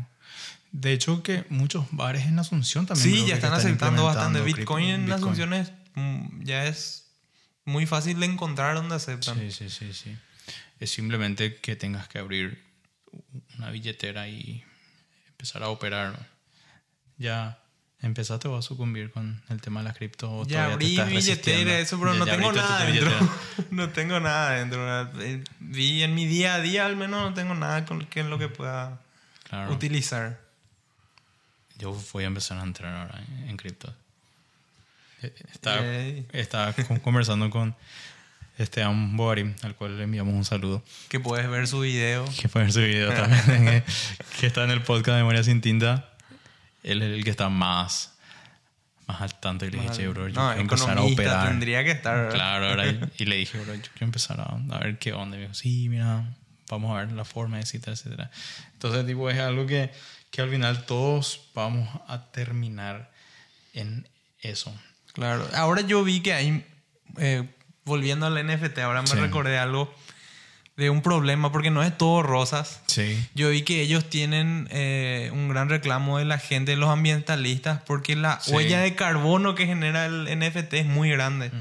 De 0.71 0.93
hecho, 0.93 1.23
que 1.23 1.45
muchos 1.49 1.87
bares 1.91 2.25
en 2.25 2.37
Asunción 2.37 2.85
también. 2.85 3.09
Sí, 3.09 3.25
ya 3.25 3.35
están, 3.35 3.53
aceptando 3.53 4.05
bastante. 4.05 4.41
Bitcoin 4.41 4.89
en 4.89 5.11
Asunción 5.11 5.53
es, 5.53 5.71
mm, 5.95 6.43
ya 6.43 6.65
es 6.65 7.07
muy 7.65 7.85
fácil 7.85 8.19
de 8.19 8.27
encontrar 8.27 8.75
donde 8.75 8.95
aceptan. 8.95 9.39
Sí, 9.39 9.51
sí, 9.51 9.69
sí, 9.69 9.93
sí. 9.93 10.15
Es 10.79 10.91
simplemente 10.91 11.57
que 11.57 11.75
tengas 11.75 12.07
que 12.07 12.19
abrir 12.19 12.63
una 13.57 13.71
billetera 13.71 14.27
y 14.27 14.63
empezar 15.27 15.63
a 15.63 15.69
operar. 15.69 16.27
Ya 17.17 17.59
empezaste 18.01 18.47
o 18.47 18.53
vas 18.53 18.65
a 18.65 18.67
sucumbir 18.67 19.11
con 19.11 19.41
el 19.49 19.59
tema 19.61 19.81
de 19.81 19.89
la 19.89 19.93
cripto. 19.93 20.45
Ya 20.45 20.65
abrí 20.65 20.97
mi 20.97 21.15
billetera, 21.15 21.79
eso, 21.79 21.99
pero 21.99 22.13
no 22.15 22.25
tengo 22.25 22.51
nada 22.51 22.85
dentro. 22.85 23.11
no 23.71 23.89
tengo 23.89 24.19
nada 24.19 24.51
dentro. 24.51 25.11
Vi 25.59 26.03
en 26.03 26.13
mi 26.13 26.27
día 26.27 26.55
a 26.55 26.61
día 26.61 26.85
al 26.85 26.95
menos 26.95 27.29
no 27.29 27.33
tengo 27.33 27.55
nada 27.55 27.85
con 27.85 28.05
que 28.05 28.19
en 28.19 28.29
lo 28.29 28.37
que 28.37 28.47
pueda 28.47 29.01
utilizar. 29.69 30.39
Yo 31.77 31.97
voy 32.13 32.25
a 32.25 32.27
empezar 32.27 32.57
a 32.57 32.63
entrar 32.63 32.93
ahora 32.93 33.23
en, 33.47 33.55
cripto. 33.57 33.93
Estaba, 36.33 36.73
conversando 37.01 37.49
con 37.49 37.75
Esteban 38.57 39.15
Boari, 39.15 39.53
al 39.63 39.75
cual 39.75 39.97
le 39.97 40.03
enviamos 40.03 40.33
un 40.33 40.45
saludo. 40.45 40.83
Que 41.07 41.19
puedes 41.19 41.49
ver 41.49 41.67
su 41.67 41.79
video. 41.79 42.25
Que 42.39 42.49
puedes 42.49 42.73
ver 42.73 42.73
su 42.73 42.81
video 42.81 43.13
también. 43.13 43.83
que 44.39 44.47
está 44.47 44.65
en 44.65 44.71
el 44.71 44.81
podcast 44.81 45.15
de 45.15 45.21
Memoria 45.23 45.43
Sin 45.43 45.61
Tinta. 45.61 46.09
Él 46.83 47.01
es 47.01 47.13
el 47.13 47.23
que 47.23 47.29
está 47.29 47.49
más, 47.49 48.13
más 49.07 49.21
al 49.21 49.39
tanto. 49.39 49.65
Y 49.65 49.71
le 49.71 49.79
dije, 49.79 50.07
bro, 50.09 50.27
yo 50.27 50.33
quiero 50.33 50.61
empezar 50.61 50.97
a 50.97 51.01
operar. 51.01 51.47
tendría 51.47 51.83
que 51.85 51.91
estar. 51.91 52.29
Claro, 52.29 52.67
ahora 52.67 52.85
y, 53.17 53.25
le 53.25 53.37
dije, 53.37 53.57
bro, 53.59 53.73
yo 53.73 53.81
quiero 53.81 54.05
empezar 54.05 54.41
a, 54.41 54.75
a 54.75 54.79
ver 54.79 54.99
qué 54.99 55.13
onda. 55.13 55.37
Y 55.37 55.39
me 55.39 55.45
dijo, 55.45 55.53
sí, 55.53 55.87
mira, 55.89 56.25
vamos 56.69 56.95
a 56.95 57.03
ver 57.03 57.11
la 57.11 57.25
forma, 57.25 57.59
etcétera, 57.59 57.93
etcétera. 57.93 58.31
Entonces, 58.73 59.05
tipo, 59.05 59.29
es 59.29 59.39
algo 59.39 59.65
que 59.65 59.91
que 60.31 60.41
al 60.41 60.49
final 60.49 60.85
todos 60.85 61.49
vamos 61.53 61.89
a 62.07 62.31
terminar 62.31 63.11
en 63.73 64.07
eso. 64.41 64.73
Claro. 65.13 65.47
Ahora 65.53 65.81
yo 65.81 66.03
vi 66.03 66.21
que 66.21 66.33
hay, 66.33 66.65
eh, 67.17 67.47
volviendo 67.83 68.25
al 68.25 68.45
NFT, 68.45 68.79
ahora 68.79 69.01
me 69.01 69.15
recordé 69.15 69.57
algo 69.57 69.93
de 70.77 70.89
un 70.89 71.01
problema, 71.01 71.51
porque 71.51 71.71
no 71.71 71.83
es 71.83 71.97
todo 71.97 72.23
rosas. 72.23 72.81
Sí. 72.87 73.27
Yo 73.35 73.49
vi 73.49 73.63
que 73.63 73.81
ellos 73.81 74.09
tienen 74.09 74.69
eh, 74.71 75.29
un 75.33 75.49
gran 75.49 75.67
reclamo 75.67 76.19
de 76.19 76.25
la 76.25 76.37
gente, 76.37 76.71
de 76.71 76.77
los 76.77 76.89
ambientalistas, 76.89 77.81
porque 77.85 78.15
la 78.15 78.39
huella 78.47 78.79
de 78.79 78.95
carbono 78.95 79.55
que 79.55 79.65
genera 79.65 80.05
el 80.05 80.23
NFT 80.39 80.73
es 80.75 80.85
muy 80.85 81.09
grande. 81.09 81.51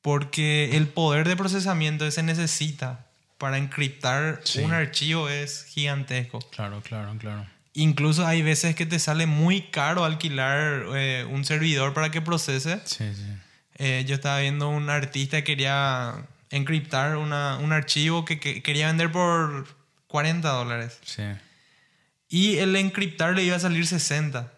Porque 0.00 0.76
el 0.76 0.86
poder 0.86 1.28
de 1.28 1.36
procesamiento 1.36 2.08
se 2.10 2.22
necesita 2.22 3.05
para 3.38 3.58
encriptar 3.58 4.40
un 4.62 4.72
archivo 4.72 5.28
es 5.28 5.64
gigantesco. 5.64 6.38
Claro, 6.50 6.80
claro, 6.82 7.16
claro. 7.18 7.46
Incluso 7.74 8.26
hay 8.26 8.42
veces 8.42 8.74
que 8.74 8.86
te 8.86 8.98
sale 8.98 9.26
muy 9.26 9.62
caro 9.62 10.04
alquilar 10.04 10.86
eh, 10.94 11.26
un 11.30 11.44
servidor 11.44 11.92
para 11.92 12.10
que 12.10 12.22
procese. 12.22 12.80
Sí, 12.84 13.04
sí. 13.14 13.26
Eh, 13.78 14.04
yo 14.06 14.14
estaba 14.14 14.40
viendo 14.40 14.70
un 14.70 14.88
artista 14.88 15.38
que 15.38 15.44
quería 15.44 16.26
encriptar 16.50 17.16
una, 17.16 17.58
un 17.58 17.72
archivo 17.72 18.24
que, 18.24 18.38
quería 18.38 18.86
vender 18.86 19.12
por 19.12 19.66
40 20.08 20.48
dólares. 20.48 20.98
Sí. 21.04 21.22
Y 22.28 22.56
el 22.58 22.74
encriptar 22.76 23.34
le 23.34 23.44
iba 23.44 23.56
a 23.56 23.60
salir 23.60 23.86
60. 23.86 24.52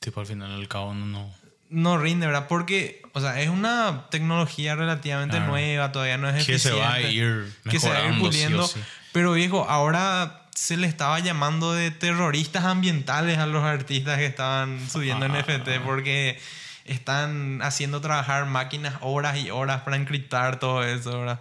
Tipo, 0.00 0.20
al 0.20 0.26
final 0.26 0.52
al 0.52 0.68
cabo 0.68 0.94
no... 0.94 1.32
No 1.70 1.98
rinde, 1.98 2.26
¿verdad? 2.26 2.46
Porque, 2.48 3.02
o 3.14 3.20
sea, 3.20 3.40
es 3.40 3.48
una 3.48 4.04
tecnología 4.10 4.74
relativamente 4.76 5.40
nueva, 5.40 5.90
todavía 5.92 6.18
no 6.18 6.28
es 6.28 6.44
que 6.44 6.58
se 6.58 6.72
va 6.72 6.92
a 6.94 7.00
ir 7.00 7.50
que 7.70 7.80
se 7.80 7.88
va 7.88 7.96
a 7.96 8.08
ir 8.08 8.18
puliendo. 8.20 8.68
Pero 9.12 9.32
viejo, 9.32 9.66
ahora 9.68 10.42
se 10.54 10.76
le 10.76 10.86
estaba 10.86 11.18
llamando 11.20 11.72
de 11.72 11.90
terroristas 11.90 12.64
ambientales 12.64 13.38
a 13.38 13.46
los 13.46 13.64
artistas 13.64 14.18
que 14.18 14.26
estaban 14.26 14.78
subiendo 14.90 15.26
NFT 15.28 15.80
porque 15.84 16.38
están 16.84 17.60
haciendo 17.62 18.00
trabajar 18.00 18.46
máquinas 18.46 18.94
horas 19.00 19.38
y 19.38 19.50
horas 19.50 19.80
para 19.82 19.96
encriptar 19.96 20.58
todo 20.58 20.84
eso, 20.84 21.18
¿verdad? 21.20 21.40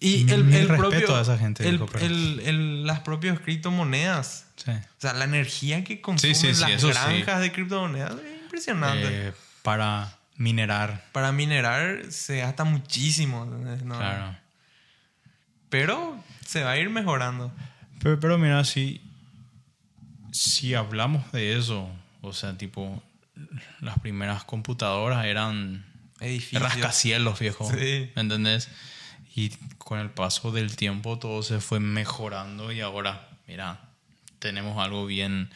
Y 0.00 0.30
el, 0.30 0.52
el 0.54 0.68
respeto 0.68 0.76
propio, 0.90 1.16
a 1.16 1.20
esa 1.22 1.38
gente, 1.38 1.66
el- 1.68 2.40
el- 2.44 2.86
las 2.86 3.00
propias 3.00 3.38
criptomonedas, 3.40 4.46
Sí. 4.56 4.70
o 4.70 5.00
sea, 5.00 5.12
la 5.14 5.24
energía 5.24 5.82
que 5.84 6.00
consumen 6.00 6.34
sí, 6.36 6.54
sí, 6.54 6.60
las 6.60 6.80
sí. 6.80 6.88
granjas 6.88 7.40
de 7.40 7.52
criptomonedas 7.52 8.12
es 8.12 8.42
impresionante. 8.42 9.28
Eh, 9.28 9.32
para 9.62 10.16
minerar. 10.36 11.04
Para 11.12 11.32
minerar 11.32 12.10
se 12.10 12.38
gasta 12.38 12.64
muchísimo, 12.64 13.46
Claro. 13.86 14.36
pero 15.68 16.18
se 16.44 16.62
va 16.62 16.72
a 16.72 16.78
ir 16.78 16.90
mejorando. 16.90 17.52
Pero, 18.00 18.20
pero 18.20 18.38
mira, 18.38 18.64
si, 18.64 19.00
si 20.32 20.74
hablamos 20.74 21.30
de 21.32 21.56
eso, 21.58 21.88
o 22.20 22.32
sea, 22.32 22.56
tipo, 22.56 23.02
las 23.80 23.98
primeras 23.98 24.44
computadoras 24.44 25.24
eran 25.26 25.84
Edificios. 26.20 26.62
rascacielos, 26.62 27.38
viejo. 27.38 27.70
Sí. 27.70 28.10
¿Me 28.14 28.22
entendés? 28.22 28.68
Y 29.36 29.50
con 29.78 29.98
el 29.98 30.10
paso 30.10 30.52
del 30.52 30.76
tiempo 30.76 31.18
todo 31.18 31.42
se 31.42 31.60
fue 31.60 31.80
mejorando 31.80 32.70
y 32.72 32.80
ahora, 32.80 33.28
mira, 33.48 33.80
tenemos 34.38 34.78
algo 34.78 35.06
bien, 35.06 35.50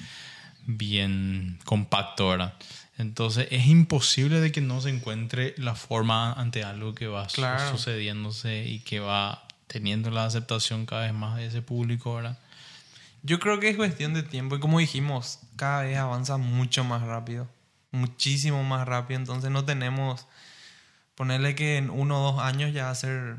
bien 0.67 1.59
compacto, 1.65 2.29
¿verdad? 2.31 2.55
Entonces 2.99 3.47
es 3.53 3.67
imposible 3.67 4.41
de 4.41 4.51
que 4.51 4.61
no 4.61 4.81
se 4.81 4.91
encuentre 4.91 5.55
la 5.57 5.77
forma 5.77 6.33
ante 6.33 6.65
algo 6.65 6.95
que 6.95 7.07
va 7.07 7.29
Claro. 7.29 7.71
sucediéndose 7.71 8.65
y 8.67 8.81
que 8.81 8.99
va 8.99 9.47
teniendo 9.69 10.11
la 10.11 10.25
aceptación 10.25 10.85
cada 10.85 11.03
vez 11.03 11.15
más 11.15 11.37
de 11.37 11.47
ese 11.47 11.63
público, 11.63 12.17
¿verdad? 12.17 12.39
Yo 13.23 13.39
creo 13.39 13.61
que 13.61 13.69
es 13.69 13.77
cuestión 13.77 14.15
de 14.15 14.23
tiempo 14.25 14.57
y 14.57 14.61
como 14.61 14.81
dijimos, 14.81 15.39
cada 15.57 15.83
vez 15.83 15.97
avanza 15.97 16.39
mucho 16.39 16.83
más 16.83 17.03
rápido, 17.03 17.49
muchísimo 17.93 18.65
más 18.65 18.87
rápido, 18.87 19.21
entonces 19.21 19.51
no 19.51 19.65
tenemos, 19.65 20.27
ponerle 21.15 21.55
que 21.55 21.77
en 21.77 21.91
uno 21.91 22.21
o 22.21 22.33
dos 22.33 22.43
años 22.43 22.73
ya 22.73 22.85
va 22.85 22.91
a 22.91 22.95
ser 22.97 23.37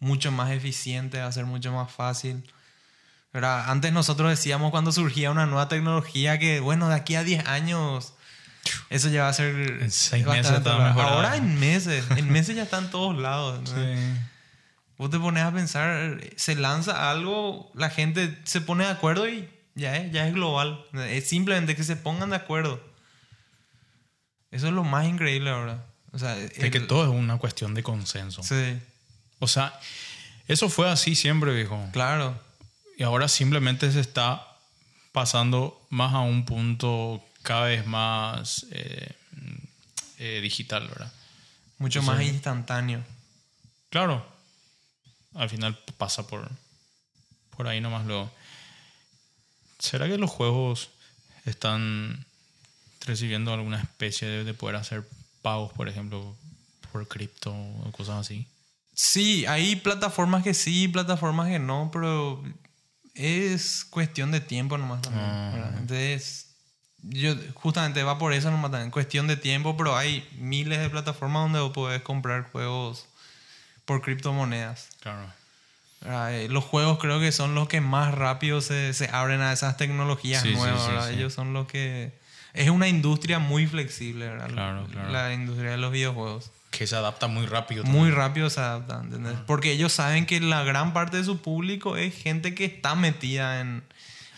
mucho 0.00 0.32
más 0.32 0.50
eficiente, 0.50 1.20
va 1.20 1.26
a 1.26 1.32
ser 1.32 1.46
mucho 1.46 1.72
más 1.72 1.92
fácil. 1.92 2.42
¿verdad? 3.32 3.70
Antes 3.70 3.92
nosotros 3.92 4.30
decíamos 4.30 4.70
cuando 4.70 4.92
surgía 4.92 5.30
una 5.30 5.46
nueva 5.46 5.68
tecnología 5.68 6.38
que, 6.38 6.58
bueno, 6.60 6.88
de 6.88 6.94
aquí 6.94 7.16
a 7.16 7.22
10 7.22 7.46
años 7.46 8.14
eso 8.90 9.08
ya 9.08 9.22
va 9.22 9.28
a 9.28 9.32
ser... 9.32 9.54
En 9.82 9.90
seis 9.90 10.26
meses 10.26 10.52
estaba 10.52 10.88
mejorado. 10.88 11.16
Ahora 11.16 11.36
en 11.36 11.58
meses, 11.58 12.04
en 12.16 12.30
meses 12.30 12.56
ya 12.56 12.64
están 12.64 12.84
en 12.84 12.90
todos 12.90 13.16
lados. 13.16 13.72
¿no? 13.72 14.16
Vos 14.98 15.10
te 15.10 15.18
pones 15.18 15.42
a 15.42 15.52
pensar, 15.52 16.20
se 16.36 16.54
lanza 16.54 17.10
algo, 17.10 17.70
la 17.74 17.90
gente 17.90 18.38
se 18.44 18.60
pone 18.60 18.84
de 18.84 18.90
acuerdo 18.90 19.28
y 19.28 19.48
ya 19.74 19.96
es, 19.96 20.10
ya 20.12 20.26
es 20.26 20.32
global. 20.32 20.84
Es 21.08 21.28
simplemente 21.28 21.76
que 21.76 21.84
se 21.84 21.96
pongan 21.96 22.30
de 22.30 22.36
acuerdo. 22.36 22.82
Eso 24.50 24.68
es 24.68 24.72
lo 24.72 24.84
más 24.84 25.06
increíble 25.06 25.50
ahora. 25.50 25.84
O 26.12 26.18
sea, 26.18 26.34
que 26.48 26.80
todo 26.80 27.04
es 27.04 27.10
una 27.10 27.36
cuestión 27.36 27.74
de 27.74 27.82
consenso. 27.82 28.42
Sí, 28.42 28.78
O 29.38 29.48
sea, 29.48 29.78
eso 30.48 30.70
fue 30.70 30.88
así 30.88 31.14
siempre, 31.14 31.52
viejo. 31.54 31.78
claro. 31.92 32.40
Y 32.98 33.02
ahora 33.02 33.28
simplemente 33.28 33.92
se 33.92 34.00
está 34.00 34.46
pasando 35.12 35.78
más 35.90 36.14
a 36.14 36.20
un 36.20 36.46
punto 36.46 37.22
cada 37.46 37.66
vez 37.66 37.86
más 37.86 38.66
eh, 38.72 39.14
eh, 40.18 40.40
digital, 40.42 40.88
¿verdad? 40.88 41.12
Mucho 41.78 42.02
más 42.02 42.20
instantáneo. 42.20 43.04
Claro, 43.88 44.26
al 45.32 45.48
final 45.48 45.78
pasa 45.96 46.26
por, 46.26 46.50
por 47.56 47.68
ahí 47.68 47.80
nomás 47.80 48.04
luego. 48.04 48.32
¿Será 49.78 50.08
que 50.08 50.18
los 50.18 50.28
juegos 50.28 50.90
están 51.44 52.26
recibiendo 53.02 53.54
alguna 53.54 53.80
especie 53.80 54.26
de, 54.26 54.42
de 54.42 54.52
poder 54.52 54.74
hacer 54.74 55.08
pagos, 55.40 55.72
por 55.72 55.88
ejemplo, 55.88 56.36
por 56.90 57.06
cripto 57.06 57.54
o 57.54 57.92
cosas 57.92 58.16
así? 58.22 58.44
Sí, 58.92 59.46
hay 59.46 59.76
plataformas 59.76 60.42
que 60.42 60.52
sí, 60.52 60.88
plataformas 60.88 61.46
que 61.46 61.60
no, 61.60 61.90
pero 61.92 62.42
es 63.14 63.84
cuestión 63.84 64.32
de 64.32 64.40
tiempo 64.40 64.76
nomás 64.76 65.02
también. 65.02 65.24
Ah. 65.24 65.74
Entonces, 65.78 66.55
yo 67.08 67.34
justamente 67.54 68.02
va 68.02 68.18
por 68.18 68.32
eso 68.32 68.50
nomás 68.50 68.70
también, 68.70 68.90
cuestión 68.90 69.26
de 69.26 69.36
tiempo, 69.36 69.76
pero 69.76 69.96
hay 69.96 70.26
miles 70.38 70.78
de 70.80 70.90
plataformas 70.90 71.44
donde 71.44 71.60
vos 71.60 71.72
podés 71.72 72.02
comprar 72.02 72.50
juegos 72.50 73.06
por 73.84 74.02
criptomonedas. 74.02 74.88
Claro. 75.00 75.26
¿verdad? 76.00 76.34
Eh, 76.34 76.48
Los 76.48 76.64
juegos 76.64 76.98
creo 76.98 77.20
que 77.20 77.32
son 77.32 77.54
los 77.54 77.68
que 77.68 77.80
más 77.80 78.14
rápido 78.14 78.60
se, 78.60 78.92
se 78.94 79.08
abren 79.12 79.40
a 79.40 79.52
esas 79.52 79.76
tecnologías 79.76 80.42
Sí, 80.42 80.52
nuevas, 80.54 80.82
sí, 80.84 80.90
sí. 81.08 81.14
Ellos 81.18 81.32
son 81.32 81.52
los 81.52 81.66
que... 81.66 82.12
Es 82.52 82.70
una 82.70 82.88
industria 82.88 83.38
muy 83.38 83.66
flexible, 83.66 84.28
¿verdad? 84.28 84.48
Claro, 84.48 84.86
claro. 84.90 85.10
La 85.10 85.32
industria 85.34 85.72
de 85.72 85.76
los 85.76 85.92
videojuegos 85.92 86.50
Que 86.70 86.86
se 86.86 86.96
adapta 86.96 87.26
muy 87.28 87.44
rápido. 87.46 87.84
muy 87.84 88.10
rápido 88.10 88.48
se 88.50 88.60
adaptan, 88.60 89.04
¿entendés? 89.04 89.34
Porque 89.46 89.72
ellos 89.72 89.92
saben 89.92 90.24
que 90.26 90.40
la 90.40 90.64
gran 90.64 90.92
parte 90.94 91.18
de 91.18 91.24
su 91.24 91.38
público 91.42 91.96
es 91.98 92.14
gente 92.14 92.54
que 92.54 92.64
está 92.64 92.94
metida 92.94 93.60
en, 93.60 93.82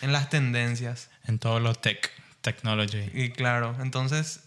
en 0.02 0.12
las 0.12 0.30
tendencias. 0.30 1.10
En 1.26 1.38
todos 1.38 1.62
los 1.62 1.80
tech, 1.80 2.10
technology. 2.52 3.10
Y 3.14 3.30
claro, 3.30 3.76
entonces 3.80 4.40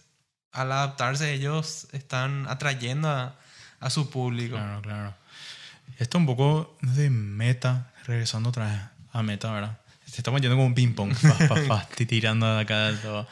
al 0.52 0.70
adaptarse 0.72 1.32
ellos 1.32 1.88
están 1.92 2.46
atrayendo 2.48 3.08
a, 3.08 3.36
a 3.80 3.90
su 3.90 4.10
público. 4.10 4.56
Claro, 4.56 4.82
claro. 4.82 5.14
Esto 5.98 6.18
un 6.18 6.26
poco 6.26 6.76
de 6.82 7.10
meta, 7.10 7.92
regresando 8.06 8.48
otra 8.50 8.66
vez 8.70 8.80
a 9.12 9.22
meta, 9.22 9.52
¿verdad? 9.52 9.78
Estamos 10.16 10.40
yendo 10.42 10.56
como 10.56 10.66
un 10.66 10.74
ping-pong, 10.74 11.14
tirando 12.08 12.54
de 12.54 12.60
acá 12.62 12.90
de 12.92 12.98
todo. 12.98 13.26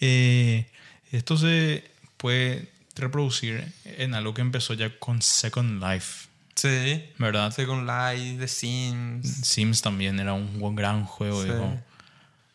Eh, 0.00 0.66
esto 1.10 1.36
se 1.38 1.84
puede 2.18 2.68
reproducir 2.96 3.64
en 3.84 4.14
algo 4.14 4.34
que 4.34 4.42
empezó 4.42 4.74
ya 4.74 4.90
con 4.98 5.22
Second 5.22 5.82
Life, 5.82 6.28
Sí. 6.54 7.02
¿verdad? 7.18 7.50
Second 7.50 7.88
Life, 7.88 8.36
The 8.38 8.48
Sims. 8.48 9.26
Sims 9.46 9.80
también 9.80 10.20
era 10.20 10.34
un 10.34 10.74
gran 10.76 11.04
juego, 11.06 11.42
Sí. 11.42 11.48
digo. 11.48 11.80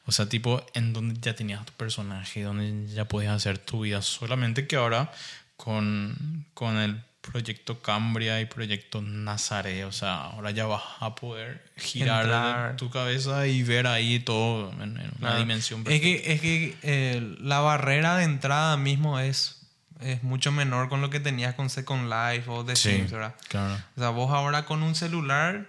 O 0.08 0.12
sea, 0.12 0.28
tipo, 0.30 0.66
en 0.74 0.94
donde 0.94 1.20
ya 1.22 1.36
tenías 1.36 1.66
tu 1.66 1.74
personaje, 1.74 2.42
donde 2.42 2.88
ya 2.94 3.06
podías 3.06 3.34
hacer 3.36 3.58
tu 3.60 3.82
vida. 3.82 4.02
Solamente 4.02 4.66
que 4.66 4.78
ahora 4.78 5.12
con, 5.58 6.46
con 6.54 6.78
el 6.78 7.02
proyecto 7.22 7.82
Cambria 7.82 8.40
y 8.40 8.46
proyecto 8.46 9.02
Nazaré, 9.02 9.84
o 9.84 9.92
sea, 9.92 10.16
ahora 10.16 10.52
ya 10.52 10.66
vas 10.66 10.82
a 11.02 11.14
poder 11.16 11.62
girar 11.76 12.24
Entrar. 12.24 12.76
tu 12.78 12.90
cabeza 12.90 13.48
y 13.48 13.64
ver 13.64 13.86
ahí 13.86 14.20
todo 14.20 14.72
en, 14.82 14.82
en 14.98 14.98
una 15.00 15.10
Claro. 15.20 15.40
dimensión. 15.40 15.84
Es 15.88 16.00
que, 16.00 16.24
es 16.34 16.40
que 16.42 16.78
eh, 16.84 17.36
la 17.42 17.60
barrera 17.60 18.16
de 18.16 18.24
entrada 18.24 18.78
mismo 18.78 19.20
es, 19.20 19.62
es 20.00 20.24
mucho 20.24 20.54
menor 20.54 20.88
con 20.88 21.02
lo 21.02 21.10
que 21.10 21.20
tenías 21.20 21.54
con 21.56 21.70
Second 21.70 22.06
Life 22.10 22.50
o 22.50 22.64
The 22.64 22.78
Sí, 22.78 22.92
Sims, 22.96 23.12
¿verdad? 23.12 23.36
claro. 23.50 23.76
O 23.98 24.00
sea, 24.00 24.10
vos 24.12 24.32
ahora 24.32 24.64
con 24.64 24.82
un 24.84 24.96
celular, 24.96 25.68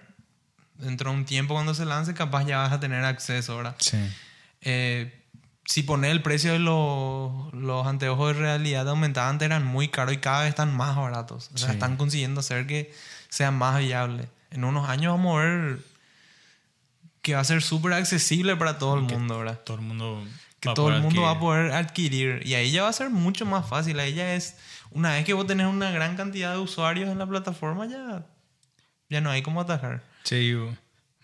dentro 0.75 1.11
de 1.11 1.17
un 1.17 1.25
tiempo 1.25 1.55
cuando 1.55 1.73
se 1.73 1.83
lance, 1.83 2.13
capaz 2.13 2.45
ya 2.45 2.59
vas 2.59 2.71
a 2.71 2.79
tener 2.79 3.03
acceso, 3.03 3.57
¿verdad? 3.57 3.75
Sí. 3.79 3.97
Eh, 4.61 5.15
si 5.65 5.83
pones 5.83 6.11
el 6.11 6.21
precio 6.23 6.51
de 6.53 6.59
los, 6.59 7.53
los 7.53 7.85
anteojos 7.85 8.33
de 8.35 8.41
realidad 8.41 8.89
aumentada, 8.89 9.29
antes 9.29 9.45
eran 9.45 9.63
muy 9.65 9.87
caros 9.89 10.13
y 10.15 10.17
cada 10.17 10.41
vez 10.41 10.49
están 10.49 10.75
más 10.75 10.95
baratos. 10.95 11.51
O 11.53 11.57
sea, 11.57 11.67
Sí. 11.69 11.73
están 11.75 11.95
consiguiendo 11.97 12.39
hacer 12.39 12.65
que 12.65 12.91
sea 13.29 13.51
más 13.51 13.77
viable. 13.79 14.27
En 14.51 14.63
unos 14.63 14.89
años 14.89 15.13
vamos 15.13 15.37
a 15.37 15.43
ver 15.43 15.79
que 17.21 17.35
va 17.35 17.41
a 17.41 17.43
ser 17.43 17.61
súper 17.61 17.93
accesible 17.93 18.55
para 18.55 18.79
todo 18.79 18.95
el 18.95 19.01
mundo, 19.01 19.37
¿verdad? 19.39 19.59
Todo 19.63 19.77
el 19.77 19.83
mundo. 19.83 20.23
Que 20.59 20.73
todo 20.73 20.89
el 20.93 21.01
mundo 21.01 21.21
va 21.21 21.29
a 21.29 21.31
adquirir. 21.33 21.47
poder 21.47 21.71
adquirir. 21.71 22.41
Y 22.47 22.55
ahí 22.55 22.71
ya 22.71 22.83
va 22.83 22.89
a 22.89 22.93
ser 22.93 23.09
mucho 23.09 23.45
más 23.45 23.67
fácil. 23.69 23.99
Ahí 23.99 24.13
ya 24.13 24.33
es, 24.33 24.57
una 24.91 25.11
vez 25.13 25.23
que 25.25 25.33
vos 25.33 25.45
tenés 25.45 25.67
una 25.67 25.91
gran 25.91 26.15
cantidad 26.17 26.53
de 26.53 26.57
usuarios 26.59 27.09
en 27.09 27.19
la 27.19 27.27
plataforma, 27.27 27.85
ya, 27.85 28.25
ya 29.09 29.21
no 29.21 29.29
hay 29.29 29.41
cómo 29.41 29.61
atajar. 29.61 30.03
Sí, 30.23 30.53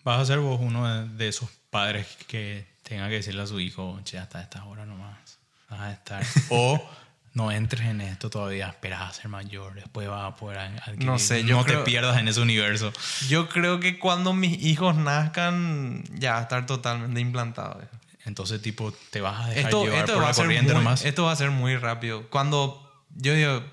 vas 0.03 0.21
a 0.21 0.25
ser 0.25 0.39
vos 0.39 0.59
uno 0.61 0.87
de, 0.87 1.09
de 1.17 1.27
esos 1.27 1.49
padres 1.69 2.07
que 2.27 2.65
tenga 2.87 3.09
que 3.09 3.15
decirle 3.15 3.41
a 3.41 3.47
su 3.47 3.59
hijo, 3.59 3.99
che, 4.03 4.17
hasta 4.19 4.41
esta 4.41 4.63
hora 4.65 4.85
nomás 4.85 5.17
vas 5.69 5.79
a 5.81 5.91
estar. 5.91 6.23
o 6.49 6.79
no 7.33 7.51
entres 7.51 7.87
en 7.87 7.99
esto 7.99 8.29
todavía, 8.29 8.67
esperas 8.69 9.01
a 9.01 9.11
ser 9.13 9.27
mayor, 9.27 9.73
después 9.73 10.07
vas 10.07 10.31
a 10.31 10.35
poder 10.37 10.59
adquirir. 10.59 11.03
No 11.05 11.19
sé, 11.19 11.43
yo 11.43 11.57
No 11.57 11.65
creo- 11.65 11.79
te 11.79 11.85
pierdas 11.85 12.17
en 12.17 12.27
ese 12.29 12.39
universo. 12.39 12.93
Yo 13.27 13.49
creo 13.49 13.79
que 13.81 13.99
cuando 13.99 14.33
mis 14.33 14.63
hijos 14.63 14.95
nazcan, 14.95 16.03
ya 16.17 16.33
va 16.33 16.39
a 16.39 16.41
estar 16.43 16.65
totalmente 16.65 17.19
implantado. 17.19 17.81
Entonces, 18.25 18.61
tipo, 18.61 18.93
te 19.11 19.19
vas 19.21 19.41
a 19.45 19.49
dejar 19.49 19.65
Esto, 19.65 19.83
llevar 19.83 19.99
esto 19.99 20.13
por 20.13 20.23
va 20.23 20.27
la 20.29 20.33
corriente 20.33 20.73
muy, 20.73 20.83
nomás. 20.83 21.03
esto 21.05 21.25
va 21.25 21.31
a 21.31 21.35
ser 21.35 21.51
muy 21.51 21.75
rápido. 21.75 22.27
Cuando 22.29 22.81
yo 23.15 23.33
digo, 23.33 23.63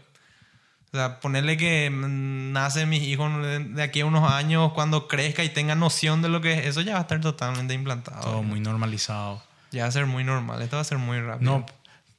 o 0.93 0.97
sea, 0.97 1.21
ponerle 1.21 1.57
que 1.57 1.89
mm, 1.91 2.53
nacen 2.53 2.89
mis 2.89 3.03
hijos 3.03 3.31
de 3.43 3.83
aquí 3.83 4.01
a 4.01 4.07
unos 4.07 4.31
años, 4.31 4.73
cuando 4.75 5.09
crezca 5.09 5.43
y 5.43 5.49
tenga 5.49 5.75
noción 5.75 6.21
de 6.23 6.29
lo 6.29 6.41
que 6.41 6.53
es, 6.59 6.67
eso 6.67 6.81
ya 6.83 6.93
va 6.95 6.99
a 6.99 7.03
estar 7.03 7.21
totalmente 7.21 7.73
implantado. 7.75 8.21
Todo 8.21 8.43
muy 8.43 8.61
normalizado. 8.61 9.43
Ya 9.71 9.83
va 9.85 9.89
a 9.89 9.93
ser 9.93 10.05
muy 10.07 10.23
normal. 10.23 10.61
Esto 10.61 10.77
va 10.77 10.83
a 10.83 10.85
ser 10.85 10.99
muy 10.99 11.19
rápido. 11.21 11.51
No, 11.51 11.67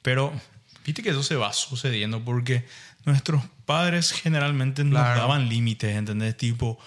pero 0.02 0.32
viste 0.84 1.02
que 1.04 1.10
eso 1.10 1.22
se 1.22 1.36
va 1.36 1.52
sucediendo 1.52 2.24
porque 2.24 2.66
nuestros 3.04 3.42
padres 3.64 4.10
generalmente 4.12 4.82
Claro. 4.82 5.08
nos 5.10 5.18
daban 5.18 5.48
límites, 5.48 5.94
¿entendés? 5.96 6.36
Tipo, 6.36 6.78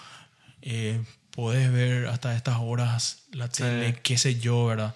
eh, 0.60 1.00
podés 1.30 1.72
ver 1.72 2.06
hasta 2.08 2.34
estas 2.36 2.56
horas 2.60 3.22
la 3.32 3.48
tele, 3.48 3.92
Sí. 3.94 3.98
qué 4.02 4.18
sé 4.18 4.38
yo, 4.38 4.66
¿verdad? 4.66 4.94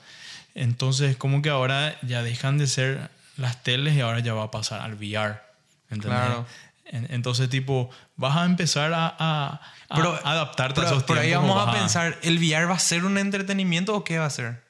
Entonces, 0.54 1.16
como 1.16 1.40
que 1.40 1.48
ahora 1.48 1.96
ya 2.02 2.22
dejan 2.22 2.58
de 2.58 2.66
ser 2.66 3.08
las 3.38 3.62
teles 3.62 3.94
y 3.96 4.00
ahora 4.02 4.18
ya 4.20 4.34
va 4.34 4.44
a 4.44 4.50
pasar 4.50 4.82
al 4.82 4.94
VR. 4.94 5.40
¿entendés? 5.88 6.18
Claro. 6.20 6.46
En- 6.92 7.08
Entonces, 7.10 7.48
tipo, 7.48 7.90
vas 8.16 8.36
a 8.36 8.44
empezar 8.44 8.92
a, 8.92 9.06
a- 9.18 9.60
a 9.88 9.96
Pero- 9.96 10.14
adaptarte 10.24 10.82
a 10.82 10.84
esos 10.84 11.02
pero 11.02 11.20
ahí 11.20 11.28
tiempos, 11.28 11.48
vamos 11.56 11.68
a 11.68 11.72
pensar, 11.78 12.18
¿el 12.22 12.36
VR 12.38 12.66
va 12.66 12.74
a 12.74 12.78
ser 12.78 13.04
un 13.04 13.18
entretenimiento 13.18 13.96
o 13.96 14.04
qué 14.04 14.18
va 14.18 14.26
a 14.26 14.30
ser? 14.30 14.62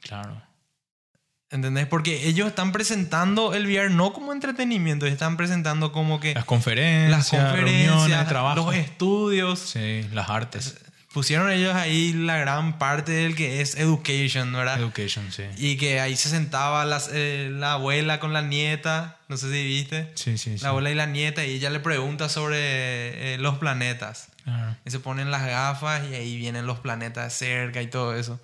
Claro. 0.00 0.40
¿Entendés? 1.50 1.86
Porque 1.86 2.26
ellos 2.28 2.48
están 2.48 2.72
presentando 2.72 3.52
el 3.54 3.66
VR 3.66 3.90
no 3.90 4.12
como 4.14 4.32
entretenimiento, 4.32 5.06
están 5.06 5.36
presentando 5.36 5.92
como 5.92 6.18
que 6.18 6.34
Las 6.34 6.46
conferencias, 6.46 7.10
las 7.10 7.30
reuniones, 7.52 7.88
conferencias, 7.90 8.28
trabajo. 8.28 8.56
los 8.56 8.74
estudios. 8.74 9.58
Sí, 9.58 10.06
las 10.12 10.30
artes. 10.30 10.76
Pusieron 11.12 11.50
ellos 11.50 11.74
ahí 11.74 12.14
la 12.14 12.38
gran 12.38 12.78
parte 12.78 13.12
del 13.12 13.34
que 13.36 13.60
es 13.60 13.74
education, 13.76 14.50
¿verdad? 14.50 14.78
Education, 14.80 15.30
sí. 15.30 15.42
Y 15.58 15.76
que 15.76 16.00
ahí 16.00 16.16
se 16.16 16.30
sentaba 16.30 16.86
las- 16.86 17.10
eh, 17.12 17.50
la 17.52 17.74
abuela 17.74 18.18
con 18.18 18.32
la 18.32 18.40
nieta, 18.40 19.18
no 19.32 19.36
sé 19.38 19.50
si 19.50 19.64
viste. 19.64 20.10
Sí, 20.14 20.36
sí, 20.38 20.58
sí. 20.58 20.62
La 20.62 20.68
abuela 20.70 20.90
y 20.90 20.94
la 20.94 21.06
nieta, 21.06 21.44
y 21.44 21.52
ella 21.52 21.70
le 21.70 21.80
pregunta 21.80 22.28
sobre 22.28 23.34
eh, 23.34 23.38
los 23.38 23.58
planetas. 23.58 24.28
Y 24.84 24.90
se 24.90 24.98
ponen 25.00 25.30
las 25.30 25.46
gafas 25.46 26.02
y 26.10 26.14
ahí 26.14 26.36
vienen 26.36 26.66
los 26.66 26.80
planetas 26.80 27.32
cerca 27.32 27.80
y 27.80 27.86
todo 27.86 28.14
eso. 28.16 28.40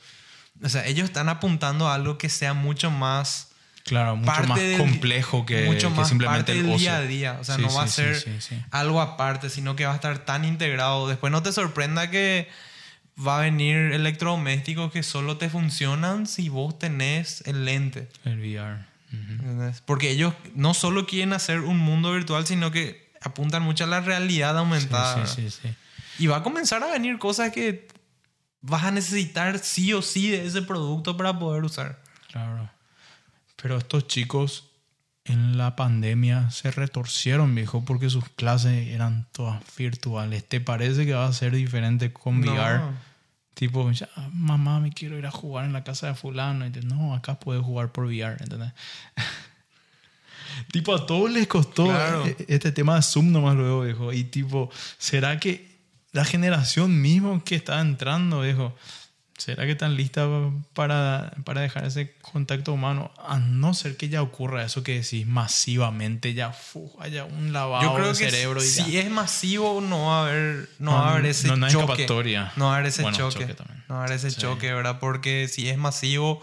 O 0.63 0.69
sea, 0.69 0.87
ellos 0.87 1.05
están 1.05 1.29
apuntando 1.29 1.89
a 1.89 1.95
algo 1.95 2.19
que 2.19 2.29
sea 2.29 2.55
mucho 2.55 2.91
más 2.91 3.49
Claro, 3.85 4.17
mucho 4.17 4.27
parte 4.33 4.47
más 4.49 4.59
del- 4.61 4.79
complejo 4.79 5.45
que, 5.47 5.65
mucho 5.67 5.89
que 5.91 5.95
más 5.95 6.09
simplemente 6.09 6.53
parte 6.53 6.61
el 6.61 6.67
ocio. 6.67 6.79
día 6.79 6.97
a 6.97 7.03
día. 7.03 7.39
O 7.41 7.45
sea, 7.45 7.57
Sí, 7.57 7.63
no 7.63 7.75
va 7.75 7.83
a 7.85 7.89
ser 7.89 8.17
sí. 8.41 8.63
algo 8.71 9.01
aparte, 9.01 9.51
sino 9.51 9.77
que 9.77 9.87
va 9.87 9.93
a 9.93 9.95
estar 9.97 10.19
tan 10.25 10.45
integrado. 10.45 11.09
Después 11.09 11.31
no 11.33 11.43
te 11.43 11.53
sorprenda 11.53 12.11
que 12.11 12.49
va 13.19 13.39
a 13.39 13.41
venir 13.41 13.77
electrodomésticos 13.93 14.93
que 14.93 15.03
solo 15.03 15.37
te 15.39 15.49
funcionan 15.51 16.27
si 16.27 16.49
vos 16.49 16.79
tenés 16.79 17.43
el 17.47 17.65
lente. 17.65 18.09
El 18.25 18.39
VR. 18.41 18.85
Porque 19.85 20.11
ellos 20.11 20.35
no 20.55 20.75
solo 20.75 21.07
quieren 21.07 21.33
hacer 21.33 21.61
un 21.61 21.79
mundo 21.79 22.13
virtual, 22.13 22.47
sino 22.47 22.71
que 22.71 23.11
apuntan 23.21 23.63
mucho 23.63 23.85
a 23.85 23.87
la 23.87 24.01
realidad 24.01 24.57
aumentada. 24.59 25.27
Sí, 25.27 25.43
sí, 25.43 25.51
sí, 25.51 25.61
sí. 25.63 25.75
Y 26.19 26.27
va 26.27 26.39
a 26.39 26.43
comenzar 26.43 26.83
a 26.83 26.91
venir 26.93 27.19
cosas 27.19 27.53
que 27.53 27.89
vas 28.61 28.85
a 28.85 28.91
necesitar 28.91 29.59
sí 29.59 29.93
o 29.93 30.03
sí 30.03 30.31
de 30.31 30.47
ese 30.47 30.63
producto 30.63 31.17
para 31.17 31.39
poder 31.39 31.65
usar. 31.65 32.03
Claro. 32.31 32.71
Pero 33.61 33.79
estos 33.79 34.07
chicos 34.07 34.65
en 35.25 35.59
la 35.59 35.77
pandemia 35.77 36.51
se 36.51 36.71
retorcieron, 36.71 37.55
viejo, 37.55 37.85
porque 37.85 38.09
sus 38.11 38.25
clases 38.31 38.89
eran 38.89 39.27
todas 39.33 39.63
virtuales. 39.77 40.49
¿Te 40.49 40.61
parece 40.61 41.07
que 41.07 41.15
va 41.15 41.27
a 41.27 41.33
ser 41.33 41.55
diferente 41.55 42.13
con 42.13 42.41
No. 42.41 42.53
VR? 42.53 42.83
Tipo, 43.59 43.91
ya, 43.91 44.09
mamá, 44.33 44.79
me 44.79 44.93
quiero 44.93 45.19
ir 45.19 45.27
a 45.27 45.33
jugar 45.33 45.65
en 45.65 45.73
la 45.73 45.83
casa 45.83 46.07
de 46.07 46.15
fulano. 46.15 46.65
Y 46.65 46.71
te- 46.71 46.83
no, 46.83 47.13
acá 47.13 47.41
puedes 47.41 47.65
jugar 47.65 47.91
por 47.91 48.05
VR, 48.05 48.37
¿entendés? 48.41 48.73
tipo, 50.73 50.95
a 50.95 51.05
todos 51.07 51.29
les 51.31 51.47
costó 51.49 51.87
Claro. 51.87 52.25
e- 52.25 52.37
este 52.49 52.71
tema 52.73 52.95
de 52.97 53.03
Zoom 53.03 53.33
nomás 53.33 53.57
luego, 53.57 53.83
viejo. 53.83 54.13
Y 54.13 54.25
tipo, 54.25 54.71
¿será 54.99 55.41
que 55.41 55.77
la 56.13 56.25
generación 56.25 57.01
mismo 57.03 57.43
que 57.45 57.57
está 57.57 57.81
entrando, 57.81 58.43
viejo, 58.43 58.77
¿será 59.39 59.65
que 59.65 59.73
están 59.73 59.97
lista 59.97 60.29
para, 60.75 61.33
para 61.45 61.63
dejar 61.63 61.85
ese 61.87 62.13
contacto 62.21 62.73
humano? 62.73 63.11
A 63.27 63.39
no 63.39 63.73
ser 63.73 63.97
que 63.97 64.09
ya 64.11 64.21
ocurra 64.21 64.63
eso 64.65 64.83
que 64.83 65.01
decís 65.01 65.27
masivamente, 65.27 66.35
ya 66.35 66.53
fu, 66.53 66.93
haya 67.01 67.25
un 67.25 67.53
lavado 67.53 67.83
Yo 67.85 67.95
creo 67.95 68.13
de 68.13 68.19
que 68.19 68.31
cerebro 68.31 68.63
y 68.63 68.67
si 68.67 68.93
ya. 68.93 69.01
es 69.01 69.11
masivo 69.11 69.81
no 69.81 70.07
va 70.09 70.19
a 70.19 70.23
haber, 70.29 70.69
no, 70.79 70.91
No, 70.91 70.99
va 70.99 71.09
a 71.09 71.13
haber 71.15 71.27
ese 71.27 71.49
no, 71.49 71.57
no 71.57 71.67
hay 71.67 71.73
choque. 71.73 72.07
No 72.57 72.67
va 72.67 72.73
a 72.73 72.75
haber 72.77 72.87
ese 72.89 73.03
Bueno, 73.03 73.17
choque. 73.17 73.47
No 73.89 73.95
va 73.95 74.01
a 74.03 74.05
haber 74.05 74.17
ese 74.17 74.31
Sí. 74.31 74.41
choque, 74.41 74.73
¿verdad? 74.75 74.99
Porque 75.01 75.49
si 75.49 75.69
es 75.69 75.79
masivo, 75.79 76.43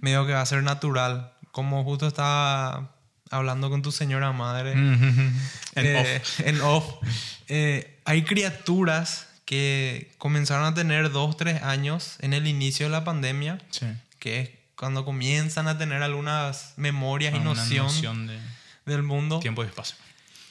medio 0.00 0.26
que 0.26 0.32
va 0.32 0.40
a 0.40 0.46
ser 0.46 0.62
natural. 0.62 1.32
Como 1.52 1.84
justo 1.84 2.06
estaba 2.08 2.92
hablando 3.30 3.68
con 3.70 3.82
tu 3.82 3.92
señora 3.92 4.32
madre. 4.32 4.72
En 5.74 5.86
eh, 5.86 6.20
off. 6.22 6.40
en 6.40 6.60
off. 6.60 6.84
Eh, 7.48 7.98
hay 8.04 8.22
criaturas 8.24 9.26
que 9.52 10.10
comenzaron 10.16 10.64
a 10.64 10.72
tener 10.72 11.10
dos, 11.10 11.36
tres 11.36 11.62
años 11.62 12.16
en 12.20 12.32
el 12.32 12.46
inicio 12.46 12.86
de 12.86 12.90
la 12.90 13.04
pandemia, 13.04 13.58
Sí. 13.70 13.84
que 14.18 14.40
es 14.40 14.50
cuando 14.76 15.04
comienzan 15.04 15.68
a 15.68 15.76
tener 15.76 16.02
algunas 16.02 16.72
memorias 16.78 17.34
y 17.34 17.36
Una 17.36 17.44
noción, 17.52 17.84
noción 17.86 18.26
de 18.28 18.38
del 18.86 19.02
mundo, 19.02 19.40
tiempo 19.40 19.62
y 19.62 19.66
espacio. 19.66 19.94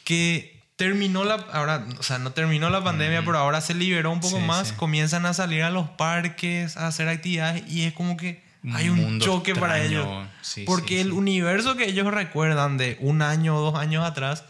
que 0.04 0.62
terminó 0.76 1.24
la, 1.24 1.34
ahora, 1.52 1.84
o 1.97 2.04
sea, 2.04 2.20
no 2.20 2.32
terminó 2.34 2.70
la 2.70 2.84
pandemia, 2.84 3.24
pero 3.26 3.39
ahora 3.39 3.60
se 3.60 3.74
liberó 3.74 4.12
un 4.12 4.20
poco 4.20 4.38
Sí, 4.38 4.43
más, 4.43 4.68
sí. 4.68 4.74
comienzan 4.78 5.26
a 5.26 5.34
salir 5.34 5.64
a 5.64 5.72
los 5.72 5.89
parques, 5.89 6.78
a 6.78 6.86
hacer 6.86 7.08
actividades 7.08 7.64
y 7.72 7.84
es 7.86 7.93
como 7.93 8.18
que 8.18 8.43
hay 8.72 8.89
un 8.89 8.97
mundo 8.97 9.26
choque 9.26 9.56
para 9.56 9.80
extraño. 9.80 10.04
ellos. 10.22 10.30
Sí, 10.43 10.64
Porque 10.68 11.02
el 11.02 11.12
universo 11.12 11.76
que 11.76 11.86
ellos 11.86 12.06
recuerdan 12.14 12.78
de 12.78 12.97
un 12.99 13.24
año 13.24 13.56
o 13.58 13.62
dos 13.62 13.80
años 13.80 14.06
atrás 14.06 14.43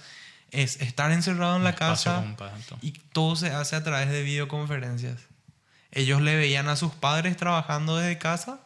es 0.51 0.79
estar 0.81 1.11
encerrado 1.11 1.55
en 1.57 1.63
la 1.63 1.75
casa 1.75 2.23
y 2.81 2.91
todo 3.13 3.35
se 3.35 3.49
hace 3.51 3.75
a 3.75 3.83
través 3.83 4.09
de 4.09 4.21
videoconferencias. 4.23 5.17
Ellos 5.91 6.21
le 6.21 6.35
veían 6.35 6.69
a 6.69 6.75
sus 6.75 6.93
padres 6.93 7.35
trabajando 7.37 7.97
desde 7.97 8.17
casa 8.17 8.59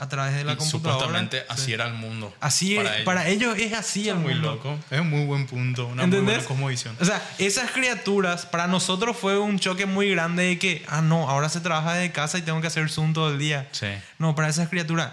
a 0.00 0.08
través 0.08 0.34
de 0.36 0.44
la 0.44 0.52
Y 0.52 0.56
computadora. 0.56 0.94
supuestamente 0.94 1.38
Sí. 1.40 1.46
así 1.48 1.72
era 1.72 1.86
el 1.88 1.94
mundo. 1.94 2.32
Así 2.40 2.76
es, 2.78 2.88
para 3.02 3.26
ellos. 3.28 3.58
es 3.58 3.72
así 3.72 4.02
Eso 4.08 4.12
el 4.12 4.16
es 4.18 4.22
muy 4.22 4.34
mundo. 4.34 4.54
loco. 4.54 4.78
Es 4.90 5.00
un 5.00 5.10
muy 5.10 5.24
buen 5.26 5.46
punto. 5.46 5.86
Una 5.86 5.94
muy 5.96 6.04
¿Entendés? 6.04 6.34
buena 6.36 6.44
cosmovisión. 6.48 6.96
O 7.00 7.04
sea, 7.04 7.20
esas 7.38 7.72
criaturas, 7.72 8.46
para 8.46 8.66
nosotros 8.68 9.16
fue 9.16 9.38
un 9.38 9.58
choque 9.58 9.86
muy 9.86 10.08
grande 10.10 10.44
de 10.44 10.58
que, 10.58 10.84
ah, 10.88 11.02
no, 11.02 11.28
ahora 11.28 11.48
se 11.48 11.60
trabaja 11.60 11.94
desde 11.94 12.12
casa 12.12 12.38
y 12.38 12.42
tengo 12.42 12.60
que 12.60 12.68
hacer 12.68 12.88
Zoom 12.90 13.12
todo 13.12 13.30
el 13.32 13.38
día. 13.38 13.68
Sí. 13.72 13.88
No, 14.18 14.34
para 14.36 14.48
esas 14.48 14.68
criaturas, 14.68 15.12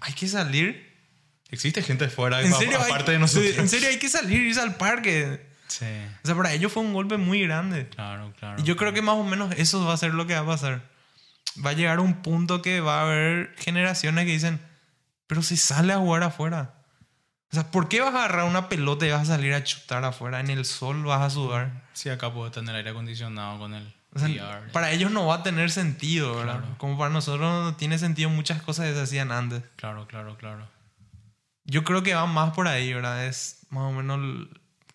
hay 0.00 0.12
que 0.12 0.28
salir. 0.28 0.93
Existe 1.50 1.82
gente 1.82 2.08
fuera, 2.08 2.40
En 2.40 2.52
serio, 2.52 2.78
hay- 2.80 2.90
aparte 2.90 3.12
de 3.12 3.18
nosotros. 3.18 3.56
En 3.58 3.68
serio, 3.68 3.88
hay 3.88 3.98
que 3.98 4.08
salir, 4.08 4.40
irse 4.40 4.60
al 4.60 4.76
parque. 4.76 5.46
Sí, 5.68 5.86
O 6.22 6.26
sea, 6.26 6.34
para 6.36 6.52
ellos 6.52 6.72
fue 6.72 6.82
un 6.82 6.92
golpe 6.92 7.16
muy 7.16 7.42
grande. 7.42 7.88
claro, 7.88 8.32
claro. 8.38 8.60
Y 8.60 8.64
yo 8.64 8.76
creo 8.76 8.92
que 8.92 9.02
más 9.02 9.14
o 9.16 9.24
menos 9.24 9.52
eso 9.56 9.84
va 9.84 9.94
a 9.94 9.96
ser 9.96 10.14
lo 10.14 10.26
que 10.26 10.34
va 10.34 10.40
a 10.40 10.46
pasar. 10.46 10.82
Va 11.64 11.70
a 11.70 11.74
llegar 11.74 12.00
un 12.00 12.22
punto 12.22 12.60
que 12.62 12.80
va 12.80 12.98
a 13.00 13.02
haber 13.02 13.54
generaciones 13.58 14.24
que 14.26 14.32
dicen, 14.32 14.60
pero 15.26 15.42
si 15.42 15.56
sale 15.56 15.92
a 15.92 15.98
jugar 15.98 16.22
afuera. 16.22 16.74
O 17.50 17.54
sea, 17.54 17.70
¿por 17.70 17.88
qué 17.88 18.00
vas 18.00 18.12
a 18.14 18.24
agarrar 18.24 18.44
una 18.46 18.68
pelota 18.68 19.06
y 19.06 19.10
vas 19.10 19.22
a 19.22 19.36
salir 19.36 19.54
a 19.54 19.62
chutar 19.62 20.04
afuera? 20.04 20.40
En 20.40 20.50
el 20.50 20.64
sol 20.64 21.04
vas 21.04 21.22
a 21.22 21.30
sudar. 21.30 21.84
Sí, 21.92 22.08
acá 22.08 22.32
puedo 22.32 22.50
tener 22.50 22.74
aire 22.74 22.90
acondicionado 22.90 23.58
con 23.60 23.74
el 23.74 23.94
O 24.12 24.18
sea, 24.18 24.28
VR. 24.28 24.72
para 24.72 24.90
ellos 24.90 25.12
no 25.12 25.26
va 25.26 25.36
a 25.36 25.42
tener 25.44 25.70
sentido, 25.70 26.34
¿verdad? 26.36 26.58
Claro. 26.60 26.74
Como 26.78 26.98
para 26.98 27.10
nosotros 27.10 27.40
no 27.64 27.76
tiene 27.76 27.98
sentido 27.98 28.28
muchas 28.28 28.60
cosas 28.60 28.86
que 28.88 28.94
se 28.94 29.00
hacían 29.02 29.30
antes. 29.32 29.62
Claro, 29.76 30.06
claro, 30.08 30.36
claro. 30.36 30.68
Yo 31.64 31.84
creo 31.84 32.02
que 32.02 32.14
va 32.14 32.26
más 32.26 32.52
por 32.52 32.68
ahí, 32.68 32.92
¿verdad? 32.92 33.26
Es 33.26 33.66
más 33.70 33.84
o 33.84 33.92
menos 33.92 34.48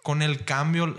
con 0.03 0.21
el 0.21 0.45
cambio. 0.45 0.95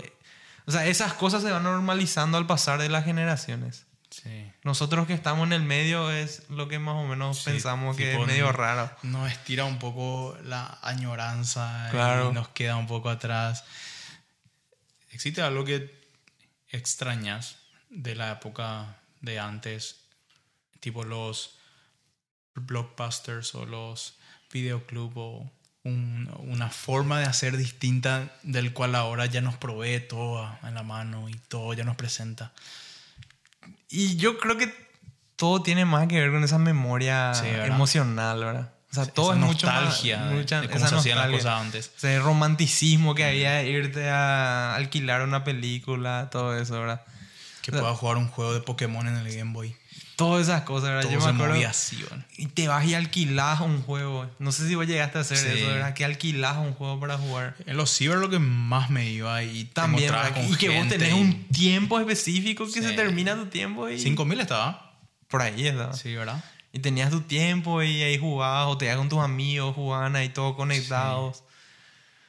O 0.65 0.71
sea, 0.71 0.85
esas 0.85 1.13
cosas 1.13 1.41
se 1.43 1.51
van 1.51 1.63
normalizando 1.63 2.37
al 2.37 2.45
pasar 2.47 2.79
de 2.79 2.89
las 2.89 3.05
generaciones. 3.05 3.85
Sí. 4.09 4.51
Nosotros 4.63 5.07
que 5.07 5.13
estamos 5.13 5.47
en 5.47 5.53
el 5.53 5.63
medio 5.63 6.11
es 6.11 6.49
lo 6.49 6.67
que 6.67 6.79
más 6.79 6.95
o 6.95 7.05
menos 7.07 7.37
Sí, 7.39 7.51
pensamos 7.51 7.95
que 7.95 8.13
es 8.19 8.27
medio 8.27 8.51
raro. 8.51 8.91
Nos 9.03 9.31
estira 9.31 9.63
un 9.63 9.79
poco 9.79 10.37
la 10.43 10.79
añoranza 10.81 11.87
Claro. 11.91 12.31
y 12.31 12.33
nos 12.33 12.49
queda 12.49 12.75
un 12.75 12.87
poco 12.87 13.09
atrás. 13.09 13.63
¿Existe 15.11 15.41
algo 15.41 15.63
que 15.63 15.97
extrañas 16.69 17.57
de 17.89 18.15
la 18.15 18.31
época 18.33 18.97
de 19.21 19.39
antes? 19.39 20.01
Tipo 20.81 21.03
los 21.05 21.57
blockbusters 22.55 23.55
o 23.55 23.65
los 23.65 24.17
videoclub 24.51 25.17
o 25.17 25.51
un- 25.83 26.29
una 26.47 26.69
forma 26.69 27.19
de 27.19 27.25
hacer 27.25 27.57
distinta 27.57 28.31
del 28.43 28.71
cual 28.73 28.93
ahora 28.95 29.25
ya 29.25 29.41
nos 29.41 29.55
provee 29.57 29.99
todo 30.07 30.47
en 30.63 30.75
la 30.75 30.83
mano 30.83 31.27
y 31.29 31.33
todo 31.47 31.73
ya 31.73 31.83
nos 31.83 31.95
presenta. 31.95 32.51
Y 33.89 34.15
yo 34.17 34.37
creo 34.37 34.57
que 34.57 34.73
todo 35.35 35.63
tiene 35.63 35.85
más 35.85 36.07
que 36.07 36.19
ver 36.19 36.31
con 36.31 36.43
esa 36.43 36.57
memoria 36.59 37.33
Sí, 37.33 37.45
¿verdad? 37.47 37.67
emocional, 37.67 38.39
¿verdad? 38.39 38.73
O 38.91 38.93
sea, 38.93 39.05
todo 39.05 39.31
Esa 39.33 39.39
es 39.41 39.45
mucho 39.47 39.67
más- 39.67 39.75
nostalgia 39.83 40.23
de- 40.25 40.35
mucha- 40.35 40.61
de 40.61 40.67
cómo 40.69 40.79
se 40.87 40.95
hacían 40.95 41.17
las 41.17 41.29
nostalgia. 41.29 41.37
cosas 41.37 41.61
antes. 41.65 41.91
O 41.95 41.99
sea, 41.99 42.15
el 42.15 42.21
romanticismo 42.23 43.15
que 43.15 43.23
había 43.25 43.53
de 43.53 43.69
irte 43.69 44.09
a 44.09 44.75
alquilar 44.75 45.21
una 45.23 45.43
película, 45.43 46.29
todo 46.31 46.57
eso, 46.57 46.79
¿verdad? 46.79 47.01
Que 47.61 47.71
O 47.71 47.73
sea, 47.73 47.81
pueda 47.81 47.95
jugar 47.95 48.17
un 48.17 48.27
juego 48.27 48.53
de 48.53 48.59
Pokémon 48.61 49.07
en 49.07 49.15
el 49.15 49.35
Game 49.35 49.53
Boy. 49.53 49.75
Todas 50.21 50.47
esas 50.47 50.61
cosas, 50.61 50.89
¿verdad? 50.89 51.01
Todo 51.03 51.11
Yo 51.13 51.19
me 51.19 51.31
acuerdo. 51.31 51.53
movía 51.55 51.69
así. 51.69 52.03
Y 52.37 52.45
te 52.47 52.67
vas 52.67 52.85
y 52.85 52.93
alquilas 52.93 53.59
un 53.61 53.81
juego. 53.81 54.29
No 54.39 54.51
sé 54.51 54.67
si 54.67 54.75
vos 54.75 54.85
llegaste 54.87 55.17
a 55.17 55.21
hacer 55.21 55.37
Sí. 55.37 55.47
eso, 55.47 55.67
¿verdad? 55.67 55.93
Que 55.93 56.05
alquilas 56.05 56.57
un 56.57 56.73
juego 56.73 56.99
para 56.99 57.17
jugar. 57.17 57.55
En 57.65 57.77
los 57.77 57.89
ciber 57.95 58.17
lo 58.17 58.29
que 58.29 58.39
más 58.39 58.89
me 58.89 59.09
iba 59.09 59.43
y 59.43 59.65
También, 59.65 60.13
Y 60.49 60.55
que 60.57 60.69
vos 60.69 60.87
tenés 60.87 61.13
un 61.13 61.45
tiempo 61.47 61.99
específico 61.99 62.65
que 62.65 62.71
Sí. 62.71 62.81
se 62.83 62.93
termina 62.93 63.35
tu 63.35 63.47
tiempo 63.47 63.89
y... 63.89 63.99
5000 63.99 64.39
estaba. 64.39 64.93
Por 65.27 65.41
ahí 65.41 65.67
estaba. 65.67 65.93
Sí, 65.93 66.13
¿verdad? 66.15 66.43
Y 66.73 66.79
tenías 66.79 67.09
tu 67.09 67.21
tiempo 67.21 67.81
y 67.83 68.01
ahí 68.01 68.17
jugabas 68.17 68.67
o 68.67 68.77
te 68.77 68.85
ibas 68.85 68.97
con 68.97 69.09
tus 69.09 69.19
amigos, 69.19 69.75
jugaban 69.75 70.15
ahí 70.15 70.29
todos 70.29 70.55
conectados. 70.55 71.43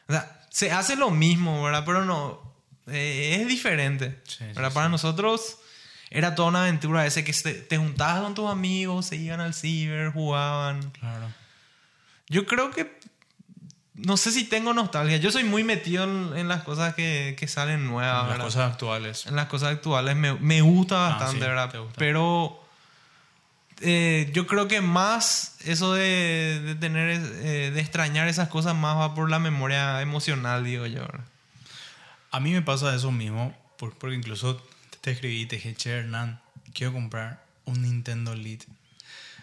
O 0.09 0.13
sea, 0.13 0.41
se 0.51 0.73
hace 0.73 0.97
lo 0.97 1.11
mismo, 1.11 1.63
¿verdad? 1.63 1.85
Pero 1.87 2.05
no... 2.05 2.41
eh, 2.89 3.39
es 3.41 3.47
diferente. 3.49 4.21
¿verdad? 4.55 4.73
Para 4.73 4.89
nosotros 4.89 5.59
era 6.13 6.35
toda 6.35 6.49
una 6.49 6.63
aventura 6.63 7.05
ese 7.07 7.25
que 7.25 7.33
te, 7.33 7.55
te 7.55 7.77
juntabas 7.79 8.23
con 8.23 8.35
tus 8.35 8.51
amigos, 8.51 9.07
se 9.07 9.17
iban 9.17 9.41
al 9.41 9.55
ciber, 9.55 10.13
jugaban. 10.13 10.91
Claro. 10.93 11.27
Yo 12.29 12.47
creo 12.47 12.71
que. 12.71 13.01
No 13.95 14.17
sé 14.17 14.33
si 14.33 14.45
tengo 14.45 14.73
nostalgia. 14.75 15.19
Yo 15.19 15.31
soy 15.31 15.45
muy 15.45 15.65
metido 15.65 16.05
en, 16.05 16.37
en 16.37 16.49
las 16.49 16.63
cosas 16.63 16.95
que, 16.95 17.37
que 17.39 17.47
salen 17.47 17.87
nuevas. 17.87 18.23
Las 18.23 18.29
¿verdad? 18.31 18.45
cosas 18.45 18.73
actuales. 18.73 19.27
En 19.27 19.37
las 19.37 19.47
cosas 19.47 19.71
actuales 19.75 20.17
me, 20.17 20.33
me 20.35 20.61
gusta 20.63 21.07
Ah, 21.07 21.11
bastante, 21.11 21.41
sí, 21.41 21.49
¿verdad? 21.49 21.79
gusta. 21.79 21.95
Pero. 21.99 22.59
eh, 23.81 24.31
yo 24.33 24.47
creo 24.47 24.69
que 24.69 24.81
más 24.81 25.57
eso 25.65 25.93
de, 25.95 26.61
de 26.65 26.75
tener. 26.75 27.11
eh, 27.11 27.71
de 27.73 27.81
extrañar 27.81 28.29
esas 28.29 28.49
cosas 28.49 28.75
más 28.75 28.97
va 28.97 29.15
por 29.15 29.29
la 29.31 29.39
memoria 29.39 30.01
emocional, 30.01 30.65
digo 30.65 30.87
yo. 30.87 31.01
¿verdad? 31.01 31.25
A 32.31 32.41
mí 32.41 32.53
me 32.53 32.63
pasa 32.63 32.95
eso 32.95 33.13
mismo, 33.13 33.55
por- 33.77 33.95
porque 33.99 34.17
incluso 34.17 34.61
te 35.03 35.11
escribí 35.11 35.45
te 35.47 35.57
dije, 35.57 35.75
che, 35.75 35.91
Hernán, 35.99 36.41
quiero 36.73 36.93
comprar 36.95 37.45
un 37.67 37.83
Nintendo 37.83 38.35
Lite 38.35 38.67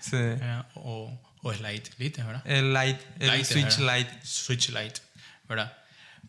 Sí. 0.01 0.15
eh, 0.17 0.63
o, 0.75 1.15
o 1.43 1.51
es 1.51 1.61
Lite, 1.61 1.91
Lite, 1.97 2.23
¿verdad? 2.23 2.41
El 2.47 2.73
Lite, 2.73 2.99
el 3.19 3.31
Lite, 3.31 3.45
Switch 3.45 3.77
¿verdad? 3.77 3.97
Lite. 3.97 4.19
Switch 4.25 4.69
Lite, 4.69 5.01
¿verdad? 5.47 5.77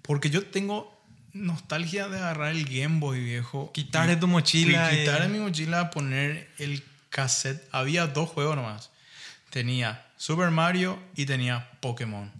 Porque 0.03 0.28
yo 0.31 0.45
tengo 0.47 1.01
nostalgia 1.33 2.09
de 2.09 2.18
agarrar 2.18 2.51
el 2.51 2.64
Game 2.64 2.99
Boy 3.01 3.20
viejo. 3.22 3.70
Quitar 3.72 4.09
de 4.09 4.16
tu 4.16 4.26
mochila. 4.26 4.93
y 4.93 4.99
quitar 5.01 5.20
y- 5.20 5.22
de 5.22 5.28
mi 5.28 5.39
mochila, 5.39 5.91
poner 5.91 6.51
el 6.59 6.83
cassette. 7.11 7.62
Había 7.72 8.07
dos 8.09 8.28
juegos 8.28 8.57
nomás. 8.57 8.91
Tenía 9.51 10.05
Super 10.16 10.51
Mario 10.51 10.99
y 11.16 11.26
tenía 11.26 11.70
Pokémon. 11.81 12.33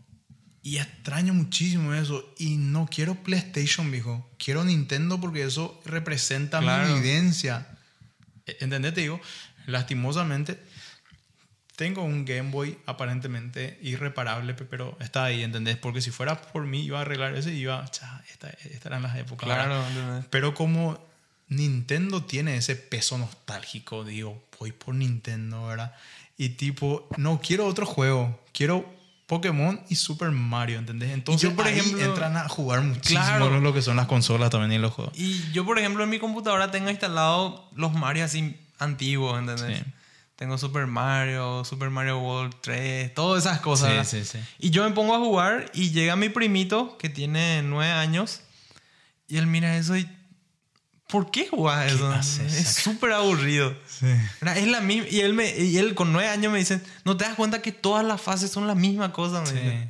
Y 0.63 0.77
extraño 0.79 1.33
muchísimo 1.33 1.95
eso. 1.95 2.35
Y 2.39 2.57
no 2.57 2.87
quiero 2.91 3.15
PlayStation, 3.15 3.91
viejo. 3.91 4.29
Quiero 4.39 4.63
Nintendo 4.65 5.19
porque 5.21 5.43
eso 5.45 5.81
representa 5.87 6.61
Claro. 6.61 6.89
mi 6.89 7.01
vivencia. 7.01 7.67
E- 8.47 8.59
¿Entendés? 8.61 8.93
Te 8.95 9.01
digo, 9.03 9.21
lastimosamente, 9.67 10.59
tengo 11.77 12.03
un 12.03 12.27
Game 12.27 12.51
Boy 12.51 12.77
aparentemente 12.85 13.79
irreparable, 13.83 14.53
pe- 14.53 14.67
pero 14.67 14.99
está 15.01 15.25
ahí, 15.25 15.43
¿entendés? 15.43 15.77
Porque 15.77 16.03
si 16.03 16.11
fuera 16.11 16.41
por 16.41 16.67
mí, 16.67 16.85
iba 16.85 16.99
a 16.99 17.03
arreglar 17.03 17.35
ese 17.37 17.55
y 17.55 17.61
iba, 17.61 17.89
cha, 17.91 18.23
esta- 18.31 18.51
estas 18.51 18.87
eran 18.87 19.03
las 19.03 19.17
épocas. 19.17 19.47
Claro. 19.47 19.83
Pero 20.29 20.53
como 20.55 21.03
Nintendo 21.49 22.23
tiene 22.25 22.57
ese 22.57 22.77
peso 22.77 23.17
nostálgico, 23.17 24.05
digo, 24.05 24.45
voy 24.59 24.73
por 24.73 24.95
Nintendo, 24.95 25.67
¿verdad? 25.69 25.95
Y 26.37 26.51
tipo, 26.51 27.09
no 27.17 27.41
quiero 27.41 27.67
otro 27.67 27.87
juego, 27.87 28.45
quiero 28.53 29.00
Pokémon 29.31 29.81
y 29.89 29.95
Super 29.95 30.33
Mario, 30.33 30.81
¿entendés? 30.81 31.11
Entonces, 31.13 31.49
yo, 31.49 31.55
por 31.55 31.65
ahí 31.65 31.79
ejemplo- 31.79 32.05
entran 32.05 32.37
a 32.37 32.49
jugar 32.49 32.81
muchísimo 32.83 33.21
Claro. 33.23 33.61
lo 33.61 33.73
que 33.73 33.81
son 33.81 33.95
las 33.95 34.07
consolas 34.09 34.51
también 34.51 34.73
y 34.73 34.79
los 34.79 34.93
juegos. 34.93 35.17
Y 35.17 35.53
yo, 35.53 35.65
por 35.65 35.79
ejemplo, 35.79 36.03
en 36.03 36.11
mi 36.11 36.19
computadora 36.19 36.73
tengo 36.73 36.91
instalado 36.91 37.71
los 37.77 37.93
Mario 37.93 38.25
así 38.25 38.57
antiguos, 38.81 39.39
¿entendés? 39.39 39.79
Sí. 39.79 39.85
Tengo 40.35 40.59
Super 40.59 40.89
Mario, 40.89 41.65
Super 41.65 41.91
Mario 41.91 42.19
World 42.19 42.55
3, 42.61 43.15
todas 43.15 43.45
esas 43.47 43.61
cosas. 43.61 44.09
Sí, 44.09 44.25
sí. 44.25 44.39
Y 44.59 44.71
yo 44.71 44.83
me 44.83 44.93
pongo 44.97 45.15
a 45.15 45.19
jugar 45.21 45.71
y 45.75 45.91
llega 45.91 46.17
mi 46.17 46.29
primito, 46.29 46.99
que 46.99 47.09
tiene 47.09 47.63
nueve 47.63 47.93
años, 47.93 48.41
y 49.29 49.37
él 49.37 49.47
mira 49.47 49.77
eso 49.77 49.97
y... 49.97 50.09
¿Por 51.11 51.31
qué 51.31 51.49
jugás 51.49 51.93
eso? 51.93 52.11
haces 52.13 52.55
Es 52.55 52.75
súper 52.83 53.13
aburrido. 53.13 53.75
Es 54.55 54.67
la 54.69 54.81
misma... 54.81 55.09
Y 55.09 55.21
él, 55.21 55.35
me, 55.35 55.51
y 55.59 55.77
él 55.79 55.95
con 55.95 56.13
nueve 56.13 56.29
años 56.29 56.53
me 56.53 56.59
dice, 56.59 56.81
¿no 57.05 57.17
te 57.17 57.25
das 57.25 57.35
cuenta 57.35 57.61
que 57.63 57.73
todas 57.73 58.05
las 58.05 58.21
fases 58.21 58.51
son 58.51 58.67
la 58.67 58.75
misma 58.75 59.13
cosa? 59.13 59.41
Me 59.43 59.51
dice. 59.53 59.89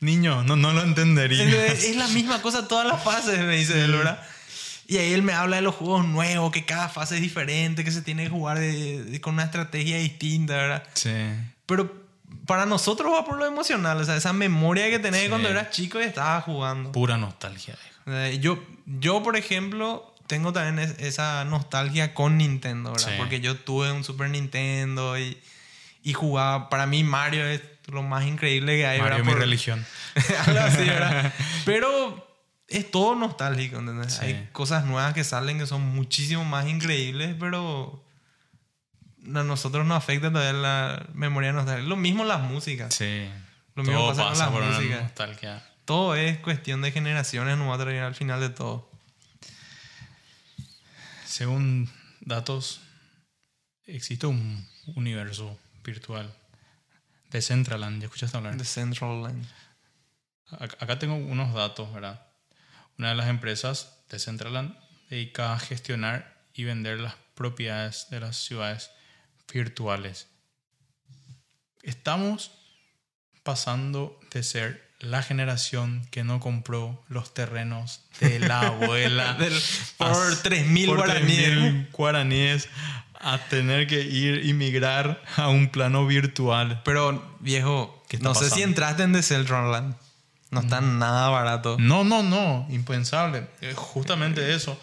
Niño, 0.00 0.44
no, 0.44 0.56
no 0.56 0.72
lo 0.72 0.82
entendería. 0.82 1.42
Es, 1.66 1.84
es 1.84 1.96
la 1.96 2.06
misma 2.08 2.40
cosa 2.40 2.68
todas 2.68 2.86
las 2.86 3.02
fases, 3.02 3.40
me 3.40 3.56
dice 3.56 3.84
él, 3.84 3.92
¿verdad? 3.92 4.22
Y 4.86 4.96
ahí 4.96 5.12
él 5.12 5.22
me 5.22 5.32
habla 5.34 5.56
de 5.56 5.62
los 5.62 5.74
juegos 5.74 6.06
nuevos, 6.06 6.50
que 6.52 6.64
cada 6.64 6.88
fase 6.88 7.16
es 7.16 7.20
diferente, 7.20 7.84
que 7.84 7.90
se 7.90 8.00
tiene 8.00 8.24
que 8.24 8.30
jugar 8.30 8.58
de- 8.58 9.04
de- 9.04 9.20
con 9.20 9.34
una 9.34 9.44
estrategia 9.44 9.98
distinta, 9.98 10.54
¿verdad? 10.56 10.82
Sí. 10.94 11.10
Pero 11.66 11.94
para 12.46 12.64
nosotros 12.64 13.12
va 13.12 13.24
por 13.26 13.36
lo 13.36 13.44
emocional, 13.44 13.98
o 14.00 14.04
sea, 14.04 14.16
esa 14.16 14.32
memoria 14.32 14.88
que 14.88 14.98
tenés 14.98 15.24
Sí. 15.24 15.28
cuando 15.28 15.48
eras 15.48 15.70
chico 15.70 16.00
y 16.00 16.04
estabas 16.04 16.44
jugando. 16.44 16.92
Pura 16.92 17.16
nostalgia. 17.18 17.76
viejo. 18.06 18.18
Eh, 18.20 18.38
Yo, 18.38 18.64
yo, 18.86 19.22
por 19.22 19.36
ejemplo, 19.36 20.14
tengo 20.28 20.52
también 20.52 20.78
es- 20.78 20.98
esa 21.00 21.44
nostalgia 21.44 22.14
con 22.14 22.36
Nintendo, 22.38 22.92
¿verdad? 22.92 23.08
Sí. 23.08 23.14
Porque 23.18 23.40
yo 23.40 23.56
tuve 23.56 23.90
un 23.90 24.04
Super 24.04 24.30
Nintendo 24.30 25.18
y, 25.18 25.36
y 26.04 26.12
jugaba. 26.12 26.68
Para 26.68 26.86
mí, 26.86 27.02
Mario 27.02 27.44
es 27.46 27.60
lo 27.86 28.02
más 28.04 28.24
increíble 28.24 28.76
que 28.76 28.86
hay, 28.86 28.98
Mario, 29.00 29.14
¿verdad? 29.16 29.24
mi 29.26 29.32
Por- 29.32 29.40
religión. 29.40 29.84
Algo 30.46 30.60
así, 30.60 30.84
¿verdad? 30.84 31.32
Pero 31.64 32.24
es 32.68 32.90
todo 32.90 33.14
nostálgico, 33.16 33.78
¿entendés? 33.78 34.12
Sí. 34.14 34.24
Hay 34.26 34.48
cosas 34.52 34.84
nuevas 34.84 35.14
que 35.14 35.24
salen 35.24 35.58
que 35.58 35.66
son 35.66 35.80
muchísimo 35.82 36.44
más 36.44 36.66
increíbles, 36.66 37.34
pero 37.40 38.04
a 39.24 39.42
nosotros 39.42 39.86
nos 39.86 39.96
afecta 39.96 40.30
todavía 40.30 40.52
la 40.52 41.06
memoria 41.14 41.52
nostálgica. 41.52 41.88
Lo 41.88 41.96
mismo 41.96 42.24
las 42.24 42.40
músicas. 42.42 42.94
Sí. 42.94 43.28
Lo 43.74 43.82
mismo 43.84 43.98
Todo 44.00 44.08
pasa 44.16 44.24
con 44.28 44.38
las 44.38 44.48
por 44.50 44.62
músicas. 44.64 45.02
nostalgia. 45.02 45.64
Todo 45.86 46.14
es 46.14 46.38
cuestión 46.40 46.82
de 46.82 46.92
generaciones, 46.92 47.56
no 47.56 47.68
va 47.68 47.76
a 47.76 47.78
traer 47.78 48.02
al 48.02 48.14
final 48.14 48.40
de 48.40 48.50
todo. 48.50 48.87
Según 51.28 51.90
datos, 52.20 52.80
existe 53.84 54.26
un 54.26 54.66
universo 54.96 55.58
virtual 55.84 56.32
de 57.30 57.42
Centraland. 57.42 58.00
¿Ya 58.00 58.06
escuchaste 58.06 58.38
hablar? 58.38 58.56
The 58.56 58.64
Central 58.64 59.22
Line. 59.24 59.44
Ac- 60.52 60.76
Acá 60.80 60.98
tengo 60.98 61.16
unos 61.16 61.52
datos, 61.52 61.92
¿verdad? 61.92 62.26
Una 62.96 63.10
de 63.10 63.14
las 63.14 63.28
empresas 63.28 63.98
de 64.08 64.18
Centraland 64.18 64.74
dedica 65.10 65.52
a 65.52 65.58
gestionar 65.58 66.46
y 66.54 66.64
vender 66.64 66.98
las 66.98 67.14
propiedades 67.34 68.06
de 68.08 68.20
las 68.20 68.38
ciudades 68.38 68.90
virtuales. 69.52 70.28
Estamos 71.82 72.52
pasando 73.42 74.18
de 74.30 74.42
ser 74.42 74.87
la 75.00 75.22
generación 75.22 76.06
que 76.10 76.24
no 76.24 76.40
compró 76.40 77.02
los 77.08 77.32
terrenos 77.32 78.00
de 78.20 78.40
la 78.40 78.60
abuela 78.68 79.34
Del- 79.34 79.52
por 79.96 80.08
a- 80.08 80.14
3.000 80.42 80.86
por 80.86 80.96
guaraníes. 80.98 81.48
3.000 81.50 81.86
guaraníes 81.92 82.68
a 83.20 83.38
tener 83.38 83.86
que 83.86 84.00
ir 84.02 84.44
y 84.46 84.52
migrar 84.54 85.22
a 85.36 85.48
un 85.48 85.68
plano 85.70 86.06
virtual. 86.06 86.82
Pero, 86.84 87.36
viejo, 87.40 88.04
¿Qué 88.08 88.16
está 88.16 88.28
no 88.28 88.34
sé 88.34 88.48
si 88.50 88.62
entraste 88.62 89.02
en 89.02 89.12
The 89.12 89.22
Central 89.22 89.72
Line. 89.72 89.94
No 90.50 90.60
está 90.60 90.80
nada 90.80 91.28
barato. 91.28 91.76
No, 91.78 92.04
no, 92.04 92.22
no, 92.22 92.66
impensable. 92.70 93.46
Eh, 93.60 93.74
Justamente 93.76 94.54
eso. 94.54 94.80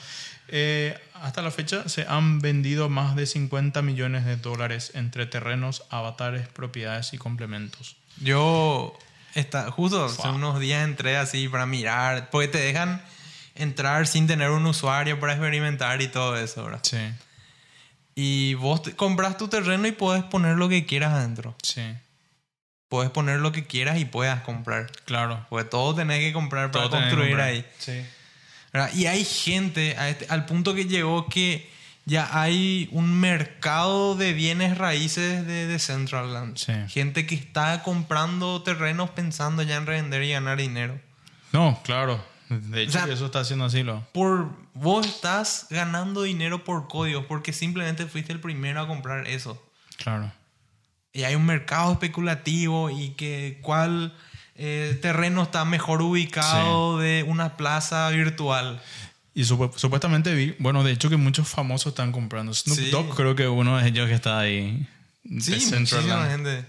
Eh, 0.50 0.96
hasta 1.16 1.42
la 1.42 1.50
fecha 1.50 1.90
se 1.90 2.06
han 2.08 2.40
vendido 2.40 2.88
más 2.90 3.16
de 3.16 3.26
50 3.26 3.82
millones 3.82 4.26
de 4.26 4.36
dólares 4.36 4.92
entre 4.94 5.26
terrenos, 5.26 5.84
avatares, 5.90 6.48
propiedades 6.50 7.14
y 7.14 7.18
complementos. 7.18 7.96
Yo, 8.22 8.96
está, 9.36 9.70
justo 9.72 10.06
hace 10.06 10.22
Wow. 10.24 10.36
unos 10.36 10.60
días 10.60 10.84
entré 10.84 11.18
así 11.18 11.48
para 11.48 11.66
mirar, 11.66 12.30
porque 12.32 12.48
te 12.48 12.58
dejan 12.58 13.02
entrar 13.56 14.08
sin 14.08 14.28
tener 14.28 14.50
un 14.50 14.66
usuario 14.66 15.20
para 15.20 15.34
experimentar 15.34 16.02
y 16.02 16.08
todo 16.08 16.36
eso, 16.38 16.64
¿verdad? 16.66 16.80
Sí, 16.84 16.98
Y 18.16 18.54
vos 18.56 18.82
te- 18.82 18.96
compras 18.96 19.38
tu 19.38 19.48
terreno 19.48 19.88
y 19.88 19.92
puedes 19.92 20.24
poner 20.24 20.56
lo 20.58 20.70
que 20.70 20.86
quieras 20.86 21.14
adentro. 21.14 21.56
sí, 21.62 21.82
Puedes 22.88 23.10
poner 23.12 23.40
lo 23.40 23.52
que 23.52 23.66
quieras 23.66 23.98
y 23.98 24.06
puedas 24.06 24.42
comprar. 24.42 24.90
claro. 25.06 25.46
Porque 25.50 25.66
todo 25.70 25.96
tenés 25.96 26.20
que 26.20 26.32
comprar 26.34 26.72
para 26.72 26.86
que 26.86 26.92
construir 26.92 27.30
comprar. 27.30 27.48
ahí. 27.50 27.66
Sí. 27.80 28.06
¿verdad? 28.72 28.92
Y 28.94 29.08
hay 29.08 29.26
gente 29.26 29.96
este- 30.10 30.28
al 30.30 30.46
punto 30.46 30.74
que 30.76 30.86
llegó 30.86 31.28
que 31.28 31.70
ya 32.06 32.30
hay 32.40 32.88
un 32.92 33.20
mercado 33.20 34.16
de 34.16 34.34
bienes 34.34 34.78
raíces 34.78 35.46
de, 35.46 35.68
de 35.68 35.80
Centraland. 35.80 36.58
Sí. 36.58 36.74
Gente 36.88 37.26
que 37.26 37.36
está 37.36 37.82
comprando 37.84 38.62
terrenos 38.62 39.10
pensando 39.10 39.64
ya 39.64 39.76
en 39.76 39.86
revender 39.86 40.24
y 40.24 40.32
ganar 40.32 40.58
dinero. 40.58 41.00
No, 41.52 41.80
claro. 41.84 42.24
De 42.50 42.84
hecho, 42.84 43.00
O 43.00 43.02
sea, 43.02 43.14
eso 43.14 43.26
está 43.26 43.40
haciendo 43.40 43.66
así 43.66 43.82
lo. 43.82 44.02
Por, 44.12 44.50
vos 44.74 45.08
estás 45.08 45.66
ganando 45.72 46.22
dinero 46.22 46.64
por 46.64 46.88
códigos 46.88 47.26
porque 47.26 47.54
simplemente 47.54 48.06
fuiste 48.06 48.34
el 48.34 48.40
primero 48.40 48.82
a 48.82 48.88
comprar 48.88 49.28
eso. 49.28 49.62
Claro. 49.98 50.32
Y 51.12 51.24
hay 51.24 51.34
un 51.34 51.46
mercado 51.46 51.94
especulativo 51.94 52.90
y 52.92 53.12
que 53.12 53.60
cuál 53.64 54.14
eh, 54.56 55.00
terreno 55.02 55.44
está 55.44 55.66
mejor 55.66 56.02
ubicado 56.02 57.00
de 57.00 57.24
una 57.28 57.58
plaza 57.58 58.10
virtual. 58.10 58.82
Y 59.38 59.44
supu- 59.44 59.72
supuestamente 59.76 60.34
vi, 60.34 60.56
bueno, 60.60 60.82
de 60.84 60.94
hecho 60.94 61.10
que 61.10 61.18
muchos 61.18 61.48
famosos 61.48 61.92
están 61.92 62.12
comprando. 62.12 62.54
Snoop 62.54 62.78
Sí. 62.80 62.90
Dogg 62.90 63.14
creo 63.16 63.36
que 63.36 63.48
uno 63.48 63.78
de 63.78 63.88
ellos 63.90 64.08
que 64.08 64.16
está 64.16 64.40
ahí. 64.40 64.88
Sí, 65.42 65.52
muchísima 65.78 66.28
gente. 66.30 66.66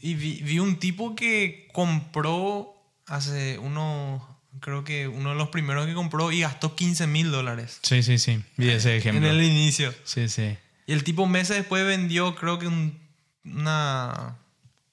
Y 0.00 0.14
vi, 0.14 0.40
vi 0.42 0.58
un 0.60 0.76
tipo 0.78 1.16
que 1.16 1.68
compró 1.72 2.72
hace 3.06 3.58
uno, 3.58 4.38
creo 4.60 4.84
que 4.84 5.08
uno 5.08 5.30
de 5.30 5.34
los 5.36 5.48
primeros 5.48 5.86
que 5.86 5.94
compró 5.94 6.30
y 6.30 6.40
gastó 6.40 6.76
15 6.76 7.06
mil 7.06 7.30
dólares 7.32 7.80
Sí, 7.82 8.02
sí, 8.02 8.18
sí. 8.18 8.40
Vi 8.56 8.70
ese 8.70 8.96
ejemplo. 8.96 9.26
en 9.28 9.34
el 9.34 9.42
inicio. 9.42 9.92
Sí, 10.04 10.28
sí. 10.28 10.56
Y 10.86 10.92
el 10.92 11.02
tipo 11.02 11.26
meses 11.26 11.56
después 11.56 11.84
vendió, 11.84 12.34
creo 12.36 12.58
que 12.60 12.68
un- 12.68 12.96
una, 13.44 14.36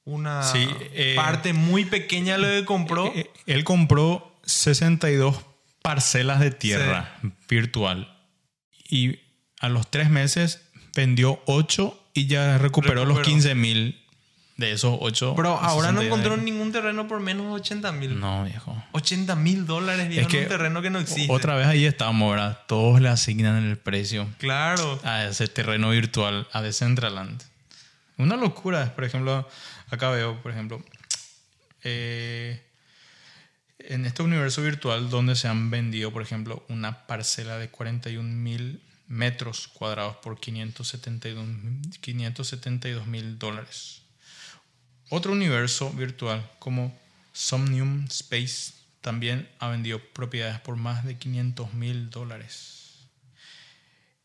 una 0.05 0.43
Sí, 0.43 0.67
eh, 0.93 1.13
parte 1.15 1.53
muy 1.53 1.86
pequeña 1.86 2.38
de 2.38 2.39
lo 2.39 2.47
que 2.61 2.65
compró. 2.65 3.11
Eh, 3.15 3.30
Él 3.45 3.63
compró 3.63 4.39
62 4.43 5.38
parcelas 5.82 6.40
de 6.40 6.52
tierra 6.52 7.16
virtual. 7.50 8.18
Y 8.90 9.20
a 9.60 9.70
los 9.70 9.90
tres 9.90 10.10
meses 10.10 10.62
vendió 10.96 11.42
8 11.46 12.10
y 12.14 12.28
ya 12.28 12.58
recuperó, 12.58 13.06
los 13.06 13.18
Recuperó. 13.18 13.24
15 13.36 13.56
mil 13.56 13.98
de 14.58 14.74
esos 14.74 14.96
8. 15.00 15.34
Pero 15.36 15.58
ahora 15.58 15.92
no 15.92 16.02
encontró 16.02 16.38
ningún 16.38 16.72
terreno 16.72 17.08
por 17.08 17.20
menos 17.20 17.48
de 17.48 17.54
80 17.54 17.92
mil. 17.94 18.20
No, 18.20 18.44
viejo. 18.44 18.84
80 18.92 19.36
mil 19.36 19.66
dólares, 19.66 20.08
viejo, 20.10 20.22
Es 20.22 20.28
que 20.28 20.38
en 20.40 20.44
un 20.44 20.50
terreno 20.50 20.82
que 20.82 20.90
no 20.90 21.00
existe. 21.00 21.32
Otra 21.34 21.56
vez 21.56 21.68
ahí 21.68 21.86
estamos, 21.86 22.30
¿verdad? 22.32 22.60
Todos 22.68 23.02
le 23.02 23.10
asignan 23.10 23.64
el 23.66 23.78
precio 23.78 24.28
Claro. 24.38 25.00
a 25.04 25.24
ese 25.26 25.48
terreno 25.48 25.90
virtual, 25.92 26.48
a 26.52 26.62
Decentraland. 26.62 27.42
Una 28.18 28.36
locura. 28.36 28.94
Por 28.94 29.04
ejemplo, 29.04 29.48
acá 29.90 30.10
veo, 30.12 30.40
por 30.44 30.52
ejemplo, 30.52 30.84
eh, 31.84 32.62
en 33.90 34.06
este 34.06 34.24
universo 34.24 34.62
virtual 34.62 35.10
donde 35.10 35.36
se 35.36 35.48
han 35.48 35.70
vendido, 35.70 36.12
por 36.12 36.22
ejemplo, 36.22 36.64
una 36.70 37.06
parcela 37.08 37.58
de 37.58 37.70
41 37.70 38.28
mil 38.30 38.82
metros 39.08 39.68
cuadrados 39.68 40.18
por 40.18 40.40
572 40.40 43.08
mil 43.08 43.40
dólares. 43.40 44.02
Otro 45.10 45.34
universo 45.34 45.92
virtual 45.92 46.50
como 46.60 46.98
Somnium 47.34 48.06
Space 48.10 48.74
también 49.02 49.50
ha 49.60 49.68
vendido 49.68 50.00
propiedades 50.14 50.60
por 50.62 50.78
más 50.78 51.04
de 51.04 51.18
500 51.18 51.74
mil 51.74 52.10
dólares. 52.10 53.00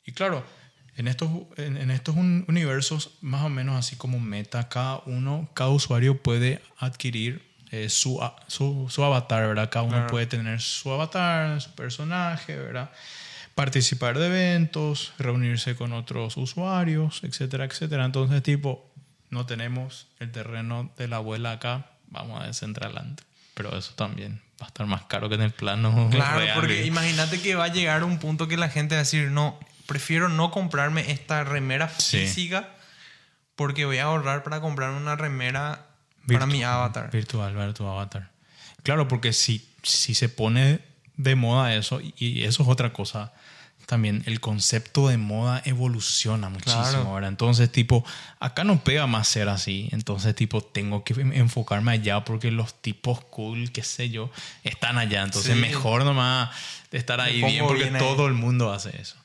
Y 0.05 0.13
claro, 0.13 0.47
en 0.97 1.09
estos, 1.09 1.29
en, 1.57 1.91
estos 1.91 2.15
un- 2.17 2.45
universos, 2.49 3.11
más 3.21 3.43
o 3.45 3.49
menos 3.49 3.77
así 3.77 3.97
como 3.97 4.21
meta, 4.21 4.69
cada 4.69 4.99
uno, 5.07 5.49
cada 5.55 5.71
usuario 5.71 6.23
puede 6.23 6.63
adquirir 6.79 7.45
eh, 7.71 7.89
su, 7.89 8.21
su, 8.47 8.87
su 8.89 9.05
avatar, 9.05 9.47
¿verdad? 9.49 9.71
Cada 9.71 9.85
uno 9.85 10.07
puede 10.07 10.27
tener 10.27 10.61
su 10.61 10.91
avatar, 10.93 11.61
su 11.61 11.71
personaje, 11.75 12.57
¿verdad? 12.57 12.91
Participar 13.55 14.19
de 14.19 14.27
eventos, 14.27 15.12
reunirse 15.19 15.77
con 15.77 15.93
otros 15.93 16.37
usuarios, 16.37 17.21
etcétera, 17.25 17.64
etcétera. 17.64 18.05
Entonces, 18.05 18.43
tipo, 18.43 18.93
no 19.31 19.47
tenemos 19.47 20.09
el 20.21 20.31
terreno 20.31 20.91
de 20.99 21.09
la 21.09 21.17
abuela 21.17 21.53
acá, 21.53 21.87
vamos 22.09 22.41
a 22.43 22.47
Decentraland. 22.47 23.21
Pero 23.55 23.77
eso 23.77 23.95
también 23.95 24.43
va 24.61 24.67
a 24.67 24.69
estar 24.69 24.87
más 24.87 25.05
caro 25.05 25.29
que 25.31 25.37
en 25.37 25.43
el 25.43 25.53
plano 25.53 26.09
Claro, 26.12 26.39
real. 26.41 26.55
porque 26.61 26.85
imagínate 26.85 27.41
que 27.41 27.55
va 27.55 27.64
a 27.64 27.69
llegar 27.73 28.05
un 28.05 28.19
punto 28.19 28.47
que 28.47 28.57
la 28.59 28.69
gente 28.69 28.95
va 28.95 29.01
a 29.01 29.05
decir, 29.05 29.31
no, 29.31 29.59
prefiero 29.87 30.29
no 30.29 30.51
comprarme 30.51 31.11
esta 31.11 31.43
remera 31.43 31.89
Sí. 31.89 32.19
física 32.19 32.69
porque 33.55 33.87
voy 33.87 33.97
a 33.99 34.05
ahorrar 34.05 34.43
para 34.43 34.61
comprar 34.61 34.91
una 34.91 35.17
remera 35.17 35.86
para 36.27 36.47
Virtu- 36.47 36.53
mi 36.53 36.62
avatar. 36.62 37.11
Virtual, 37.11 37.55
ver 37.55 37.74
tu 37.74 37.87
avatar. 37.87 38.31
Claro, 38.83 39.09
porque 39.09 39.33
si, 39.33 39.68
si 39.83 40.14
se 40.14 40.29
pone 40.29 40.81
de 41.16 41.35
moda 41.35 41.74
eso, 41.74 42.01
y, 42.01 42.43
eso 42.45 42.62
es 42.62 42.68
otra 42.68 42.93
cosa, 42.93 43.33
también 43.87 44.22
el 44.27 44.41
concepto 44.41 45.09
de 45.09 45.16
moda 45.16 45.62
evoluciona 45.64 46.49
muchísimo, 46.49 46.83
Claro. 46.83 47.14
¿verdad? 47.14 47.29
Entonces, 47.31 47.70
tipo, 47.70 48.05
acá 48.41 48.64
no 48.64 48.83
pega 48.83 49.07
más 49.07 49.29
ser 49.29 49.49
así. 49.49 49.89
Entonces, 49.93 50.35
tipo, 50.35 50.61
tengo 50.61 51.05
que 51.05 51.14
enfocarme 51.20 51.93
allá 51.93 52.24
porque 52.24 52.51
los 52.51 52.81
tipos 52.83 53.20
cool, 53.27 53.70
qué 53.70 53.83
sé 53.85 54.11
yo, 54.11 54.31
están 54.64 54.99
allá. 54.99 55.22
Entonces, 55.22 55.55
Sí. 55.55 55.61
mejor 55.61 56.05
nomás 56.05 56.51
estar 56.91 57.20
ahí 57.20 57.43
bien 57.43 57.64
porque 57.64 57.83
bien 57.85 57.95
ahí. 57.97 58.03
todo 58.03 58.27
el 58.27 58.35
mundo 58.35 58.72
hace 58.72 59.01
eso. 59.01 59.16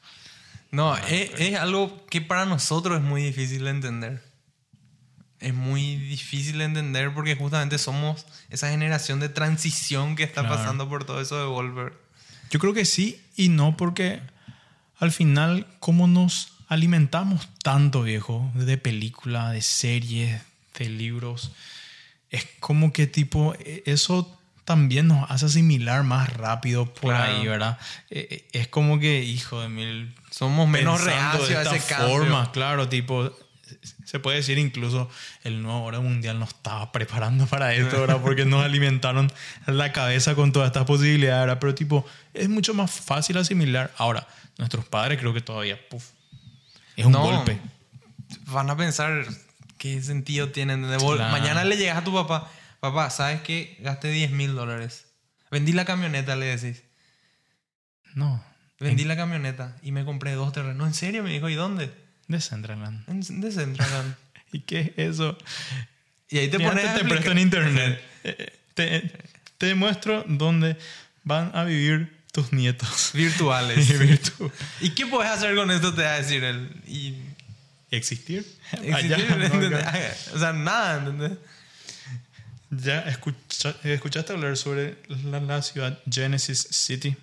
No, 0.70 0.96
es, 0.96 1.32
es 1.40 1.56
algo 1.60 2.06
que 2.08 2.22
para 2.22 2.46
nosotros 2.46 2.98
es 3.00 3.04
muy 3.04 3.24
difícil 3.24 3.64
de 3.66 3.70
entender. 3.72 4.24
Es 5.42 5.54
muy 5.54 5.96
difícil 5.98 6.60
de 6.60 6.66
entender 6.66 7.14
porque 7.14 7.36
justamente 7.36 7.78
somos 7.78 8.26
esa 8.50 8.70
generación 8.70 9.20
de 9.20 9.28
transición 9.30 10.16
que 10.16 10.24
está 10.24 10.42
Claro. 10.42 10.56
pasando 10.58 10.88
por 10.88 11.04
todo 11.04 11.20
eso 11.20 11.38
de 11.40 11.46
Volver. 11.46 11.94
Yo 12.52 12.60
creo 12.60 12.74
que 12.74 12.86
sí 12.86 13.20
y 13.36 13.50
no 13.50 13.76
porque 13.76 14.22
al 15.00 15.12
final, 15.12 15.66
¿cómo 15.80 16.08
nos 16.08 16.54
alimentamos 16.68 17.50
tanto, 17.64 18.04
viejo? 18.04 18.52
De 18.54 18.78
película, 18.78 19.52
de 19.52 19.62
series, 19.62 20.40
de 20.78 20.90
libros. 20.90 21.52
Es 22.30 22.48
como 22.60 22.94
que 22.94 23.08
tipo, 23.08 23.56
eh, 23.60 23.82
eso 23.88 24.38
también 24.64 25.08
nos 25.08 25.30
hace 25.32 25.48
asimilar 25.48 26.04
más 26.04 26.32
rápido 26.34 26.86
por 26.94 27.14
Claro. 27.16 27.40
ahí, 27.40 27.48
¿verdad? 27.48 27.80
Eh, 28.12 28.28
eh, 28.30 28.48
Es 28.54 28.68
como 28.68 29.00
que, 29.00 29.24
hijo 29.24 29.60
de 29.60 29.70
mil... 29.70 30.14
Somos 30.30 30.70
menos 30.70 31.04
reacios 31.04 31.50
de 31.50 31.58
a 31.58 31.62
esta 31.64 31.76
ese 31.76 31.88
cambio. 31.88 32.10
forma, 32.10 32.52
claro, 32.52 32.88
tipo... 32.88 33.36
Se 34.12 34.20
puede 34.20 34.36
decir 34.40 34.58
incluso 34.58 35.10
el 35.46 35.62
nuevo 35.64 35.84
orden 35.84 36.04
mundial 36.04 36.38
no 36.38 36.44
estaba 36.44 36.92
preparando 36.92 37.46
para 37.48 37.74
esto, 37.74 38.02
¿verdad? 38.02 38.20
Porque 38.22 38.44
nos 38.44 38.62
alimentaron 38.62 39.32
la 39.68 39.94
cabeza 39.94 40.36
con 40.36 40.52
todas 40.52 40.68
estas 40.68 40.84
posibilidades, 40.84 41.44
¿verdad? 41.44 41.60
Pero 41.62 41.74
tipo, 41.76 42.06
es 42.34 42.50
mucho 42.50 42.74
más 42.74 42.92
fácil 42.92 43.38
asimilar. 43.38 43.90
Ahora, 43.98 44.28
nuestros 44.58 44.84
padres 44.84 45.18
creo 45.18 45.34
que 45.34 45.40
todavía, 45.40 45.80
puf, 45.90 46.10
es 46.98 47.06
un 47.06 47.14
No. 47.14 47.22
golpe. 47.22 47.58
Van 48.48 48.70
a 48.70 48.76
pensar 48.76 49.26
qué 49.78 50.02
sentido 50.04 50.50
tiene. 50.50 50.74
¿entendés? 50.74 51.02
Vos 51.02 51.16
Claro. 51.16 51.32
Mañana 51.32 51.64
le 51.64 51.78
llegas 51.78 51.98
a 52.00 52.04
tu 52.04 52.14
papá. 52.14 52.52
Papá, 52.82 53.10
¿sabes 53.12 53.40
qué? 53.44 53.78
Gasté 53.80 54.10
10 54.12 54.32
mil 54.32 54.54
dólares. 54.56 55.06
Vendí 55.52 55.72
la 55.72 55.86
camioneta, 55.86 56.36
le 56.36 56.48
decís. 56.58 56.84
No, 58.14 58.44
Vendí 58.78 59.06
la 59.06 59.16
camioneta 59.16 59.78
y 59.84 59.94
me 59.94 60.04
compré 60.04 60.34
dos 60.34 60.52
terrenos. 60.52 60.86
¿En 60.86 60.94
serio? 60.96 61.24
Me 61.24 61.30
dijo, 61.30 61.48
¿y 61.48 61.56
dónde? 61.56 61.94
Decentraland. 62.28 63.08
En 63.10 63.42
Decentraland. 63.42 64.16
¿Y 64.52 64.60
qué 64.62 64.94
es 64.98 65.12
eso? 65.16 65.38
y 66.30 66.38
ahí 66.38 66.50
te 66.50 66.60
pones 66.60 66.94
te, 66.96 67.04
presto 67.06 67.32
en 67.32 67.38
internet. 67.40 68.02
Eh, 68.24 68.54
Te, 68.76 69.12
te 69.58 69.74
muestro 69.76 70.24
dónde 70.28 70.78
van 71.24 71.52
a 71.56 71.64
vivir 71.64 72.16
tus 72.32 72.54
nietos. 72.54 73.10
virtuales. 73.16 73.90
Virtu- 74.00 74.52
¿Y 74.80 74.92
qué 74.92 75.08
puedes 75.08 75.32
hacer 75.32 75.56
con 75.56 75.72
esto? 75.72 75.94
Te 75.94 76.04
va 76.04 76.14
a 76.14 76.18
decir 76.22 76.44
él. 76.44 76.70
Y 76.88 77.16
¿Existir? 77.90 78.46
existir, 78.72 78.94
Allá, 78.94 79.18
no, 79.50 79.78
acá. 79.78 80.16
O 80.36 80.40
sea, 80.40 80.54
nada, 80.54 81.00
¿entendés? 81.00 81.38
¿Ya 82.70 83.00
escucha- 83.02 83.76
escuchaste 83.84 84.32
hablar 84.34 84.56
sobre 84.56 84.98
la, 85.08 85.40
la 85.42 85.62
ciudad 85.62 86.00
Genesis 86.10 86.68
City? 86.72 87.18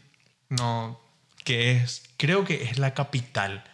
No. 0.50 1.00
Que 1.44 1.72
es, 1.76 2.02
creo 2.18 2.44
que 2.44 2.64
es 2.64 2.78
la 2.78 2.92
capital 2.92 3.64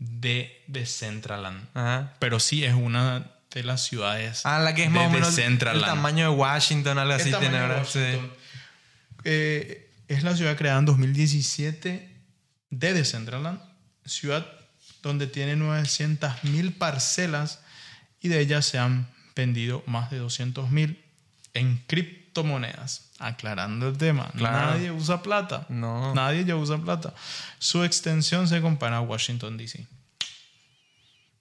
de 0.00 0.64
Decentraland. 0.66 1.68
Ajá. 1.74 2.14
Pero 2.18 2.40
sí 2.40 2.64
es 2.64 2.74
una 2.74 3.30
de 3.54 3.62
las 3.62 3.84
ciudades 3.84 4.42
Ah, 4.44 4.58
la 4.60 4.74
que 4.74 4.84
es 4.84 4.92
de 4.92 4.98
más 4.98 5.08
o 5.08 5.10
menos 5.10 5.38
el, 5.38 5.58
tamaño 5.58 6.30
de 6.30 6.36
Washington, 6.36 6.98
algo 6.98 7.14
así 7.14 7.32
tiene. 7.32 7.58
Eh, 9.24 9.90
es 10.08 10.22
la 10.24 10.34
ciudad 10.34 10.56
creada 10.56 10.78
en 10.78 10.86
2017 10.86 12.16
de 12.70 12.92
Decentraland, 12.94 13.60
ciudad 14.04 14.46
donde 15.02 15.26
tiene 15.26 15.56
900.000 15.56 16.78
parcelas 16.78 17.60
y 18.20 18.28
de 18.28 18.40
ellas 18.40 18.66
se 18.66 18.78
han 18.78 19.08
vendido 19.36 19.82
más 19.86 20.10
de 20.10 20.20
200.000 20.20 20.96
en 21.54 21.78
criptomonedas. 22.42 23.10
Aclarando 23.18 23.88
el 23.88 23.98
tema, 23.98 24.30
Claro. 24.36 24.72
nadie 24.72 24.90
usa 24.90 25.22
plata. 25.22 25.66
No. 25.68 26.14
Nadie 26.14 26.44
ya 26.44 26.56
usa 26.56 26.78
plata. 26.78 27.14
Su 27.58 27.84
extensión 27.84 28.48
se 28.48 28.60
compara 28.60 28.96
a 28.98 29.00
Washington, 29.00 29.56
D.C. 29.56 29.86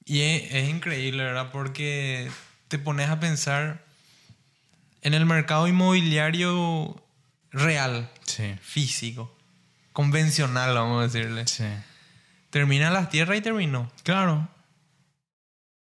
Y 0.06 0.22
es, 0.22 0.54
es 0.54 0.70
increíble, 0.70 1.24
¿verdad? 1.24 1.52
Porque 1.52 2.30
te 2.68 2.80
pones 2.80 3.10
a 3.10 3.20
pensar 3.20 3.86
en 5.02 5.14
el 5.14 5.26
mercado 5.26 5.68
inmobiliario 5.68 7.02
real, 7.52 8.10
Sí. 8.26 8.56
físico, 8.62 9.36
convencional, 9.94 10.74
vamos 10.76 11.00
a 11.00 11.08
decirle. 11.08 11.48
Sí. 11.48 11.66
Termina 12.50 12.90
las 12.90 13.10
tierras 13.10 13.38
y 13.38 13.42
terminó. 13.42 13.92
Claro. 14.04 14.48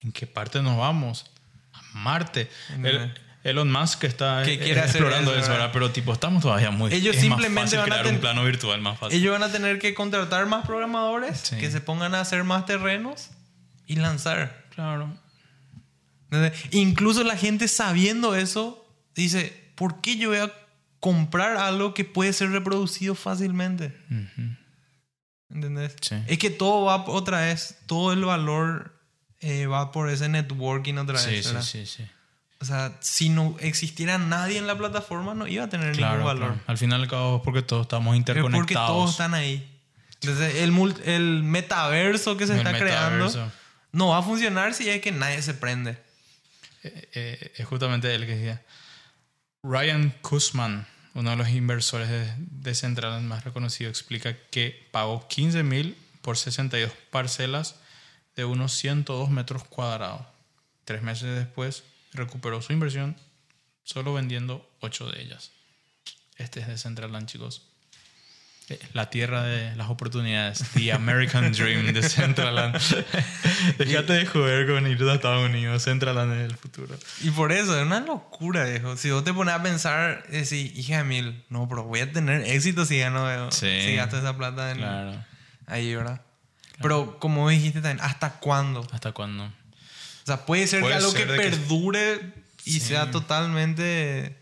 ¿En 0.01 0.11
qué 0.11 0.27
parte 0.27 0.61
nos 0.61 0.77
vamos? 0.77 1.29
A 1.73 1.81
Marte. 1.93 2.49
El- 2.81 3.13
Elon 3.43 3.71
Musk 3.71 4.03
está 4.03 4.43
Que 4.43 4.53
eh, 4.55 4.59
quiere 4.59 4.81
hacer 4.81 4.97
explorando 5.01 5.31
eso, 5.31 5.41
eso, 5.43 5.51
¿verdad? 5.51 5.69
Pero 5.71 5.91
tipo, 5.91 6.11
estamos 6.11 6.41
todavía 6.43 6.71
muy... 6.71 6.93
Ellos 6.93 7.15
es 7.15 7.21
simplemente 7.21 7.61
más 7.61 7.63
fácil 7.71 7.79
van 7.79 7.91
a 7.93 8.01
crear 8.01 8.13
un 8.15 8.19
plano 8.21 8.43
virtual 8.43 8.81
más 8.81 8.99
fácil. 8.99 9.17
Ellos 9.17 9.31
van 9.31 9.43
a 9.49 9.51
tener 9.51 9.79
que 9.79 9.93
contratar 9.93 10.45
más 10.45 10.65
programadores 10.65 11.39
Sí. 11.39 11.55
que 11.57 11.71
se 11.71 11.79
pongan 11.81 12.15
a 12.15 12.21
hacer 12.21 12.43
más 12.43 12.65
terrenos 12.65 13.29
y 13.87 13.95
lanzar. 13.95 14.65
Claro. 14.75 15.17
Incluso 16.71 17.23
la 17.23 17.37
gente 17.37 17.67
sabiendo 17.67 18.35
eso 18.35 18.85
dice, 19.15 19.71
¿por 19.75 20.01
qué 20.01 20.17
yo 20.17 20.29
voy 20.29 20.39
a 20.39 20.51
comprar 20.99 21.57
algo 21.57 21.93
que 21.93 22.05
puede 22.05 22.33
ser 22.33 22.51
reproducido 22.51 23.15
fácilmente? 23.15 23.97
Ujú. 24.11 24.55
¿Entendés? 25.49 25.95
Sí. 26.01 26.15
Es 26.27 26.37
que 26.37 26.49
todo 26.51 26.85
va 26.85 27.05
otra 27.07 27.41
vez, 27.41 27.79
todo 27.87 28.13
el 28.13 28.23
valor 28.23 29.01
eh, 29.39 29.65
va 29.65 29.91
por 29.91 30.09
ese 30.09 30.29
networking 30.29 30.95
otra 30.95 31.17
Sí, 31.17 31.31
vez. 31.31 31.45
sí, 31.45 31.51
¿verdad? 31.53 31.65
sí, 31.65 31.85
sí. 31.87 32.03
O 32.61 32.65
sea, 32.65 32.97
si 32.99 33.29
no 33.29 33.55
existiera 33.59 34.17
nadie 34.17 34.57
en 34.57 34.67
la 34.67 34.77
plataforma, 34.77 35.33
no 35.33 35.47
iba 35.47 35.63
a 35.63 35.69
tener 35.69 35.95
Claro, 35.95 36.15
ningún 36.17 36.27
valor. 36.27 36.47
claro. 36.53 36.61
Al 36.67 36.77
final 36.77 36.99
y 36.99 37.03
al 37.03 37.09
cabo 37.09 37.37
es 37.37 37.41
porque 37.43 37.61
todos 37.61 37.83
estamos 37.83 38.13
Es 38.13 38.17
interconectados. 38.19 38.59
porque 38.59 38.73
todos 38.75 39.11
están 39.11 39.33
ahí. 39.33 39.65
Entonces, 40.21 40.55
el, 40.55 40.73
el 41.05 41.43
metaverso 41.43 42.35
que 42.35 42.45
se 42.47 42.53
El 42.53 42.59
está 42.59 42.77
creando 42.77 43.51
no 43.93 44.09
va 44.09 44.17
a 44.17 44.21
funcionar 44.21 44.73
si 44.73 44.89
es 44.89 44.99
que 45.01 45.11
nadie 45.13 45.41
se 45.41 45.53
prende. 45.53 45.91
Eh, 46.83 47.09
eh, 47.13 47.53
es 47.57 47.65
justamente 47.65 48.13
él 48.13 48.25
que 48.25 48.35
decía. 48.35 48.61
Ryan 49.63 50.13
Kuzman, 50.21 50.85
uno 51.13 51.29
de 51.31 51.35
los 51.37 51.49
inversores 51.49 52.09
de, 52.09 52.33
de 52.37 52.75
Central 52.75 53.21
más 53.23 53.43
reconocido, 53.45 53.89
explica 53.89 54.35
que 54.51 54.87
pagó 54.91 55.27
15 55.27 55.63
mil 55.63 55.97
por 56.21 56.37
62 56.37 56.91
parcelas 57.09 57.75
de 58.35 58.43
unos 58.45 58.73
102 58.73 59.29
metros 59.29 59.63
cuadrados. 59.63 60.21
Tres 60.85 61.01
meses 61.01 61.35
después 61.37 61.83
recuperó 62.13 62.61
su 62.61 62.73
inversión 62.73 63.15
solo 63.83 64.13
vendiendo 64.13 64.69
8 64.81 65.11
de 65.11 65.21
ellas. 65.21 65.51
Este 66.37 66.59
es 66.61 66.67
de 66.67 66.77
Centraland, 66.77 67.27
chicos. 67.27 67.65
Eh, 68.69 68.79
La 68.93 69.09
tierra 69.09 69.43
de 69.43 69.75
las 69.75 69.89
oportunidades. 69.89 70.63
The 70.75 70.93
American 70.93 71.51
Dream 71.53 71.91
de 71.91 72.03
Centraland. 72.07 72.77
Déjate 73.77 74.13
de 74.13 74.25
joder 74.27 74.67
con 74.67 74.85
ir 74.87 75.01
a 75.03 75.13
Estados 75.15 75.49
Unidos. 75.49 75.83
Centraland 75.83 76.33
es 76.33 76.51
el 76.51 76.55
futuro. 76.55 76.95
Y 77.21 77.31
por 77.31 77.51
eso, 77.51 77.77
es 77.77 77.83
una 77.85 77.99
locura, 77.99 78.63
viejo. 78.65 78.95
Si 78.95 79.09
vos 79.09 79.23
te 79.23 79.33
pones 79.33 79.53
a 79.55 79.63
pensar, 79.63 80.23
decís, 80.29 80.71
hija 80.77 80.97
de 80.99 81.03
mil, 81.03 81.43
no, 81.49 81.67
pero 81.67 81.83
voy 81.83 82.01
a 82.01 82.11
tener 82.11 82.41
éxito 82.43 82.85
si 82.85 82.99
gano, 82.99 83.29
eh, 83.29 83.51
Sí. 83.51 83.81
si 83.87 83.95
gasto 83.95 84.17
esa 84.19 84.37
plata 84.37 84.71
en, 84.71 84.77
Claro. 84.77 85.25
ahí, 85.65 85.93
¿verdad? 85.95 86.21
Pero 86.81 87.19
como 87.19 87.49
dijiste 87.49 87.81
también, 87.81 87.99
¿hasta 88.05 88.39
cuándo? 88.39 88.87
¿Hasta 88.93 89.11
cuándo? 89.11 89.51
Sea, 90.35 90.45
puede 90.45 90.67
ser 90.67 90.81
Puede 90.81 90.95
algo 90.95 91.11
ser 91.11 91.27
que 91.27 91.33
perdure 91.35 92.33
y 92.65 92.73
Sí. 92.73 92.79
sea 92.79 93.11
totalmente 93.11 94.35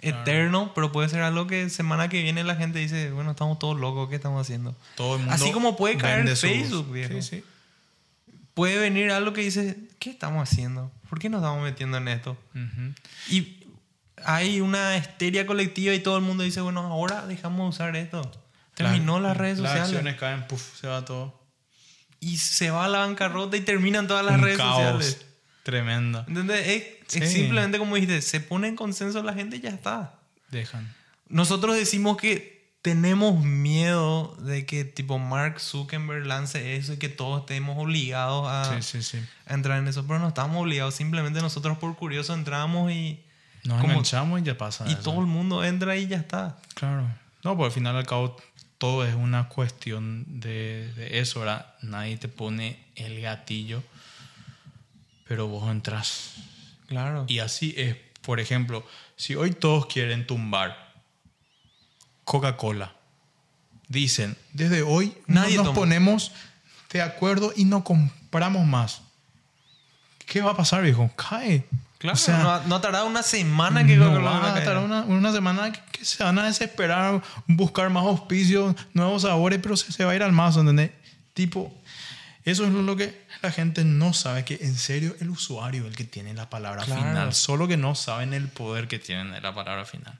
eterno, 0.00 0.72
pero 0.74 0.90
puede 0.90 1.08
ser 1.08 1.22
algo 1.22 1.46
que 1.46 1.70
semana 1.70 2.08
que 2.08 2.22
viene 2.22 2.42
la 2.44 2.56
gente 2.56 2.78
dice, 2.80 3.10
bueno, 3.12 3.30
estamos 3.32 3.58
todos 3.58 3.78
locos, 3.78 4.08
¿qué 4.08 4.16
estamos 4.16 4.40
haciendo? 4.40 4.76
Todo 4.96 5.14
el 5.14 5.20
mundo 5.20 5.34
Así 5.34 5.52
como 5.52 5.76
puede 5.76 5.96
caer 5.96 6.20
en 6.20 6.28
sus- 6.28 6.40
Facebook, 6.40 6.90
viejo. 6.92 7.14
Sí, 7.14 7.22
sí. 7.22 7.44
Puede 8.54 8.78
venir 8.78 9.10
algo 9.12 9.32
que 9.32 9.40
dice, 9.42 9.78
¿qué 9.98 10.10
estamos 10.10 10.48
haciendo? 10.50 10.90
¿Por 11.08 11.18
qué 11.18 11.28
nos 11.30 11.38
estamos 11.40 11.62
metiendo 11.62 11.96
en 11.98 12.08
esto? 12.08 12.36
Y 13.30 13.64
hay 14.24 14.60
una 14.60 14.96
histeria 14.96 15.46
colectiva 15.46 15.94
y 15.94 16.00
todo 16.00 16.16
el 16.16 16.22
mundo 16.22 16.42
dice, 16.44 16.60
bueno, 16.60 16.80
ahora 16.80 17.26
dejamos 17.26 17.60
de 17.64 17.68
usar 17.70 17.96
esto. 17.96 18.30
Terminó 18.74 19.20
las, 19.20 19.36
redes 19.36 19.58
Las 19.58 19.70
sociales. 19.72 19.90
acciones 19.96 20.16
caen, 20.18 20.46
puf, 20.48 20.78
se 20.80 20.86
va 20.88 21.04
todo. 21.04 21.40
Y 22.20 22.38
se 22.38 22.70
va 22.70 22.84
a 22.84 22.88
la 22.88 23.00
bancarrota 23.00 23.56
y 23.56 23.60
terminan 23.62 24.06
todas 24.06 24.24
las 24.24 24.34
Un 24.36 24.42
redes 24.42 24.56
caos 24.58 24.76
sociales. 24.76 25.26
Tremendo. 25.62 26.24
¿Entendés? 26.28 26.66
Es, 27.08 27.30
simplemente 27.30 27.78
como 27.78 27.94
dijiste, 27.94 28.20
se 28.22 28.40
pone 28.40 28.68
en 28.68 28.76
consenso 28.76 29.22
la 29.22 29.34
gente 29.34 29.56
y 29.56 29.60
ya 29.60 29.70
está. 29.70 30.14
Dejan. 30.50 30.92
Nosotros 31.28 31.76
decimos 31.76 32.16
que 32.16 32.62
tenemos 32.82 33.44
miedo 33.44 34.34
de 34.40 34.66
que 34.66 34.84
tipo 34.84 35.18
Mark 35.18 35.60
Zuckerberg 35.60 36.26
lance 36.26 36.74
eso 36.76 36.94
y 36.94 36.96
que 36.96 37.08
todos 37.08 37.40
estemos 37.42 37.78
obligados 37.78 38.48
a, 38.48 38.80
Sí, 38.82 39.00
sí, 39.00 39.02
sí. 39.18 39.24
a 39.46 39.54
entrar 39.54 39.78
en 39.78 39.86
eso, 39.88 40.04
pero 40.06 40.18
no 40.18 40.28
estamos 40.28 40.60
obligados, 40.60 40.94
simplemente 40.94 41.40
nosotros 41.40 41.78
por 41.78 41.94
curioso 41.96 42.34
entramos 42.34 42.90
y, 42.90 43.22
Nos 43.64 43.80
Como- 43.80 43.92
enganchamos 43.92 44.40
y 44.40 44.42
ya 44.42 44.58
pasa. 44.58 44.84
y 44.88 44.94
eso. 44.94 45.02
todo 45.02 45.20
el 45.20 45.26
mundo 45.26 45.62
entra 45.64 45.96
y 45.96 46.08
ya 46.08 46.16
está. 46.16 46.58
Claro. 46.74 47.06
No, 47.44 47.56
porque 47.56 47.66
al 47.66 47.72
final 47.72 47.96
al 47.96 48.06
cabo 48.06 48.36
todo 48.78 49.06
es 49.06 49.14
una 49.14 49.48
cuestión 49.48 50.24
de, 50.40 50.92
de 50.96 51.20
eso, 51.20 51.38
¿verdad? 51.38 51.72
Nadie 51.82 52.16
te 52.16 52.26
pone 52.26 52.84
el 52.96 53.20
gatillo, 53.20 53.84
pero 55.32 55.48
vos 55.48 55.66
entras. 55.70 56.34
Claro. 56.88 57.24
Y 57.26 57.38
así 57.38 57.72
es, 57.78 57.96
por 58.20 58.38
ejemplo, 58.38 58.86
si 59.16 59.34
hoy 59.34 59.52
todos 59.52 59.86
quieren 59.86 60.26
tumbar 60.26 60.92
Coca-Cola, 62.24 62.92
dicen, 63.88 64.36
desde 64.52 64.82
hoy 64.82 65.16
Nadie 65.26 65.56
nos 65.56 65.68
toma. 65.68 65.74
ponemos 65.74 66.32
de 66.90 67.00
acuerdo 67.00 67.54
y 67.56 67.64
no 67.64 67.82
compramos 67.82 68.66
más. 68.66 69.00
¿Qué 70.26 70.42
va 70.42 70.50
a 70.50 70.56
pasar, 70.58 70.82
viejo? 70.82 71.10
Cae. 71.16 71.64
Claro, 71.96 72.14
O 72.14 72.18
sea, 72.18 72.42
no, 72.42 72.60
no 72.64 72.80
tardará 72.82 73.04
una 73.04 73.22
semana 73.22 73.86
que 73.86 73.96
no 73.96 74.22
va 74.22 74.50
a 74.50 74.52
tardar 74.62 74.84
una, 74.84 75.00
una 75.04 75.32
semana 75.32 75.72
que, 75.72 75.80
que 75.92 76.04
se 76.04 76.22
van 76.22 76.38
a 76.40 76.44
desesperar, 76.44 77.22
buscar 77.46 77.88
más 77.88 78.04
auspicios, 78.04 78.76
nuevos 78.92 79.22
sabores, 79.22 79.60
pero 79.62 79.78
se, 79.78 79.92
se 79.92 80.04
va 80.04 80.12
a 80.12 80.14
ir 80.14 80.22
al 80.22 80.32
mazo, 80.32 80.60
¿entendés? 80.60 80.90
Tipo, 81.32 81.72
eso 82.44 82.64
es 82.66 82.72
lo 82.72 82.96
que 82.96 83.24
la 83.42 83.50
gente 83.52 83.84
no 83.84 84.12
sabe, 84.12 84.44
que 84.44 84.58
en 84.62 84.76
serio 84.76 85.14
el 85.20 85.30
usuario 85.30 85.82
es 85.82 85.88
el 85.90 85.96
que 85.96 86.04
tiene 86.04 86.34
la 86.34 86.50
palabra 86.50 86.84
Claro. 86.84 87.00
final, 87.02 87.34
solo 87.34 87.68
que 87.68 87.76
no 87.76 87.94
saben 87.94 88.32
el 88.34 88.48
poder 88.48 88.88
que 88.88 88.98
tienen 88.98 89.32
de 89.32 89.40
la 89.40 89.54
palabra 89.54 89.84
final. 89.84 90.18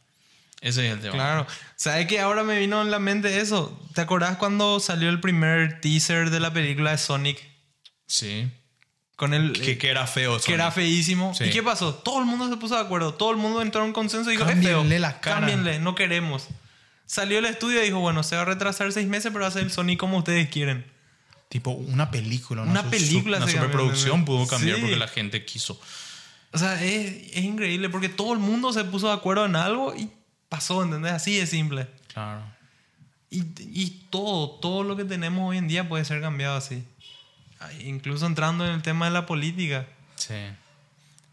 Ese 0.60 0.86
es 0.86 0.92
el 0.94 1.00
tema. 1.00 1.14
Claro. 1.14 1.46
¿Sabes 1.74 2.06
que 2.06 2.20
ahora 2.20 2.44
me 2.44 2.56
vino 2.58 2.80
en 2.82 2.92
la 2.92 3.00
mente 3.00 3.40
eso? 3.40 3.76
¿Te 3.94 4.00
acordás 4.00 4.36
cuando 4.36 4.78
salió 4.78 5.08
el 5.10 5.18
primer 5.20 5.80
teaser 5.80 6.30
de 6.30 6.38
la 6.38 6.52
película 6.52 6.92
de 6.92 6.98
Sonic? 6.98 7.42
Sí. 8.06 8.48
Con 9.16 9.34
el... 9.34 9.52
Que, 9.60 9.76
que 9.76 9.88
era 9.90 10.06
feo. 10.06 10.38
que 10.40 10.54
era 10.54 10.70
feísimo. 10.70 11.34
Sí. 11.34 11.44
¿Y 11.44 11.50
qué 11.50 11.62
pasó? 11.64 11.94
Todo 11.94 12.20
el 12.20 12.26
mundo 12.26 12.48
se 12.48 12.56
puso 12.58 12.76
de 12.76 12.80
acuerdo. 12.80 13.14
Todo 13.14 13.32
el 13.32 13.38
mundo 13.38 13.60
entró 13.60 13.80
en 13.80 13.88
un 13.88 13.92
consenso 13.92 14.30
y 14.30 14.34
dijo, 14.34 14.44
es 14.44 14.50
Cámbienle 14.50 14.88
feo. 14.88 14.98
la 15.00 15.20
cara. 15.20 15.40
Cámbienle, 15.40 15.80
no 15.80 15.96
queremos. 15.96 16.46
Salió 17.06 17.40
el 17.40 17.44
estudio 17.46 17.82
y 17.82 17.86
dijo, 17.86 17.98
bueno, 17.98 18.22
se 18.22 18.36
va 18.36 18.42
a 18.42 18.44
retrasar 18.44 18.92
seis 18.92 19.08
meses, 19.08 19.32
pero 19.32 19.42
va 19.42 19.48
a 19.48 19.52
ser 19.52 19.62
el 19.64 19.72
Sonic 19.72 19.98
como 19.98 20.18
ustedes 20.18 20.48
quieren. 20.48 20.86
Tipo 21.52 21.70
una 21.72 22.10
película. 22.10 22.62
Una 22.62 22.82
su- 22.82 22.88
película 22.88 23.36
Una 23.36 23.46
se 23.46 23.52
cambió, 23.52 23.68
superproducción 23.68 24.24
pudo 24.24 24.46
cambiar 24.46 24.76
Sí. 24.76 24.80
porque 24.80 24.96
la 24.96 25.06
gente 25.08 25.44
quiso. 25.44 25.78
O 26.50 26.56
sea, 26.56 26.82
es, 26.82 27.30
es 27.36 27.44
increíble 27.44 27.90
porque 27.90 28.08
todo 28.08 28.32
el 28.32 28.38
mundo 28.38 28.72
se 28.72 28.84
puso 28.84 29.08
de 29.08 29.12
acuerdo 29.12 29.44
en 29.44 29.56
algo 29.56 29.94
y 29.94 30.08
pasó, 30.48 30.82
¿entendés? 30.82 31.12
Así 31.12 31.36
de 31.36 31.46
simple. 31.46 31.88
Claro. 32.14 32.40
Y, 33.28 33.40
y 33.60 34.06
todo, 34.08 34.48
todo 34.60 34.82
lo 34.82 34.96
que 34.96 35.04
tenemos 35.04 35.50
hoy 35.50 35.58
en 35.58 35.68
día 35.68 35.86
puede 35.90 36.06
ser 36.06 36.22
cambiado 36.22 36.56
así. 36.56 36.84
Incluso 37.84 38.24
entrando 38.24 38.66
en 38.66 38.72
el 38.72 38.80
tema 38.82 39.04
de 39.04 39.10
la 39.10 39.26
política. 39.26 39.86
Sí. 40.16 40.34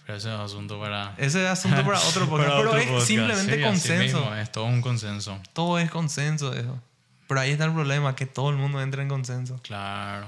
Pero 0.05 0.17
ese 0.17 0.33
es 0.33 0.39
asunto 0.39 0.79
para... 0.81 1.15
Ese 1.17 1.43
es 1.43 1.49
asunto 1.49 1.81
para 1.85 1.97
otro 2.09 2.27
podcast. 2.27 2.49
Para 2.49 2.57
pero 2.59 2.69
otro 2.71 2.79
es 2.81 2.87
podcast. 2.87 3.07
simplemente 3.07 3.55
Sí, 3.55 3.61
consenso. 3.61 4.19
mismo, 4.19 4.35
es 4.35 4.51
todo 4.51 4.65
un 4.65 4.81
consenso. 4.81 5.39
Todo 5.53 5.79
es 5.79 5.89
consenso, 5.89 6.53
eso. 6.53 6.77
Pero 7.29 7.39
ahí 7.39 7.51
está 7.51 7.63
el 7.63 7.71
problema, 7.73 8.13
que 8.15 8.25
todo 8.25 8.49
el 8.49 8.57
mundo 8.57 8.81
entra 8.81 9.01
en 9.01 9.07
consenso. 9.07 9.57
Claro. 9.63 10.27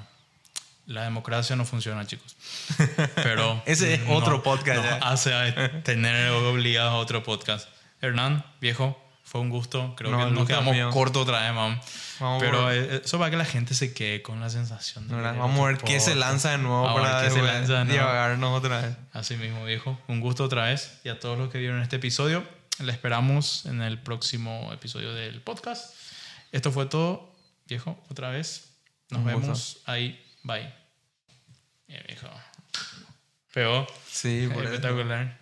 La 0.85 1.03
democracia 1.03 1.55
no 1.57 1.65
funciona, 1.65 2.05
chicos. 2.07 2.35
Pero. 3.15 3.61
Ese 3.65 3.93
es 3.95 4.01
otro 4.07 4.41
podcast 4.43 4.83
nos 4.85 4.97
hace 5.01 5.33
a 5.33 5.83
tener 5.83 6.29
obligados 6.31 6.93
a 6.93 6.95
otro 6.97 7.23
podcast. 7.23 7.67
Hernán, 8.01 8.45
viejo, 8.61 8.97
fue 9.23 9.41
un 9.41 9.49
gusto. 9.49 9.93
Creo 9.97 10.11
No, 10.11 10.25
que 10.25 10.31
nos 10.31 10.47
quedamos 10.47 10.73
mío. 10.73 10.89
corto 10.91 11.21
otra 11.21 11.41
vez, 11.41 11.53
mam. 11.53 11.79
Vamos 12.19 12.41
Pero 12.43 12.61
por- 12.63 12.73
eh, 12.73 13.01
eso 13.03 13.17
para 13.19 13.31
que 13.31 13.37
la 13.37 13.45
gente 13.45 13.73
se 13.73 13.93
quede 13.93 14.21
con 14.21 14.39
la 14.39 14.49
sensación 14.49 15.07
de. 15.07 15.15
¿verdad? 15.15 15.31
ver 15.31 15.39
Vamos 15.41 15.59
a 15.59 15.67
ver 15.67 15.77
qué 15.79 15.99
se 15.99 16.13
lanza 16.15 16.51
de 16.51 16.57
nuevo 16.59 16.87
a 16.87 16.93
ver 16.93 17.03
para 17.03 17.23
qué 17.23 17.29
se 17.29 17.35
después 17.35 17.53
lanza 17.53 17.73
de 17.79 17.85
nuevo. 17.85 17.99
divagarnos 17.99 18.57
otra 18.59 18.81
vez. 18.81 18.95
Así 19.13 19.37
mismo, 19.37 19.65
viejo. 19.65 19.99
Un 20.07 20.19
gusto 20.19 20.43
otra 20.43 20.65
vez. 20.65 20.99
Y 21.03 21.09
a 21.09 21.19
todos 21.19 21.37
los 21.37 21.49
que 21.49 21.57
vieron 21.57 21.81
este 21.81 21.95
episodio, 21.95 22.43
le 22.79 22.91
esperamos 22.91 23.65
en 23.65 23.81
el 23.81 23.97
próximo 23.99 24.71
episodio 24.73 25.13
del 25.13 25.41
podcast. 25.41 25.95
Esto 26.51 26.71
fue 26.71 26.85
todo, 26.85 27.33
viejo, 27.67 28.01
otra 28.09 28.29
vez. 28.29 28.77
Nos 29.09 29.21
Un 29.21 29.25
vemos 29.25 29.81
ahí. 29.85 30.23
Bye. 30.43 30.73
Bien, 31.87 32.03
viejo. 32.07 32.27
Pegó. 33.53 33.87
Sí, 34.07 34.47
por 34.53 34.63
eso. 34.63 34.73
Espectacular. 34.73 35.40